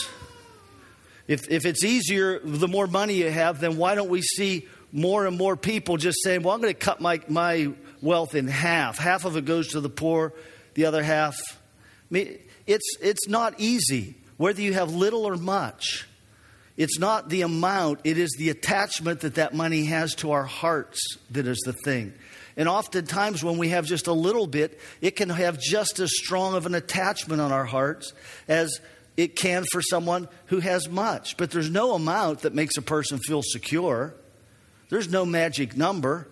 If, 1.28 1.50
if 1.50 1.66
it's 1.66 1.84
easier, 1.84 2.40
the 2.42 2.68
more 2.68 2.86
money 2.86 3.14
you 3.14 3.30
have, 3.30 3.60
then 3.60 3.76
why 3.76 3.94
don't 3.94 4.08
we 4.08 4.22
see 4.22 4.66
more 4.92 5.26
and 5.26 5.36
more 5.36 5.56
people 5.56 5.98
just 5.98 6.18
saying, 6.22 6.42
well, 6.42 6.54
I'm 6.54 6.60
going 6.62 6.72
to 6.72 6.78
cut 6.78 7.00
my, 7.00 7.20
my 7.28 7.72
wealth 8.00 8.34
in 8.34 8.48
half? 8.48 8.98
Half 8.98 9.26
of 9.26 9.36
it 9.36 9.44
goes 9.44 9.68
to 9.68 9.80
the 9.80 9.90
poor, 9.90 10.32
the 10.74 10.86
other 10.86 11.02
half. 11.02 11.38
I 11.50 11.58
mean, 12.10 12.38
it's, 12.66 12.96
it's 13.02 13.28
not 13.28 13.60
easy, 13.60 14.14
whether 14.38 14.62
you 14.62 14.72
have 14.72 14.94
little 14.94 15.26
or 15.26 15.36
much. 15.36 16.08
It's 16.78 16.98
not 16.98 17.28
the 17.28 17.42
amount, 17.42 18.00
it 18.04 18.18
is 18.18 18.34
the 18.38 18.50
attachment 18.50 19.20
that 19.20 19.34
that 19.34 19.52
money 19.52 19.84
has 19.84 20.14
to 20.16 20.30
our 20.30 20.44
hearts 20.44 21.00
that 21.30 21.46
is 21.46 21.58
the 21.66 21.72
thing. 21.72 22.14
And 22.58 22.68
oftentimes, 22.68 23.42
when 23.42 23.56
we 23.56 23.70
have 23.70 23.86
just 23.86 24.06
a 24.06 24.12
little 24.12 24.46
bit, 24.46 24.78
it 25.00 25.16
can 25.16 25.30
have 25.30 25.58
just 25.58 25.98
as 26.00 26.10
strong 26.12 26.54
of 26.54 26.66
an 26.66 26.74
attachment 26.74 27.40
on 27.40 27.52
our 27.52 27.64
hearts 27.64 28.12
as 28.48 28.80
it 29.16 29.36
can 29.36 29.64
for 29.72 29.80
someone 29.80 30.28
who 30.46 30.58
has 30.58 30.88
much. 30.88 31.38
But 31.38 31.50
there's 31.50 31.70
no 31.70 31.94
amount 31.94 32.40
that 32.40 32.54
makes 32.54 32.76
a 32.76 32.82
person 32.82 33.18
feel 33.18 33.42
secure, 33.42 34.14
there's 34.90 35.08
no 35.10 35.24
magic 35.24 35.76
number. 35.76 36.28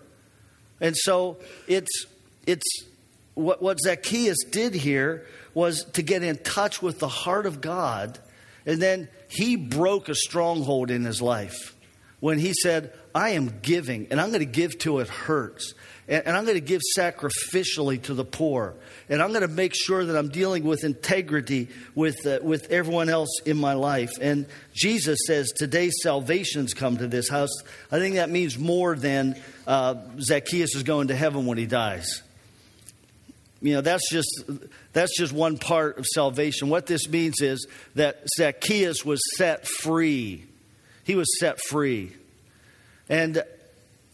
And 0.79 0.95
so 0.95 1.37
it's, 1.67 2.05
it's 2.45 2.85
what, 3.33 3.63
what 3.63 3.79
Zacchaeus 3.79 4.43
did 4.51 4.75
here 4.75 5.25
was 5.55 5.85
to 5.93 6.03
get 6.03 6.21
in 6.21 6.37
touch 6.37 6.83
with 6.83 6.99
the 6.99 7.07
heart 7.07 7.47
of 7.47 7.61
God 7.61 8.19
and 8.67 8.81
then 8.81 9.07
he 9.29 9.55
broke 9.55 10.09
a 10.09 10.13
stronghold 10.13 10.91
in 10.91 11.05
his 11.05 11.21
life 11.21 11.73
when 12.19 12.37
he 12.37 12.53
said, 12.53 12.93
I 13.15 13.29
am 13.29 13.59
giving, 13.61 14.07
and 14.11 14.19
I'm 14.19 14.29
going 14.29 14.41
to 14.41 14.45
give 14.45 14.77
till 14.77 14.99
it 14.99 15.07
hurts. 15.07 15.73
And, 16.07 16.25
and 16.27 16.37
I'm 16.37 16.45
going 16.45 16.55
to 16.55 16.61
give 16.61 16.81
sacrificially 16.97 18.01
to 18.03 18.13
the 18.13 18.25
poor. 18.25 18.75
And 19.09 19.21
I'm 19.21 19.29
going 19.29 19.41
to 19.41 19.47
make 19.47 19.73
sure 19.75 20.05
that 20.05 20.17
I'm 20.17 20.29
dealing 20.29 20.63
with 20.63 20.83
integrity 20.83 21.69
with, 21.95 22.25
uh, 22.25 22.39
with 22.41 22.71
everyone 22.71 23.09
else 23.09 23.41
in 23.45 23.57
my 23.57 23.73
life. 23.73 24.11
And 24.19 24.45
Jesus 24.73 25.19
says, 25.27 25.51
Today 25.55 25.89
salvation's 25.89 26.73
come 26.73 26.97
to 26.97 27.07
this 27.07 27.29
house. 27.29 27.51
I 27.91 27.99
think 27.99 28.15
that 28.15 28.29
means 28.29 28.57
more 28.57 28.95
than 28.95 29.41
uh, 29.65 29.95
Zacchaeus 30.19 30.75
is 30.75 30.83
going 30.83 31.09
to 31.09 31.15
heaven 31.15 31.45
when 31.45 31.57
he 31.57 31.65
dies. 31.65 32.23
You 33.61 33.73
know, 33.73 33.81
that's 33.81 34.09
just 34.11 34.43
that's 34.93 35.17
just 35.17 35.33
one 35.33 35.57
part 35.57 35.97
of 35.97 36.05
salvation. 36.05 36.69
What 36.69 36.85
this 36.85 37.09
means 37.09 37.41
is 37.41 37.67
that 37.95 38.23
Zacchaeus 38.37 39.03
was 39.03 39.19
set 39.35 39.67
free. 39.67 40.45
He 41.03 41.15
was 41.15 41.27
set 41.39 41.59
free. 41.67 42.13
And 43.09 43.41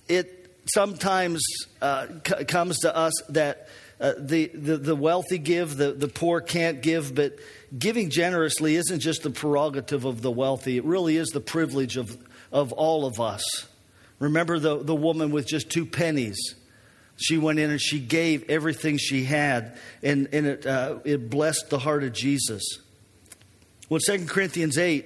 it 0.07 0.42
sometimes 0.65 1.43
uh, 1.81 2.07
c- 2.25 2.45
comes 2.45 2.79
to 2.79 2.95
us 2.95 3.13
that 3.29 3.67
uh, 3.99 4.13
the, 4.17 4.47
the, 4.53 4.77
the 4.77 4.95
wealthy 4.95 5.37
give, 5.37 5.77
the, 5.77 5.93
the 5.93 6.07
poor 6.07 6.41
can't 6.41 6.81
give, 6.81 7.15
but 7.15 7.37
giving 7.77 8.09
generously 8.09 8.75
isn't 8.75 8.99
just 8.99 9.23
the 9.23 9.29
prerogative 9.29 10.05
of 10.05 10.21
the 10.21 10.31
wealthy, 10.31 10.77
it 10.77 10.83
really 10.83 11.17
is 11.17 11.29
the 11.29 11.41
privilege 11.41 11.97
of, 11.97 12.17
of 12.51 12.71
all 12.73 13.05
of 13.05 13.19
us. 13.19 13.43
Remember 14.19 14.59
the, 14.59 14.83
the 14.83 14.95
woman 14.95 15.31
with 15.31 15.47
just 15.47 15.69
two 15.69 15.85
pennies 15.85 16.37
she 17.17 17.37
went 17.37 17.59
in 17.59 17.69
and 17.69 17.81
she 17.81 17.99
gave 17.99 18.49
everything 18.49 18.97
she 18.97 19.23
had, 19.23 19.77
and, 20.01 20.27
and 20.33 20.47
it, 20.47 20.65
uh, 20.65 20.99
it 21.03 21.29
blessed 21.29 21.69
the 21.69 21.79
heart 21.79 22.03
of 22.03 22.13
Jesus. 22.13 22.63
Well, 23.89 23.99
2 24.05 24.25
Corinthians 24.25 24.77
8, 24.77 25.05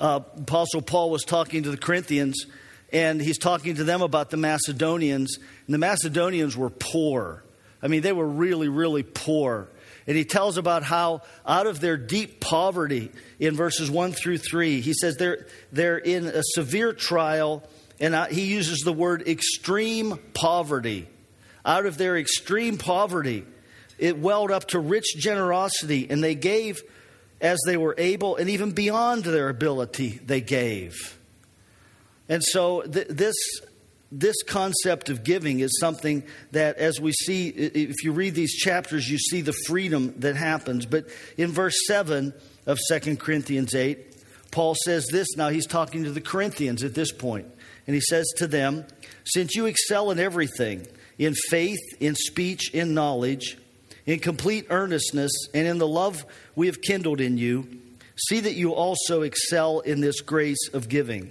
uh, 0.00 0.20
Apostle 0.36 0.82
Paul 0.82 1.10
was 1.10 1.22
talking 1.22 1.62
to 1.62 1.70
the 1.70 1.76
Corinthians, 1.76 2.46
and 2.92 3.20
he's 3.20 3.38
talking 3.38 3.76
to 3.76 3.84
them 3.84 4.02
about 4.02 4.30
the 4.30 4.36
Macedonians. 4.36 5.38
And 5.66 5.74
the 5.74 5.78
Macedonians 5.78 6.56
were 6.56 6.70
poor. 6.70 7.42
I 7.82 7.88
mean, 7.88 8.02
they 8.02 8.12
were 8.12 8.26
really, 8.26 8.68
really 8.68 9.02
poor. 9.02 9.68
And 10.06 10.16
he 10.16 10.24
tells 10.24 10.58
about 10.58 10.82
how, 10.82 11.22
out 11.46 11.66
of 11.66 11.80
their 11.80 11.96
deep 11.96 12.40
poverty, 12.40 13.10
in 13.38 13.56
verses 13.56 13.90
1 13.90 14.12
through 14.12 14.38
3, 14.38 14.80
he 14.80 14.92
says 14.94 15.16
they're, 15.16 15.46
they're 15.70 15.98
in 15.98 16.26
a 16.26 16.42
severe 16.54 16.92
trial 16.92 17.62
and 18.02 18.14
he 18.32 18.42
uses 18.46 18.80
the 18.80 18.92
word 18.92 19.28
extreme 19.28 20.18
poverty. 20.34 21.08
Out 21.64 21.86
of 21.86 21.96
their 21.96 22.18
extreme 22.18 22.76
poverty, 22.76 23.44
it 23.96 24.18
welled 24.18 24.50
up 24.50 24.68
to 24.68 24.80
rich 24.80 25.14
generosity, 25.16 26.08
and 26.10 26.22
they 26.22 26.34
gave 26.34 26.82
as 27.40 27.60
they 27.64 27.76
were 27.76 27.94
able, 27.96 28.34
and 28.34 28.50
even 28.50 28.72
beyond 28.72 29.22
their 29.22 29.48
ability, 29.48 30.20
they 30.24 30.40
gave. 30.40 31.16
And 32.32 32.42
so, 32.42 32.80
th- 32.80 33.08
this, 33.08 33.34
this 34.10 34.42
concept 34.44 35.10
of 35.10 35.22
giving 35.22 35.60
is 35.60 35.78
something 35.78 36.22
that, 36.52 36.78
as 36.78 36.98
we 36.98 37.12
see, 37.12 37.48
if 37.48 38.02
you 38.04 38.12
read 38.12 38.34
these 38.34 38.54
chapters, 38.54 39.06
you 39.06 39.18
see 39.18 39.42
the 39.42 39.52
freedom 39.66 40.14
that 40.20 40.34
happens. 40.36 40.86
But 40.86 41.08
in 41.36 41.52
verse 41.52 41.74
7 41.86 42.32
of 42.64 42.78
2 42.90 43.16
Corinthians 43.18 43.74
8, 43.74 44.50
Paul 44.50 44.74
says 44.82 45.06
this 45.12 45.36
now, 45.36 45.50
he's 45.50 45.66
talking 45.66 46.04
to 46.04 46.10
the 46.10 46.22
Corinthians 46.22 46.82
at 46.82 46.94
this. 46.94 47.12
And 47.22 47.52
he 47.86 48.00
says 48.00 48.24
to 48.38 48.46
them, 48.46 48.86
Since 49.24 49.54
you 49.54 49.66
excel 49.66 50.10
in 50.10 50.18
everything, 50.18 50.86
in 51.18 51.34
faith, 51.50 51.80
in 52.00 52.14
speech, 52.14 52.70
in 52.72 52.94
knowledge, 52.94 53.58
in 54.06 54.20
complete 54.20 54.68
earnestness, 54.70 55.32
and 55.52 55.66
in 55.66 55.76
the 55.76 55.86
love 55.86 56.24
we 56.56 56.68
have 56.68 56.80
kindled 56.80 57.20
in 57.20 57.36
you, 57.36 57.68
see 58.16 58.40
that 58.40 58.54
you 58.54 58.72
also 58.72 59.20
excel 59.20 59.80
in 59.80 60.00
this 60.00 60.22
grace 60.22 60.70
of 60.72 60.88
giving. 60.88 61.30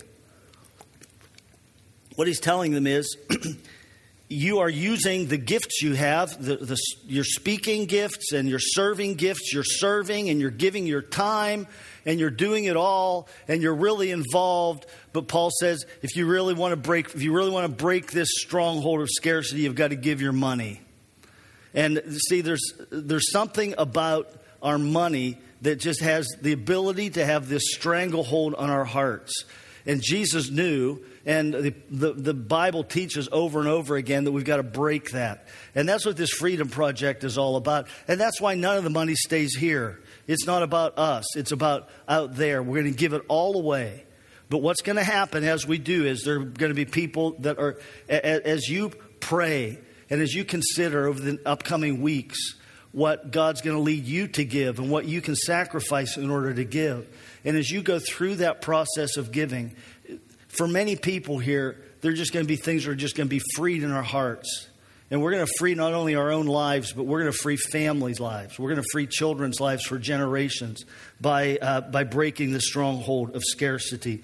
What 2.22 2.28
he's 2.28 2.40
telling 2.40 2.72
them 2.72 2.86
is, 2.86 3.18
you 4.30 4.60
are 4.60 4.70
using 4.70 5.26
the 5.26 5.40
gifts 5.40 5.82
you 5.82 5.96
have, 5.96 6.40
the, 6.40 6.56
the, 6.56 6.78
your 7.08 7.24
speaking 7.24 7.86
gifts 7.86 8.32
and 8.32 8.48
your 8.48 8.60
serving 8.60 9.16
gifts, 9.16 9.52
you're 9.52 9.64
serving 9.64 10.30
and 10.30 10.40
you're 10.40 10.52
giving 10.52 10.86
your 10.86 11.02
time 11.02 11.66
and 12.06 12.20
you're 12.20 12.30
doing 12.30 12.66
it 12.66 12.78
all 12.78 13.28
and 13.48 13.64
you're 13.64 13.74
really 13.74 14.12
involved. 14.12 14.86
But 15.14 15.28
Paul 15.30 15.50
says 15.60 15.84
if 16.04 16.16
you 16.16 16.28
really 16.28 16.54
want 16.54 16.74
to 16.74 16.76
break, 16.76 17.08
if 17.08 17.24
you 17.24 17.34
really 17.34 17.50
want 17.50 17.66
to 17.66 17.76
break 17.76 18.12
this 18.12 18.30
stronghold 18.34 19.02
of 19.02 19.10
scarcity, 19.10 19.62
you've 19.62 19.74
got 19.74 19.88
to 19.88 19.96
give 19.96 20.22
your 20.22 20.32
money. 20.32 20.80
And 21.74 22.04
see, 22.30 22.42
there's, 22.42 22.72
there's 22.92 23.32
something 23.32 23.74
about 23.80 24.32
our 24.62 24.78
money 24.78 25.40
that 25.64 25.78
just 25.78 26.02
has 26.02 26.28
the 26.40 26.52
ability 26.52 27.10
to 27.10 27.26
have 27.26 27.50
this 27.50 27.64
stranglehold 27.72 28.54
on 28.54 28.70
our 28.70 28.86
hearts. 28.86 29.46
And 29.88 30.04
Jesus 30.04 30.52
knew, 30.52 31.02
and 31.26 31.54
the, 31.54 31.74
the, 31.90 32.14
the, 32.14 32.34
Bible 32.34 32.84
teaches 32.84 33.30
over 33.32 33.60
and 33.60 33.68
over 33.68 33.96
again 33.96 34.24
that 34.24 34.32
we've 34.32 34.46
got 34.46 34.58
to 34.58 34.64
break 34.64 35.12
that. 35.12 35.48
And 35.76 35.88
that's 35.88 36.06
what 36.06 36.18
this 36.18 36.32
Freedom 36.32 36.68
Project 36.68 37.24
is 37.24 37.38
all 37.38 37.58
about. 37.58 37.88
And 38.08 38.20
that's 38.20 38.42
why 38.42 38.56
none 38.56 38.78
of 38.78 38.84
the 38.84 38.90
money 38.90 39.16
stays 39.16 39.56
here. 39.56 40.02
It's 40.28 40.46
not 40.46 40.64
about 40.64 40.98
us, 40.98 41.36
it's 41.36 41.52
about 41.52 41.90
out 42.08 42.36
there. 42.36 42.64
We're 42.64 42.82
going 42.82 42.94
to 42.94 43.00
give 43.00 43.14
it 43.14 43.24
all 43.28 43.58
away. 43.58 44.06
But 44.50 44.60
what's 44.60 44.82
going 44.82 44.98
to 44.98 45.04
happen 45.04 45.44
as 45.46 45.66
we 45.66 45.78
do 45.78 46.06
is 46.06 46.24
there 46.24 46.36
are 46.36 46.44
going 46.44 46.72
to 46.72 46.76
be 46.76 46.86
people 46.86 47.36
that 47.40 47.58
are, 47.58 47.80
as 48.10 48.68
you 48.68 48.92
pray 49.22 49.80
and 50.10 50.22
as 50.22 50.34
you 50.34 50.44
consider 50.44 51.08
over 51.08 51.22
the 51.22 51.40
upcoming 51.46 52.02
weeks 52.02 52.56
what 52.92 53.32
God's 53.32 53.62
going 53.62 53.78
to 53.78 53.82
lead 53.82 54.06
you 54.06 54.28
to 54.28 54.44
give 54.44 54.80
and 54.80 54.90
what 54.92 55.06
you 55.06 55.22
can 55.22 55.36
sacrifice 55.36 56.18
in 56.18 56.30
order 56.30 56.54
to 56.54 56.66
give. 56.66 57.08
And 57.46 57.56
as 57.56 57.70
you 57.70 57.82
go 57.82 58.00
through 58.00 58.36
that 58.36 58.62
process 58.62 59.18
of 59.18 59.32
giving, 59.32 59.76
for 60.52 60.68
many 60.68 60.96
people 60.96 61.40
here, 61.40 61.78
they're 62.02 62.14
just 62.14 62.34
going 62.34 62.46
to 62.46 62.48
be 62.48 62.56
things 62.56 62.86
that 62.86 62.92
are 62.92 62.96
just 62.96 63.16
going 63.16 63.28
to 63.28 63.36
be 63.36 63.42
freed 63.56 63.84
in 63.84 63.92
our 63.92 64.04
hearts. 64.04 64.68
And 65.10 65.22
we're 65.22 65.32
going 65.32 65.46
to 65.46 65.54
free 65.60 65.76
not 65.76 65.94
only 65.94 66.16
our 66.16 66.32
own 66.32 66.46
lives, 66.46 66.94
but 66.94 67.04
we're 67.04 67.20
going 67.20 67.32
to 67.32 67.38
free 67.38 67.58
families' 67.58 68.20
lives. 68.20 68.58
We're 68.58 68.70
going 68.70 68.82
to 68.82 68.90
free 68.92 69.08
children's 69.08 69.60
lives 69.60 69.84
for 69.86 70.00
generations 70.00 70.86
by, 71.20 71.58
uh, 71.58 71.82
by 71.82 72.06
breaking 72.06 72.54
the 72.54 72.62
stronghold 72.62 73.36
of 73.36 73.44
scarcity. 73.44 74.24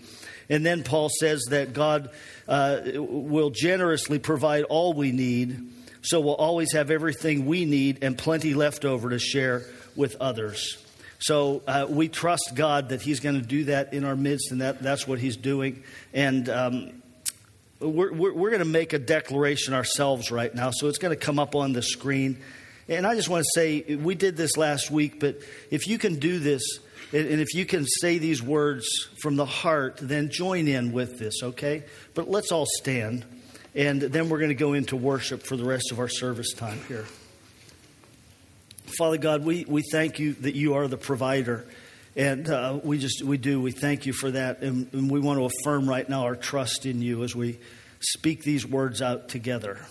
And 0.50 0.66
then 0.66 0.84
Paul 0.84 1.10
says 1.10 1.44
that 1.50 1.74
God 1.74 2.10
uh, 2.48 2.80
will 2.96 3.50
generously 3.50 4.18
provide 4.18 4.64
all 4.64 4.94
we 4.94 5.12
need, 5.12 5.74
so 6.02 6.22
we'll 6.22 6.36
always 6.36 6.72
have 6.72 6.90
everything 6.90 7.46
we 7.46 7.66
need 7.66 8.00
and 8.02 8.18
plenty 8.18 8.54
left 8.54 8.86
over 8.86 9.10
to 9.10 9.20
share 9.20 9.64
with 9.98 10.16
others. 10.22 10.78
So 11.20 11.64
uh, 11.68 11.88
we 11.90 12.10
trust 12.10 12.52
God 12.54 12.90
that 12.90 13.02
He's 13.02 13.20
going 13.20 13.40
to 13.40 13.46
do 13.46 13.66
that 13.66 13.94
in 13.94 14.04
our 14.04 14.16
midst, 14.16 14.52
and 14.52 14.62
that, 14.62 14.82
that's 14.82 15.08
what 15.08 15.20
He's 15.20 15.38
doing. 15.38 15.84
And 16.14 16.48
um, 16.50 17.02
we're, 17.80 18.14
we're, 18.14 18.34
we're 18.34 18.50
going 18.50 18.60
to 18.60 18.66
make 18.66 18.94
a 18.94 19.00
declaration 19.00 19.74
ourselves 19.74 20.32
right 20.32 20.54
now, 20.54 20.72
so 20.72 20.88
it's 20.88 21.00
going 21.00 21.18
to 21.18 21.26
come 21.26 21.40
up 21.40 21.56
on 21.56 21.74
the 21.74 21.82
screen. 21.82 22.38
And 22.88 23.06
I 23.06 23.16
just 23.16 23.30
want 23.30 23.44
to 23.44 23.50
say, 23.54 23.96
we 23.96 24.16
did 24.16 24.38
this 24.38 24.56
last 24.58 24.90
week, 24.92 25.20
but 25.20 25.40
if 25.72 25.88
you 25.88 25.98
can 25.98 26.20
do 26.20 26.40
this, 26.40 26.80
and 27.12 27.42
if 27.42 27.54
you 27.54 27.66
can 27.66 27.86
say 27.86 28.18
these 28.18 28.42
words 28.42 28.88
from 29.22 29.36
the 29.36 29.46
heart, 29.46 29.98
then 30.02 30.30
join 30.30 30.68
in 30.68 30.92
with 30.92 31.20
this, 31.20 31.42
okay? 31.42 31.84
But 32.14 32.30
let's 32.30 32.52
all 32.52 32.66
stand, 32.66 33.26
and 33.76 34.02
then 34.02 34.30
we're 34.30 34.40
going 34.40 34.50
to 34.50 34.56
go 34.56 34.74
into 34.74 34.96
worship 34.96 35.44
for 35.44 35.58
the 35.58 35.66
rest 35.66 35.92
of 35.92 36.00
our 36.00 36.10
service 36.10 36.54
time 36.54 36.80
here. 36.88 37.06
Father 38.88 39.18
God, 39.18 39.44
we, 39.44 39.66
we 39.66 39.84
thank 39.92 40.20
you 40.20 40.34
that 40.34 40.56
you 40.56 40.76
are 40.76 40.88
the 40.88 40.98
provider. 40.98 41.66
And 42.16 42.50
uh, 42.50 42.80
we 42.84 42.98
just, 42.98 43.22
we 43.22 43.38
do, 43.38 43.62
we 43.62 43.72
thank 43.72 44.06
you 44.06 44.14
for 44.14 44.32
that. 44.32 44.62
And, 44.62 44.92
and 44.94 45.12
we 45.12 45.20
want 45.20 45.40
to 45.40 45.46
affirm 45.46 45.88
right 45.88 46.08
now 46.08 46.24
our 46.24 46.36
trust 46.36 46.86
in 46.86 47.02
you 47.02 47.24
as 47.24 47.36
we 47.36 47.60
speak 48.00 48.44
these 48.44 48.66
words 48.66 49.02
out 49.02 49.30
together. 49.30 49.86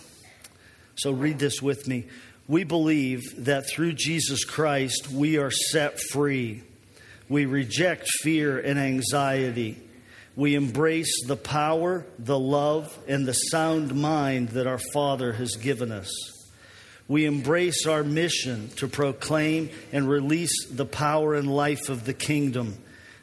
So 0.95 1.11
read 1.11 1.39
this 1.39 1.61
with 1.61 1.87
me. 1.87 2.05
We 2.47 2.63
believe 2.63 3.45
that 3.45 3.69
through 3.69 3.93
Jesus 3.93 4.43
Christ 4.43 5.11
we 5.11 5.37
are 5.37 5.51
set 5.51 5.99
free. 5.99 6.63
We 7.29 7.45
reject 7.45 8.07
fear 8.23 8.59
and 8.59 8.79
anxiety. 8.79 9.77
We 10.35 10.55
embrace 10.55 11.25
the 11.27 11.35
power, 11.35 12.05
the 12.17 12.39
love, 12.39 12.97
and 13.07 13.25
the 13.25 13.33
sound 13.33 13.95
mind 13.95 14.49
that 14.49 14.67
our 14.67 14.79
Father 14.93 15.33
has 15.33 15.55
given 15.55 15.91
us. 15.91 16.36
We 17.07 17.25
embrace 17.25 17.85
our 17.85 18.03
mission 18.03 18.69
to 18.77 18.87
proclaim 18.87 19.69
and 19.93 20.09
release 20.09 20.67
the 20.69 20.85
power 20.85 21.35
and 21.35 21.53
life 21.53 21.89
of 21.89 22.05
the 22.05 22.13
kingdom 22.13 22.77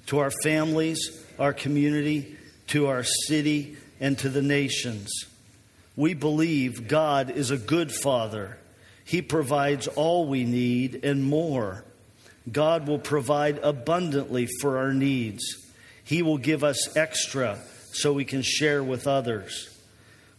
to 0.06 0.18
our 0.18 0.30
families, 0.42 1.22
our 1.38 1.52
community, 1.52 2.36
to 2.68 2.86
our 2.86 3.04
city, 3.04 3.76
and 4.00 4.18
to 4.18 4.28
the 4.28 4.42
nations. 4.42 5.10
We 5.96 6.14
believe 6.14 6.88
God 6.88 7.30
is 7.30 7.50
a 7.50 7.58
good 7.58 7.92
Father. 7.92 8.58
He 9.04 9.22
provides 9.22 9.86
all 9.86 10.26
we 10.26 10.44
need 10.44 11.04
and 11.04 11.22
more. 11.22 11.84
God 12.50 12.88
will 12.88 12.98
provide 12.98 13.58
abundantly 13.58 14.48
for 14.60 14.78
our 14.78 14.92
needs. 14.92 15.44
He 16.04 16.22
will 16.22 16.38
give 16.38 16.64
us 16.64 16.96
extra 16.96 17.58
so 17.92 18.12
we 18.12 18.24
can 18.24 18.42
share 18.42 18.82
with 18.82 19.06
others. 19.06 19.73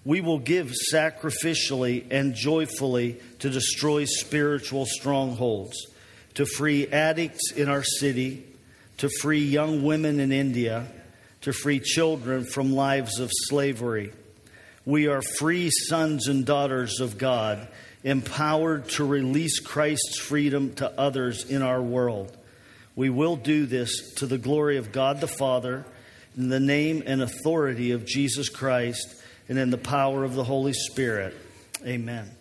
We 0.05 0.21
will 0.21 0.37
give 0.37 0.71
sacrificially 0.93 2.05
and 2.11 2.35
joyfully 2.35 3.19
to 3.39 3.49
destroy 3.49 4.05
spiritual 4.05 4.85
strongholds, 4.85 5.75
to 6.35 6.45
free 6.45 6.87
addicts 6.87 7.51
in 7.51 7.67
our 7.67 7.83
city, 7.83 8.45
to 8.99 9.09
free 9.09 9.43
young 9.43 9.83
women 9.83 10.19
in 10.19 10.31
India, 10.31 10.85
to 11.41 11.51
free 11.51 11.79
children 11.79 12.45
from 12.45 12.73
lives 12.73 13.19
of 13.19 13.31
slavery. 13.33 14.13
We 14.85 15.07
are 15.07 15.23
free 15.23 15.71
sons 15.71 16.27
and 16.27 16.45
daughters 16.45 16.99
of 16.99 17.17
God, 17.17 17.67
empowered 18.03 18.87
to 18.89 19.03
release 19.03 19.59
Christ's 19.59 20.19
freedom 20.19 20.75
to 20.75 20.91
others 20.99 21.49
in 21.49 21.63
our 21.63 21.81
world. 21.81 22.37
We 22.95 23.09
will 23.09 23.35
do 23.35 23.65
this 23.65 24.13
to 24.17 24.27
the 24.27 24.37
glory 24.37 24.77
of 24.77 24.91
God 24.91 25.19
the 25.19 25.27
Father, 25.27 25.83
in 26.37 26.49
the 26.49 26.59
name 26.59 27.01
and 27.07 27.23
authority 27.23 27.91
of 27.91 28.05
Jesus 28.05 28.49
Christ 28.49 29.15
and 29.47 29.57
in 29.57 29.69
the 29.69 29.77
power 29.77 30.23
of 30.23 30.35
the 30.35 30.43
Holy 30.43 30.73
Spirit. 30.73 31.35
Amen. 31.85 32.34